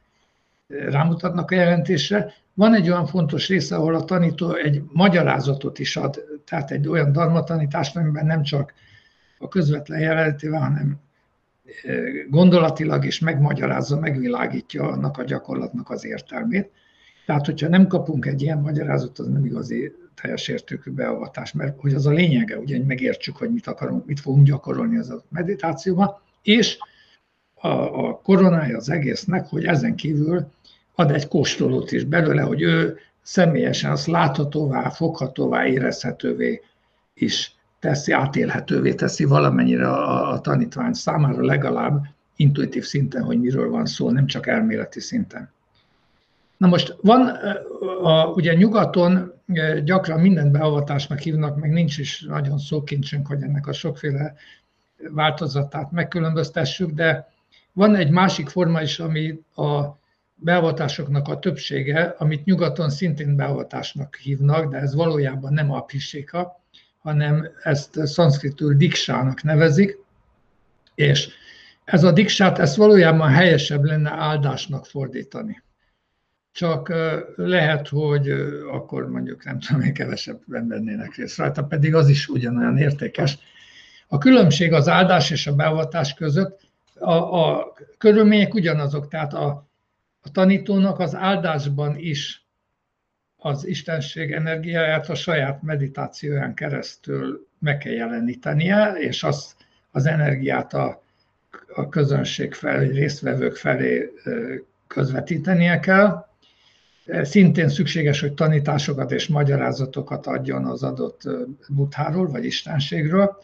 rámutatnak 0.68 1.50
a 1.50 1.54
jelentésre. 1.54 2.32
Van 2.54 2.74
egy 2.74 2.90
olyan 2.90 3.06
fontos 3.06 3.48
része, 3.48 3.76
ahol 3.76 3.94
a 3.94 4.04
tanító 4.04 4.54
egy 4.54 4.82
magyarázatot 4.92 5.78
is 5.78 5.96
ad, 5.96 6.24
tehát 6.44 6.70
egy 6.70 6.88
olyan 6.88 7.12
darmatanítást, 7.12 7.96
amiben 7.96 8.26
nem 8.26 8.42
csak 8.42 8.74
a 9.38 9.48
közvetlen 9.48 10.00
jelenlétével, 10.00 10.60
hanem 10.60 11.00
e, 11.84 11.92
gondolatilag 12.28 13.04
is 13.04 13.18
megmagyarázza, 13.18 13.98
megvilágítja 13.98 14.88
annak 14.88 15.18
a 15.18 15.24
gyakorlatnak 15.24 15.90
az 15.90 16.04
értelmét. 16.04 16.70
Tehát, 17.26 17.46
hogyha 17.46 17.68
nem 17.68 17.86
kapunk 17.86 18.26
egy 18.26 18.42
ilyen 18.42 18.58
magyarázatot, 18.58 19.18
az 19.18 19.28
nem 19.28 19.44
igazi 19.44 19.92
teljes 20.14 20.48
értékű 20.48 20.90
beavatás, 20.90 21.52
mert 21.52 21.80
hogy 21.80 21.94
az 21.94 22.06
a 22.06 22.10
lényege, 22.10 22.58
ugye, 22.58 22.76
hogy 22.76 22.86
megértsük, 22.86 23.36
hogy 23.36 23.52
mit 23.52 23.66
akarunk, 23.66 24.06
mit 24.06 24.20
fogunk 24.20 24.46
gyakorolni 24.46 24.98
az 24.98 25.10
a 25.10 25.22
meditációban, 25.28 26.18
és 26.42 26.78
a, 27.54 27.68
a 28.08 28.20
koronája 28.22 28.76
az 28.76 28.90
egésznek, 28.90 29.46
hogy 29.46 29.64
ezen 29.64 29.94
kívül 29.94 30.46
ad 30.98 31.10
egy 31.10 31.28
kóstolót 31.28 31.92
is 31.92 32.04
belőle, 32.04 32.42
hogy 32.42 32.62
ő 32.62 32.98
személyesen 33.22 33.90
azt 33.90 34.06
láthatóvá, 34.06 34.88
foghatóvá, 34.88 35.66
érezhetővé 35.66 36.62
is 37.14 37.54
teszi, 37.78 38.12
átélhetővé 38.12 38.94
teszi 38.94 39.24
valamennyire 39.24 39.88
a, 39.88 40.32
a 40.32 40.40
tanítvány 40.40 40.92
számára 40.92 41.44
legalább 41.44 42.04
intuitív 42.36 42.84
szinten, 42.84 43.22
hogy 43.22 43.40
miről 43.40 43.70
van 43.70 43.86
szó, 43.86 44.10
nem 44.10 44.26
csak 44.26 44.46
elméleti 44.46 45.00
szinten. 45.00 45.50
Na 46.56 46.66
most 46.66 46.96
van, 47.00 47.26
a, 48.02 48.26
ugye 48.26 48.54
nyugaton 48.54 49.32
gyakran 49.84 50.20
mindent 50.20 50.52
beavatásnak 50.52 51.18
hívnak, 51.18 51.56
meg 51.56 51.70
nincs 51.70 51.98
is 51.98 52.24
nagyon 52.28 52.58
szókincsünk, 52.58 53.26
hogy 53.26 53.42
ennek 53.42 53.66
a 53.66 53.72
sokféle 53.72 54.34
változatát 55.10 55.92
megkülönböztessük, 55.92 56.90
de 56.90 57.28
van 57.72 57.94
egy 57.94 58.10
másik 58.10 58.48
forma 58.48 58.82
is, 58.82 58.98
ami 58.98 59.40
a 59.54 59.98
beavatásoknak 60.36 61.28
a 61.28 61.38
többsége, 61.38 62.14
amit 62.18 62.44
nyugaton 62.44 62.90
szintén 62.90 63.36
beavatásnak 63.36 64.16
hívnak, 64.16 64.70
de 64.70 64.76
ez 64.76 64.94
valójában 64.94 65.52
nem 65.52 65.72
aphisika, 65.72 66.60
hanem 66.98 67.48
ezt 67.62 68.06
szanszkritul 68.06 68.74
diksának 68.74 69.42
nevezik, 69.42 69.98
és 70.94 71.28
ez 71.84 72.04
a 72.04 72.12
diksát, 72.12 72.58
ezt 72.58 72.76
valójában 72.76 73.28
helyesebb 73.28 73.84
lenne 73.84 74.10
áldásnak 74.10 74.86
fordítani. 74.86 75.62
Csak 76.52 76.92
lehet, 77.36 77.88
hogy 77.88 78.30
akkor 78.72 79.10
mondjuk 79.10 79.44
nem 79.44 79.58
tudom, 79.58 79.82
hogy 79.82 79.92
kevesebben 79.92 80.68
vennének 80.68 81.14
részt 81.14 81.36
rajta, 81.36 81.64
pedig 81.64 81.94
az 81.94 82.08
is 82.08 82.28
ugyanolyan 82.28 82.78
értékes. 82.78 83.38
A 84.08 84.18
különbség 84.18 84.72
az 84.72 84.88
áldás 84.88 85.30
és 85.30 85.46
a 85.46 85.54
beavatás 85.54 86.14
között, 86.14 86.60
a, 86.98 87.12
a 87.12 87.72
körülmények 87.98 88.54
ugyanazok, 88.54 89.08
tehát 89.08 89.34
a, 89.34 89.65
a 90.26 90.30
tanítónak 90.30 90.98
az 90.98 91.14
áldásban 91.14 91.96
is 91.98 92.46
az 93.36 93.66
Istenség 93.66 94.32
energiáját 94.32 95.08
a 95.08 95.14
saját 95.14 95.62
meditációján 95.62 96.54
keresztül 96.54 97.46
meg 97.58 97.78
kell 97.78 97.92
jelenítenie, 97.92 98.92
és 98.92 99.22
az, 99.22 99.56
az 99.90 100.06
energiát 100.06 100.74
a, 100.74 101.02
a 101.74 101.88
közönség 101.88 102.54
felé, 102.54 102.90
résztvevők 102.90 103.56
felé 103.56 104.12
közvetítenie 104.86 105.80
kell. 105.80 106.26
Szintén 107.22 107.68
szükséges, 107.68 108.20
hogy 108.20 108.34
tanításokat 108.34 109.12
és 109.12 109.26
magyarázatokat 109.26 110.26
adjon 110.26 110.64
az 110.64 110.82
adott 110.82 111.22
butháról 111.68 112.26
vagy 112.28 112.44
istenségről. 112.44 113.36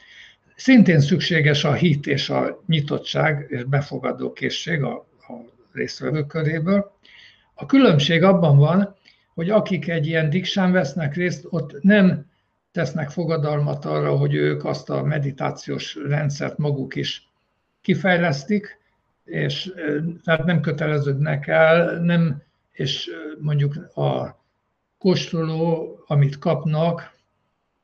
Szintén 0.56 1.00
szükséges 1.00 1.64
a 1.64 1.72
hit 1.72 2.06
és 2.06 2.30
a 2.30 2.62
nyitottság 2.66 3.46
és 3.48 3.64
befogadó 3.64 4.32
készség 4.32 4.82
a, 4.82 4.94
a 5.18 5.32
résztvevők 5.74 6.26
köréből. 6.26 6.92
A 7.54 7.66
különbség 7.66 8.22
abban 8.22 8.58
van, 8.58 8.94
hogy 9.34 9.50
akik 9.50 9.88
egy 9.88 10.06
ilyen 10.06 10.30
diksán 10.30 10.72
vesznek 10.72 11.14
részt, 11.14 11.46
ott 11.50 11.82
nem 11.82 12.26
tesznek 12.72 13.10
fogadalmat 13.10 13.84
arra, 13.84 14.16
hogy 14.16 14.34
ők 14.34 14.64
azt 14.64 14.90
a 14.90 15.02
meditációs 15.02 15.94
rendszert 15.94 16.58
maguk 16.58 16.94
is 16.94 17.28
kifejlesztik, 17.80 18.80
és 19.24 19.72
tehát 20.24 20.44
nem 20.44 20.60
köteleződnek 20.60 21.46
el, 21.46 21.98
nem, 21.98 22.42
és 22.72 23.10
mondjuk 23.40 23.96
a 23.96 24.40
kóstoló, 24.98 25.98
amit 26.06 26.38
kapnak, 26.38 27.20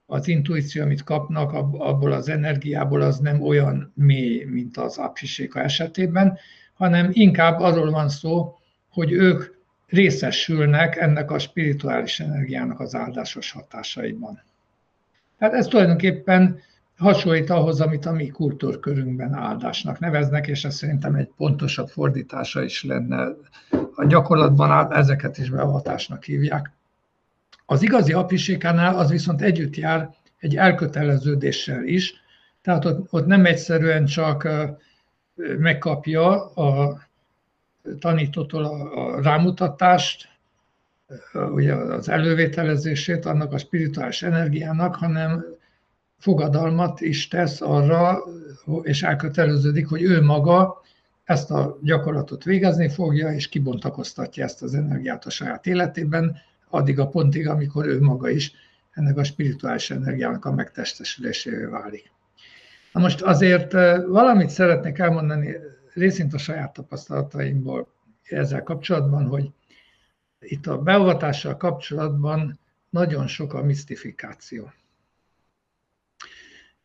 az 0.07 0.29
intuíció, 0.29 0.83
amit 0.83 1.03
kapnak, 1.05 1.53
abból 1.53 2.13
az 2.13 2.29
energiából 2.29 3.01
az 3.01 3.19
nem 3.19 3.43
olyan 3.43 3.93
mély, 3.95 4.45
mint 4.45 4.77
az 4.77 4.99
apsiséka 4.99 5.61
esetében, 5.61 6.39
hanem 6.79 7.09
inkább 7.13 7.61
arról 7.61 7.91
van 7.91 8.09
szó, 8.09 8.59
hogy 8.89 9.13
ők 9.13 9.45
részesülnek 9.87 10.97
ennek 10.97 11.31
a 11.31 11.39
spirituális 11.39 12.21
energiának 12.21 12.81
az 12.81 12.95
áldásos 12.95 13.53
hatásaiban. 13.53 14.43
Tehát 15.39 15.55
ez 15.55 15.67
tulajdonképpen 15.67 16.61
hasonlít 16.97 17.51
ahhoz, 17.51 17.81
amit 17.81 18.07
a 18.07 18.13
mi 18.13 18.27
kultúrkörünkben 18.27 19.35
áldásnak 19.35 19.99
neveznek, 19.99 20.47
és 20.47 20.65
ez 20.65 20.75
szerintem 20.75 21.15
egy 21.15 21.31
pontosabb 21.37 21.89
fordítása 21.89 22.63
is 22.63 22.85
lenne. 22.85 23.29
A 23.95 24.07
gyakorlatban 24.07 24.93
ezeket 24.93 25.39
is 25.39 25.51
beavatásnak 25.51 26.25
hívják. 26.25 26.71
Az 27.67 27.83
igazi 27.83 28.13
apisékánál 28.13 28.99
az 28.99 29.11
viszont 29.11 29.43
együtt 29.43 29.77
jár 29.77 30.11
egy 30.39 30.57
elköteleződéssel 30.57 31.85
is, 31.85 32.15
tehát 32.63 32.85
ott, 32.85 33.13
ott 33.13 33.27
nem 33.27 33.45
egyszerűen 33.45 34.05
csak 34.05 34.49
megkapja 35.59 36.47
a 36.47 37.01
tanítótól 37.99 38.65
a, 38.65 39.21
rámutatást, 39.23 40.29
ugye 41.33 41.75
az 41.75 42.09
elővételezését 42.09 43.27
annak 43.27 43.53
a 43.53 43.59
spirituális 43.59 44.23
energiának, 44.23 44.95
hanem 44.95 45.45
fogadalmat 46.19 47.01
is 47.01 47.29
tesz 47.29 47.61
arra, 47.61 48.23
és 48.83 49.03
elköteleződik, 49.03 49.89
hogy 49.89 50.03
ő 50.03 50.23
maga 50.23 50.83
ezt 51.25 51.51
a 51.51 51.79
gyakorlatot 51.83 52.45
végezni 52.45 52.89
fogja, 52.89 53.33
és 53.33 53.49
kibontakoztatja 53.49 54.45
ezt 54.45 54.63
az 54.63 54.75
energiát 54.75 55.25
a 55.25 55.31
saját 55.31 55.67
életében, 55.67 56.37
addig 56.69 56.99
a 56.99 57.09
pontig, 57.09 57.49
amikor 57.49 57.87
ő 57.87 58.01
maga 58.01 58.29
is 58.29 58.53
ennek 58.91 59.17
a 59.17 59.25
spirituális 59.25 59.91
energiának 59.91 60.45
a 60.45 60.53
megtestesülésévé 60.53 61.65
válik. 61.65 62.11
Na 62.93 63.01
most 63.01 63.21
azért 63.21 63.73
valamit 64.07 64.49
szeretnék 64.49 64.99
elmondani 64.99 65.57
részint 65.95 66.35
a 66.35 66.39
saját 66.39 66.73
tapasztalataimból 66.73 67.89
ezzel 68.23 68.63
kapcsolatban, 68.63 69.27
hogy 69.27 69.51
itt 70.39 70.67
a 70.67 70.79
beavatással 70.79 71.57
kapcsolatban 71.57 72.59
nagyon 72.91 73.27
sok 73.27 73.55
a 73.55 73.63
misztifikáció. 73.63 74.73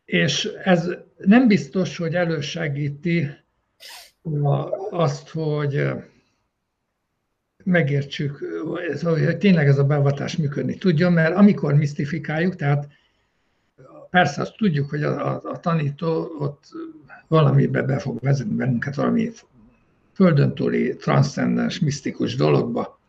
És 0.05 0.45
ez 0.63 0.89
nem 1.17 1.47
biztos, 1.47 1.97
hogy 1.97 2.15
elősegíti 2.15 3.29
azt, 4.89 5.29
hogy 5.29 5.89
megértsük, 7.63 8.37
hogy 9.01 9.37
tényleg 9.37 9.67
ez 9.67 9.77
a 9.77 9.85
beavatás 9.85 10.37
működni 10.37 10.77
tudjon, 10.77 11.13
mert 11.13 11.35
amikor 11.35 11.73
misztifikáljuk, 11.73 12.55
tehát 12.55 12.87
persze 14.13 14.41
azt 14.41 14.55
tudjuk, 14.55 14.89
hogy 14.89 15.03
a, 15.03 15.33
a, 15.33 15.41
a 15.43 15.59
tanító 15.59 16.35
ott 16.39 16.63
valamibe 17.27 17.81
be 17.81 17.99
fog 17.99 18.19
vezetni 18.21 18.55
bennünket, 18.55 18.95
valami 18.95 19.31
földön 20.13 20.55
túli, 20.55 20.95
transzcendens, 20.95 21.79
misztikus 21.79 22.35
dologba. 22.35 22.99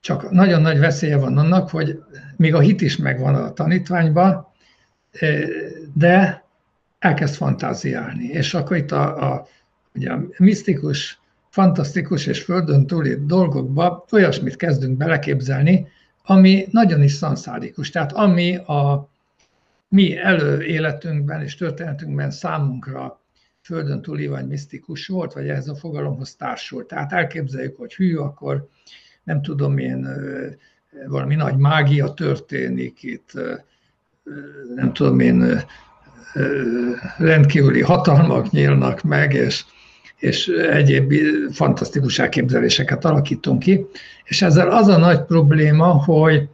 Csak 0.00 0.30
nagyon 0.30 0.60
nagy 0.60 0.78
veszélye 0.78 1.16
van 1.16 1.38
annak, 1.38 1.70
hogy 1.70 2.02
még 2.36 2.54
a 2.54 2.60
hit 2.60 2.80
is 2.80 2.96
megvan 2.96 3.34
a 3.34 3.52
tanítványban, 3.52 4.46
de 5.94 6.44
elkezd 6.98 7.34
fantáziálni. 7.34 8.24
És 8.24 8.54
akkor 8.54 8.76
itt 8.76 8.92
a, 8.92 9.32
a, 9.32 9.46
ugye 9.94 10.12
a 10.12 10.22
misztikus, 10.38 11.20
fantasztikus 11.48 12.26
és 12.26 12.42
földön 12.42 12.86
túli 12.86 13.16
dolgokba 13.26 14.04
olyasmit 14.12 14.56
kezdünk 14.56 14.96
beleképzelni, 14.96 15.86
ami 16.24 16.66
nagyon 16.70 17.02
is 17.02 17.12
szanszárikus. 17.12 17.90
Tehát 17.90 18.12
ami 18.12 18.56
a 18.56 19.08
mi 19.88 20.16
előéletünkben 20.16 21.42
és 21.42 21.54
történetünkben 21.56 22.30
számunkra 22.30 23.22
földön 23.60 24.02
túli 24.02 24.26
vagy 24.26 24.46
misztikus 24.46 25.06
volt, 25.06 25.32
vagy 25.32 25.48
ehhez 25.48 25.68
a 25.68 25.74
fogalomhoz 25.74 26.34
társult. 26.34 26.86
Tehát 26.86 27.12
elképzeljük, 27.12 27.76
hogy 27.76 27.94
hű, 27.94 28.16
akkor 28.16 28.68
nem 29.22 29.42
tudom 29.42 29.78
én, 29.78 30.08
valami 31.06 31.34
nagy 31.34 31.56
mágia 31.56 32.14
történik 32.14 33.02
itt, 33.02 33.32
nem 34.74 34.92
tudom 34.92 35.20
én, 35.20 35.62
rendkívüli 37.18 37.80
hatalmak 37.80 38.50
nyílnak 38.50 39.02
meg, 39.02 39.32
és, 39.32 39.64
és 40.16 40.48
egyéb 40.48 41.14
fantasztikus 41.50 42.18
elképzeléseket 42.18 43.04
alakítunk 43.04 43.58
ki. 43.58 43.86
És 44.24 44.42
ezzel 44.42 44.70
az 44.70 44.88
a 44.88 44.98
nagy 44.98 45.24
probléma, 45.24 45.86
hogy, 45.86 46.48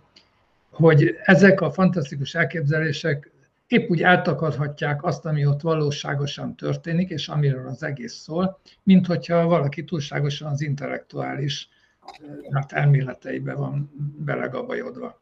hogy 0.74 1.16
ezek 1.22 1.60
a 1.60 1.70
fantasztikus 1.70 2.34
elképzelések 2.34 3.30
épp 3.66 3.90
úgy 3.90 4.02
eltakadhatják 4.02 5.04
azt, 5.04 5.24
ami 5.24 5.46
ott 5.46 5.60
valóságosan 5.60 6.56
történik, 6.56 7.10
és 7.10 7.28
amiről 7.28 7.68
az 7.68 7.82
egész 7.82 8.14
szól, 8.14 8.60
mint 8.82 9.06
hogyha 9.06 9.46
valaki 9.46 9.84
túlságosan 9.84 10.50
az 10.50 10.60
intellektuális 10.60 11.68
hát 12.50 12.72
elméleteibe 12.72 13.54
van 13.54 13.90
belegabajodva. 14.18 15.20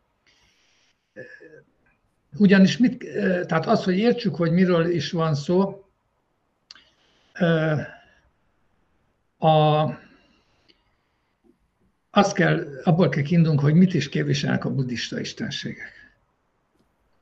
Ugyanis 2.36 2.78
mit, 2.78 3.04
tehát 3.46 3.66
az, 3.66 3.84
hogy 3.84 3.96
értsük, 3.98 4.34
hogy 4.34 4.52
miről 4.52 4.90
is 4.90 5.10
van 5.10 5.34
szó, 5.34 5.84
a, 9.38 9.84
azt 12.14 12.34
kell, 12.34 12.80
abból 12.84 13.08
kell 13.08 13.22
kiindulnunk, 13.22 13.60
hogy 13.60 13.74
mit 13.74 13.94
is 13.94 14.08
képviselnek 14.08 14.64
a 14.64 14.70
buddhista 14.70 15.20
istenségek. 15.20 15.92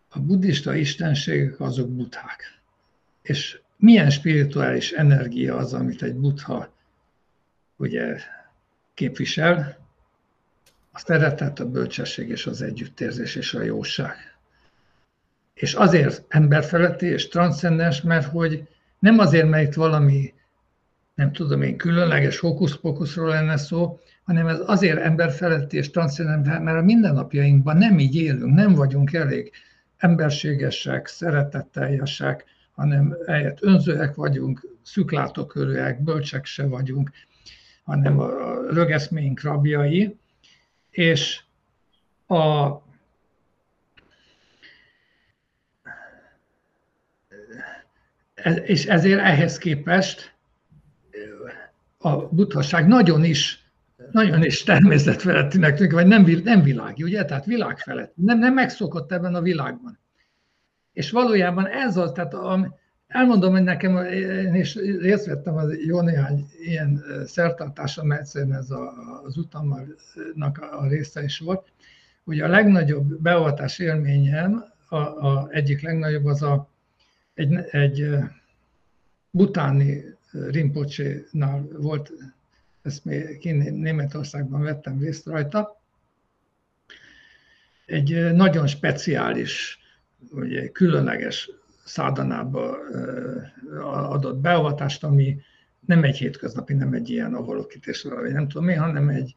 A 0.09 0.20
buddhista 0.20 0.74
istenségek 0.74 1.61
azok 1.61 1.88
buthák. 1.88 2.61
És 3.22 3.61
milyen 3.76 4.11
spirituális 4.11 4.91
energia 4.91 5.57
az, 5.57 5.74
amit 5.74 6.03
egy 6.03 6.14
buddha 6.14 6.72
ugye 7.76 8.16
képvisel, 8.95 9.78
a 10.93 10.99
szeretet, 10.99 11.61
a 11.61 11.70
bölcsesség 11.70 12.28
és 12.28 12.47
az 12.47 12.62
együttérzés 12.62 13.34
és 13.34 13.55
a 13.55 13.62
jóság. 13.62 14.16
És 15.55 15.74
azért 15.74 16.24
emberfeletti 16.28 17.07
és 17.07 17.28
transzcendens, 17.28 18.03
mert 18.03 18.26
hogy 18.26 18.68
nem 18.99 19.18
azért, 19.18 19.49
mert 19.49 19.66
itt 19.66 19.74
valami, 19.74 20.34
nem 21.14 21.32
tudom 21.32 21.62
én, 21.62 21.76
különleges 21.76 22.38
hókusz-pokuszról 22.38 23.28
lenne 23.28 23.57
szó, 23.57 24.01
hanem 24.24 24.46
ez 24.46 24.58
azért 24.66 24.98
emberfeletti 24.98 25.76
és 25.76 25.90
transzcendens, 25.90 26.46
mert 26.46 26.78
a 26.78 26.82
mindennapjainkban 26.82 27.76
nem 27.76 27.98
így 27.98 28.16
élünk, 28.16 28.54
nem 28.54 28.74
vagyunk 28.74 29.12
elég 29.12 29.52
emberségesek, 29.96 31.06
szeretetteljesek, 31.06 32.44
hanem 32.72 33.16
eljött 33.26 33.62
önzőek 33.62 34.14
vagyunk, 34.14 34.66
szüklátókörűek, 34.82 36.02
bölcsek 36.02 36.44
se 36.44 36.66
vagyunk, 36.66 37.10
hanem 37.84 38.18
a 38.18 38.30
rögeszméink 38.70 39.42
rabjai, 39.42 40.18
és 40.90 41.40
a 42.26 42.68
és 48.64 48.86
ezért 48.86 49.20
ehhez 49.20 49.58
képest 49.58 50.34
a 51.98 52.16
buddhaság 52.16 52.86
nagyon 52.86 53.24
is, 53.24 53.69
nagyon 54.12 54.44
is 54.44 54.62
természetfelettinek 54.62 55.76
tűnik, 55.76 55.92
vagy 55.92 56.06
nem, 56.06 56.26
nem 56.44 56.62
világi, 56.62 57.02
ugye? 57.02 57.24
Tehát 57.24 57.44
világfelett. 57.44 58.12
Nem, 58.14 58.38
nem 58.38 58.54
megszokott 58.54 59.12
ebben 59.12 59.34
a 59.34 59.40
világban. 59.40 59.98
És 60.92 61.11
valójában 61.11 61.66
ez 61.66 61.96
az, 61.96 62.12
tehát 62.12 62.34
a, 62.34 62.76
elmondom, 63.06 63.52
hogy 63.52 63.62
nekem, 63.62 63.96
én 63.96 64.54
is 64.54 64.74
részt 64.74 65.26
vettem 65.26 65.56
az 65.56 65.78
jó 65.86 66.00
néhány 66.00 66.46
ilyen 66.61 67.04
szertartáson, 67.26 68.06
mert 68.06 68.20
egyszerűen 68.20 68.54
ez 68.54 68.70
a, 68.70 68.92
az 69.24 69.36
utamnak 69.36 70.58
a 70.58 70.86
része 70.88 71.22
is 71.22 71.38
volt. 71.38 71.72
Ugye 72.24 72.44
a 72.44 72.48
legnagyobb 72.48 73.20
beavatás 73.22 73.78
élményem, 73.78 74.64
a, 74.88 74.96
a 74.96 75.48
egyik 75.50 75.82
legnagyobb 75.82 76.24
az 76.24 76.42
a, 76.42 76.68
egy, 77.34 77.54
egy 77.70 78.16
butáni 79.30 80.04
Rinpoche-nál 80.30 81.68
volt, 81.78 82.12
ezt 82.82 83.04
még 83.04 83.52
Németországban 83.72 84.62
vettem 84.62 85.00
részt 85.00 85.26
rajta, 85.26 85.80
egy 87.86 88.32
nagyon 88.32 88.66
speciális, 88.66 89.78
ugye, 90.30 90.68
különleges 90.68 91.50
szádanába 91.84 92.76
adott 93.82 94.36
beavatást, 94.36 95.04
ami 95.04 95.36
nem 95.86 96.02
egy 96.02 96.16
hétköznapi, 96.16 96.74
nem 96.74 96.92
egy 96.92 97.10
ilyen 97.10 97.34
avalokítésre, 97.34 98.14
vagy 98.14 98.32
nem 98.32 98.48
tudom 98.48 98.64
mi, 98.64 98.74
hanem 98.74 99.08
egy 99.08 99.34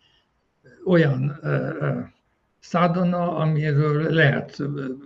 olyan 0.85 1.39
szádana, 2.59 3.35
amiről 3.35 4.13
lehet, 4.13 4.57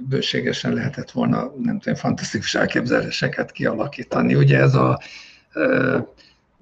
bőségesen 0.07 0.73
lehetett 0.73 1.11
volna, 1.11 1.53
nem 1.57 1.79
tudom, 1.79 1.97
fantasztikus 1.97 2.55
elképzeléseket 2.55 3.51
kialakítani. 3.51 4.35
Ugye 4.35 4.59
ez 4.59 4.75
a, 4.75 4.99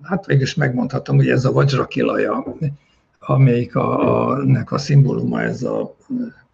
hát 0.01 0.25
végül 0.25 0.43
is 0.43 0.53
megmondhatom, 0.53 1.15
hogy 1.15 1.29
ez 1.29 1.45
a 1.45 1.51
vajrakilaja, 1.51 2.55
amelyik 3.19 3.75
a, 3.75 4.27
a, 4.29 4.43
nek 4.43 4.71
a 4.71 4.77
szimbóluma, 4.77 5.41
ez 5.41 5.63
a 5.63 5.95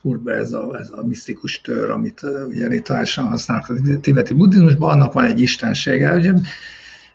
purbe, 0.02 0.34
ez 0.34 0.54
a, 0.54 0.78
ez 0.80 0.90
a 0.92 1.06
misztikus 1.06 1.62
tör, 1.62 1.90
amit 1.90 2.22
ugye 2.48 2.68
rituálisan 2.68 3.28
használnak 3.28 3.70
a 3.70 4.00
tibeti 4.02 4.34
buddhizmusban, 4.34 4.90
annak 4.92 5.14
van 5.14 5.26
egy 5.26 5.42
istensége, 5.42 6.16
ugye 6.16 6.34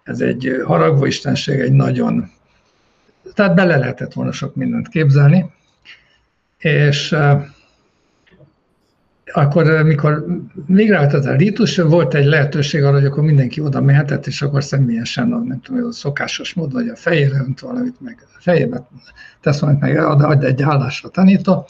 ez 0.02 0.20
egy 0.20 0.62
haragva 0.64 1.06
istenség, 1.06 1.60
egy 1.60 1.72
nagyon, 1.72 2.30
tehát 3.34 3.54
bele 3.54 3.76
lehetett 3.76 4.12
volna 4.12 4.32
sok 4.32 4.54
mindent 4.54 4.88
képzelni, 4.88 5.50
és 6.58 7.14
akkor, 9.32 9.82
mikor 9.82 10.26
migrált 10.66 11.12
az 11.12 11.26
a 11.26 11.34
ritus, 11.34 11.76
volt 11.76 12.14
egy 12.14 12.24
lehetőség 12.24 12.84
arra, 12.84 12.96
hogy 12.96 13.04
akkor 13.04 13.22
mindenki 13.22 13.60
oda 13.60 13.80
mehetett, 13.80 14.26
és 14.26 14.42
akkor 14.42 14.64
személyesen, 14.64 15.28
nem 15.28 15.60
tudom, 15.60 15.86
a 15.86 15.92
szokásos 15.92 16.54
módon, 16.54 16.80
hogy 16.80 16.90
a 16.90 16.96
fejére 16.96 17.38
önt 17.38 17.60
valamit, 17.60 18.00
meg 18.00 18.18
a 18.22 18.38
fejébe 18.40 18.88
tesz 19.40 19.58
valamit, 19.58 19.82
meg 19.82 19.96
ad, 19.96 20.20
ad 20.20 20.44
egy 20.44 20.62
állásra 20.62 21.08
tanító, 21.08 21.68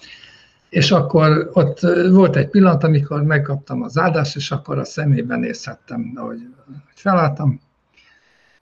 és 0.68 0.90
akkor 0.90 1.50
ott 1.52 1.80
volt 2.10 2.36
egy 2.36 2.48
pillanat, 2.48 2.84
amikor 2.84 3.22
megkaptam 3.22 3.82
az 3.82 3.98
áldást, 3.98 4.36
és 4.36 4.50
akkor 4.50 4.78
a 4.78 4.84
szemében 4.84 5.40
nézhettem, 5.40 6.12
ahogy 6.14 6.38
felálltam, 6.94 7.60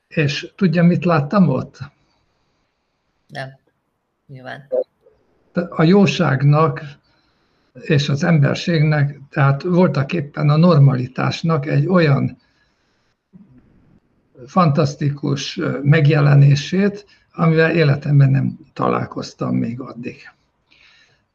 és 0.08 0.52
tudja, 0.56 0.82
mit 0.82 1.04
láttam 1.04 1.48
ott? 1.48 1.78
Nem, 3.28 3.58
nyilván. 4.26 4.68
A 5.68 5.82
jóságnak 5.82 6.80
és 7.80 8.08
az 8.08 8.24
emberségnek, 8.24 9.20
tehát 9.30 9.62
voltak 9.62 10.12
éppen 10.12 10.48
a 10.48 10.56
normalitásnak 10.56 11.66
egy 11.66 11.86
olyan 11.86 12.38
fantasztikus 14.46 15.60
megjelenését, 15.82 17.06
amivel 17.32 17.70
életemben 17.70 18.30
nem 18.30 18.58
találkoztam 18.72 19.56
még 19.56 19.80
addig. 19.80 20.16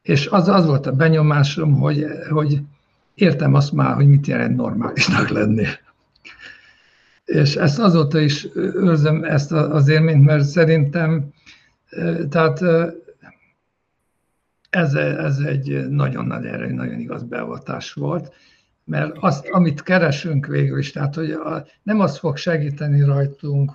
És 0.02 0.26
az, 0.26 0.48
az 0.48 0.66
volt 0.66 0.86
a 0.86 0.92
benyomásom, 0.92 1.72
hogy, 1.72 2.06
hogy 2.30 2.60
értem 3.14 3.54
azt 3.54 3.72
már, 3.72 3.94
hogy 3.94 4.08
mit 4.08 4.26
jelent 4.26 4.56
normálisnak 4.56 5.28
lenni. 5.28 5.66
És 7.24 7.56
ezt 7.56 7.78
azóta 7.78 8.20
is 8.20 8.48
őrzöm 8.54 9.24
ezt 9.24 9.52
az 9.52 9.88
élményt, 9.88 10.24
mert 10.24 10.44
szerintem 10.44 11.32
tehát 12.28 12.64
ez, 14.70 14.94
ez 14.94 15.38
egy 15.38 15.88
nagyon 15.88 16.24
nagy 16.26 16.46
erő, 16.46 16.72
nagyon 16.72 16.98
igaz 16.98 17.22
beavatás 17.22 17.92
volt, 17.92 18.32
mert 18.84 19.16
azt, 19.20 19.48
amit 19.48 19.82
keresünk 19.82 20.46
végül 20.46 20.78
is, 20.78 20.92
tehát 20.92 21.14
hogy 21.14 21.30
a, 21.30 21.66
nem 21.82 22.00
az 22.00 22.18
fog 22.18 22.36
segíteni 22.36 23.02
rajtunk, 23.02 23.72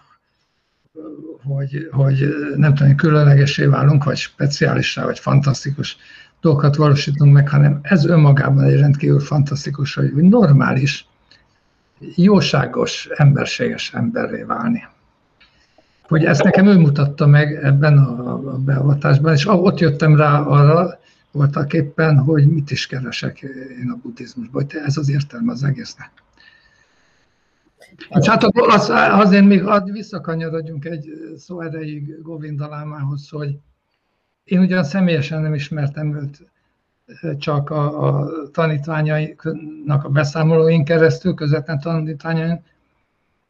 hogy, 1.44 1.90
hogy 1.92 2.36
nem 2.56 2.76
tudom, 2.76 2.96
különlegesé 2.96 3.66
válunk, 3.66 4.04
vagy 4.04 4.18
speciálisá, 4.18 5.04
vagy 5.04 5.20
fantasztikus 5.20 5.98
dolgokat 6.42 6.76
valósítunk 6.76 7.34
meg, 7.34 7.50
hanem 7.50 7.80
ez 7.82 8.06
önmagában 8.06 8.64
egy 8.64 8.80
rendkívül 8.80 9.20
fantasztikus, 9.20 9.94
hogy 9.94 10.14
normális, 10.14 11.08
jóságos, 12.16 13.08
emberséges 13.16 13.94
emberré 13.94 14.42
válni. 14.42 14.84
Hogy 16.08 16.26
ezt 16.26 16.44
nekem 16.44 16.68
ő 16.68 16.78
mutatta 16.78 17.28
meg 17.28 17.64
ebben 17.64 17.98
a, 17.98 18.58
beavatásban, 18.58 19.34
és 19.34 19.48
ott 19.48 19.80
jöttem 19.80 20.16
rá 20.16 20.40
arra, 20.40 21.00
voltak 21.32 21.74
éppen, 21.74 22.18
hogy 22.18 22.48
mit 22.48 22.72
is 22.72 22.88
keresek 22.88 23.42
én 23.82 23.90
a 23.90 24.00
buddhizmusban, 24.02 24.64
hogy 24.64 24.82
ez 24.86 24.98
az 24.98 25.10
értelme 25.10 25.52
az 25.52 25.64
egésznek. 25.64 26.12
És 28.10 28.28
hát 28.28 28.44
az, 28.44 28.90
azért 28.90 29.46
még 29.46 29.64
visszakanyarodjunk 29.92 30.86
egy 30.86 31.10
szó 31.38 31.62
erejéig 31.62 32.22
Govindalámához, 32.22 33.30
hogy 33.30 33.58
én 34.44 34.60
ugyan 34.60 34.84
személyesen 34.84 35.42
nem 35.42 35.54
ismertem 35.54 36.16
őt 36.16 36.48
csak 37.38 37.70
a, 37.70 38.08
a 38.08 38.32
tanítványainak 38.52 40.04
a 40.04 40.10
beszámolóin 40.10 40.86
keresztül, 40.86 41.34
közvetlen 41.34 41.80
tanítványain, 41.80 42.64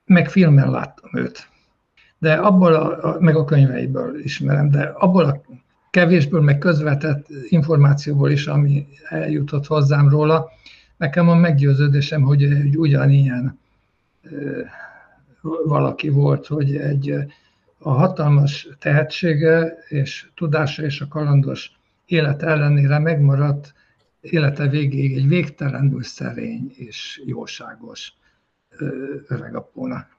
meg 0.06 0.30
filmen 0.30 0.72
láttam 0.72 1.10
őt 1.14 1.50
de 2.20 2.34
abból 2.34 2.74
a, 2.74 3.18
meg 3.20 3.36
a 3.36 3.46
könyveiből 3.46 4.20
ismerem, 4.20 4.70
de 4.70 4.82
abból 4.84 5.26
a 5.26 5.42
kevésből, 5.90 6.42
meg 6.42 6.58
közvetett 6.58 7.28
információból 7.48 8.32
is, 8.32 8.48
ami 8.48 8.88
eljutott 9.10 9.66
hozzám 9.66 10.10
róla, 10.10 10.50
nekem 10.98 11.30
a 11.30 11.36
meggyőződésem, 11.36 12.22
hogy 12.22 12.44
egy 12.44 12.78
ugyanilyen 12.78 13.60
valaki 15.66 16.10
volt, 16.10 16.48
hogy 16.48 16.76
egy 16.76 17.14
a 17.78 17.92
hatalmas 17.92 18.68
tehetsége 18.80 19.78
és 19.88 20.30
tudása 20.36 20.84
és 20.84 21.02
a 21.02 21.08
kalandos 21.08 21.72
élet 22.06 22.44
ellenére 22.44 23.00
megmaradt 23.00 23.74
élete 24.22 24.68
végéig 24.68 25.18
egy 25.18 25.28
végtelenül 25.28 26.04
szerény 26.04 26.74
és 26.76 27.22
jóságos 27.26 28.14
öregapónak. 29.28 30.18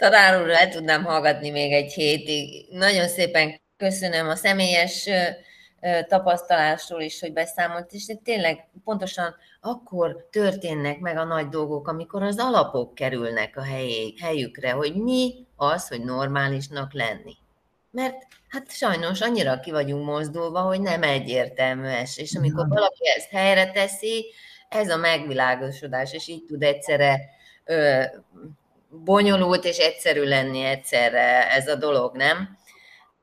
Tanár 0.00 0.42
úr, 0.42 0.50
el 0.50 0.68
tudnám 0.68 1.04
hallgatni 1.04 1.50
még 1.50 1.72
egy 1.72 1.92
hétig. 1.92 2.66
Nagyon 2.70 3.08
szépen 3.08 3.60
köszönöm 3.76 4.28
a 4.28 4.34
személyes 4.34 5.08
tapasztalásról 6.08 7.00
is, 7.00 7.20
hogy 7.20 7.32
beszámolt, 7.32 7.92
és 7.92 8.06
tényleg 8.24 8.68
pontosan 8.84 9.34
akkor 9.60 10.28
történnek 10.30 10.98
meg 10.98 11.16
a 11.16 11.24
nagy 11.24 11.48
dolgok, 11.48 11.88
amikor 11.88 12.22
az 12.22 12.38
alapok 12.38 12.94
kerülnek 12.94 13.56
a 13.56 13.64
helyükre, 14.20 14.70
hogy 14.70 14.94
mi 14.94 15.46
az, 15.56 15.88
hogy 15.88 16.04
normálisnak 16.04 16.92
lenni. 16.92 17.36
Mert 17.90 18.16
hát 18.48 18.70
sajnos 18.70 19.20
annyira 19.20 19.60
ki 19.60 19.70
vagyunk 19.70 20.04
mozdulva, 20.04 20.60
hogy 20.60 20.80
nem 20.80 21.02
egyértelműes, 21.02 22.18
és 22.18 22.34
amikor 22.34 22.68
valaki 22.68 23.08
ezt 23.16 23.30
helyre 23.30 23.70
teszi, 23.70 24.26
ez 24.68 24.90
a 24.90 24.96
megvilágosodás, 24.96 26.12
és 26.12 26.28
így 26.28 26.44
tud 26.44 26.62
egyszerre 26.62 27.20
bonyolult 28.90 29.64
és 29.64 29.76
egyszerű 29.76 30.22
lenni 30.22 30.60
egyszerre 30.60 31.50
ez 31.50 31.68
a 31.68 31.76
dolog, 31.76 32.16
nem? 32.16 32.58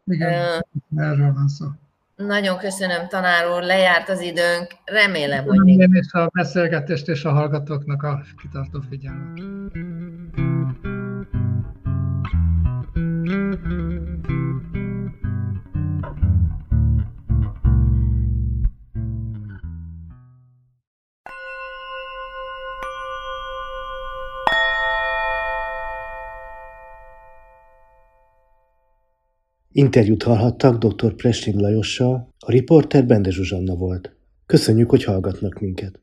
Igen, 0.06 0.62
uh, 0.92 1.02
erről 1.02 1.34
van 1.34 1.48
szó. 1.48 1.66
Nagyon 2.16 2.58
köszönöm, 2.58 3.08
tanár 3.08 3.50
úr, 3.50 3.64
lejárt 3.64 4.10
az 4.10 4.22
időnk. 4.22 4.68
Remélem, 4.86 5.46
hogy 5.46 5.60
még... 5.60 5.80
Én 5.80 5.94
és 5.94 6.12
a 6.12 6.30
beszélgetést 6.34 7.08
és 7.08 7.26
a 7.26 7.32
hallgatóknak 7.32 8.04
a 8.04 8.22
kitartó 8.42 8.84
figyelmet. 8.90 9.42
Interjút 29.78 30.24
hallhattak 30.24 30.78
dr. 30.78 31.16
Pressing 31.16 31.60
Lajossal, 31.60 32.34
a 32.40 32.52
riporter 32.52 33.06
Bende 33.06 33.30
Zsuzsanna 33.30 33.76
volt. 33.76 34.16
Köszönjük, 34.46 34.90
hogy 34.90 35.04
hallgatnak 35.04 35.60
minket! 35.60 36.00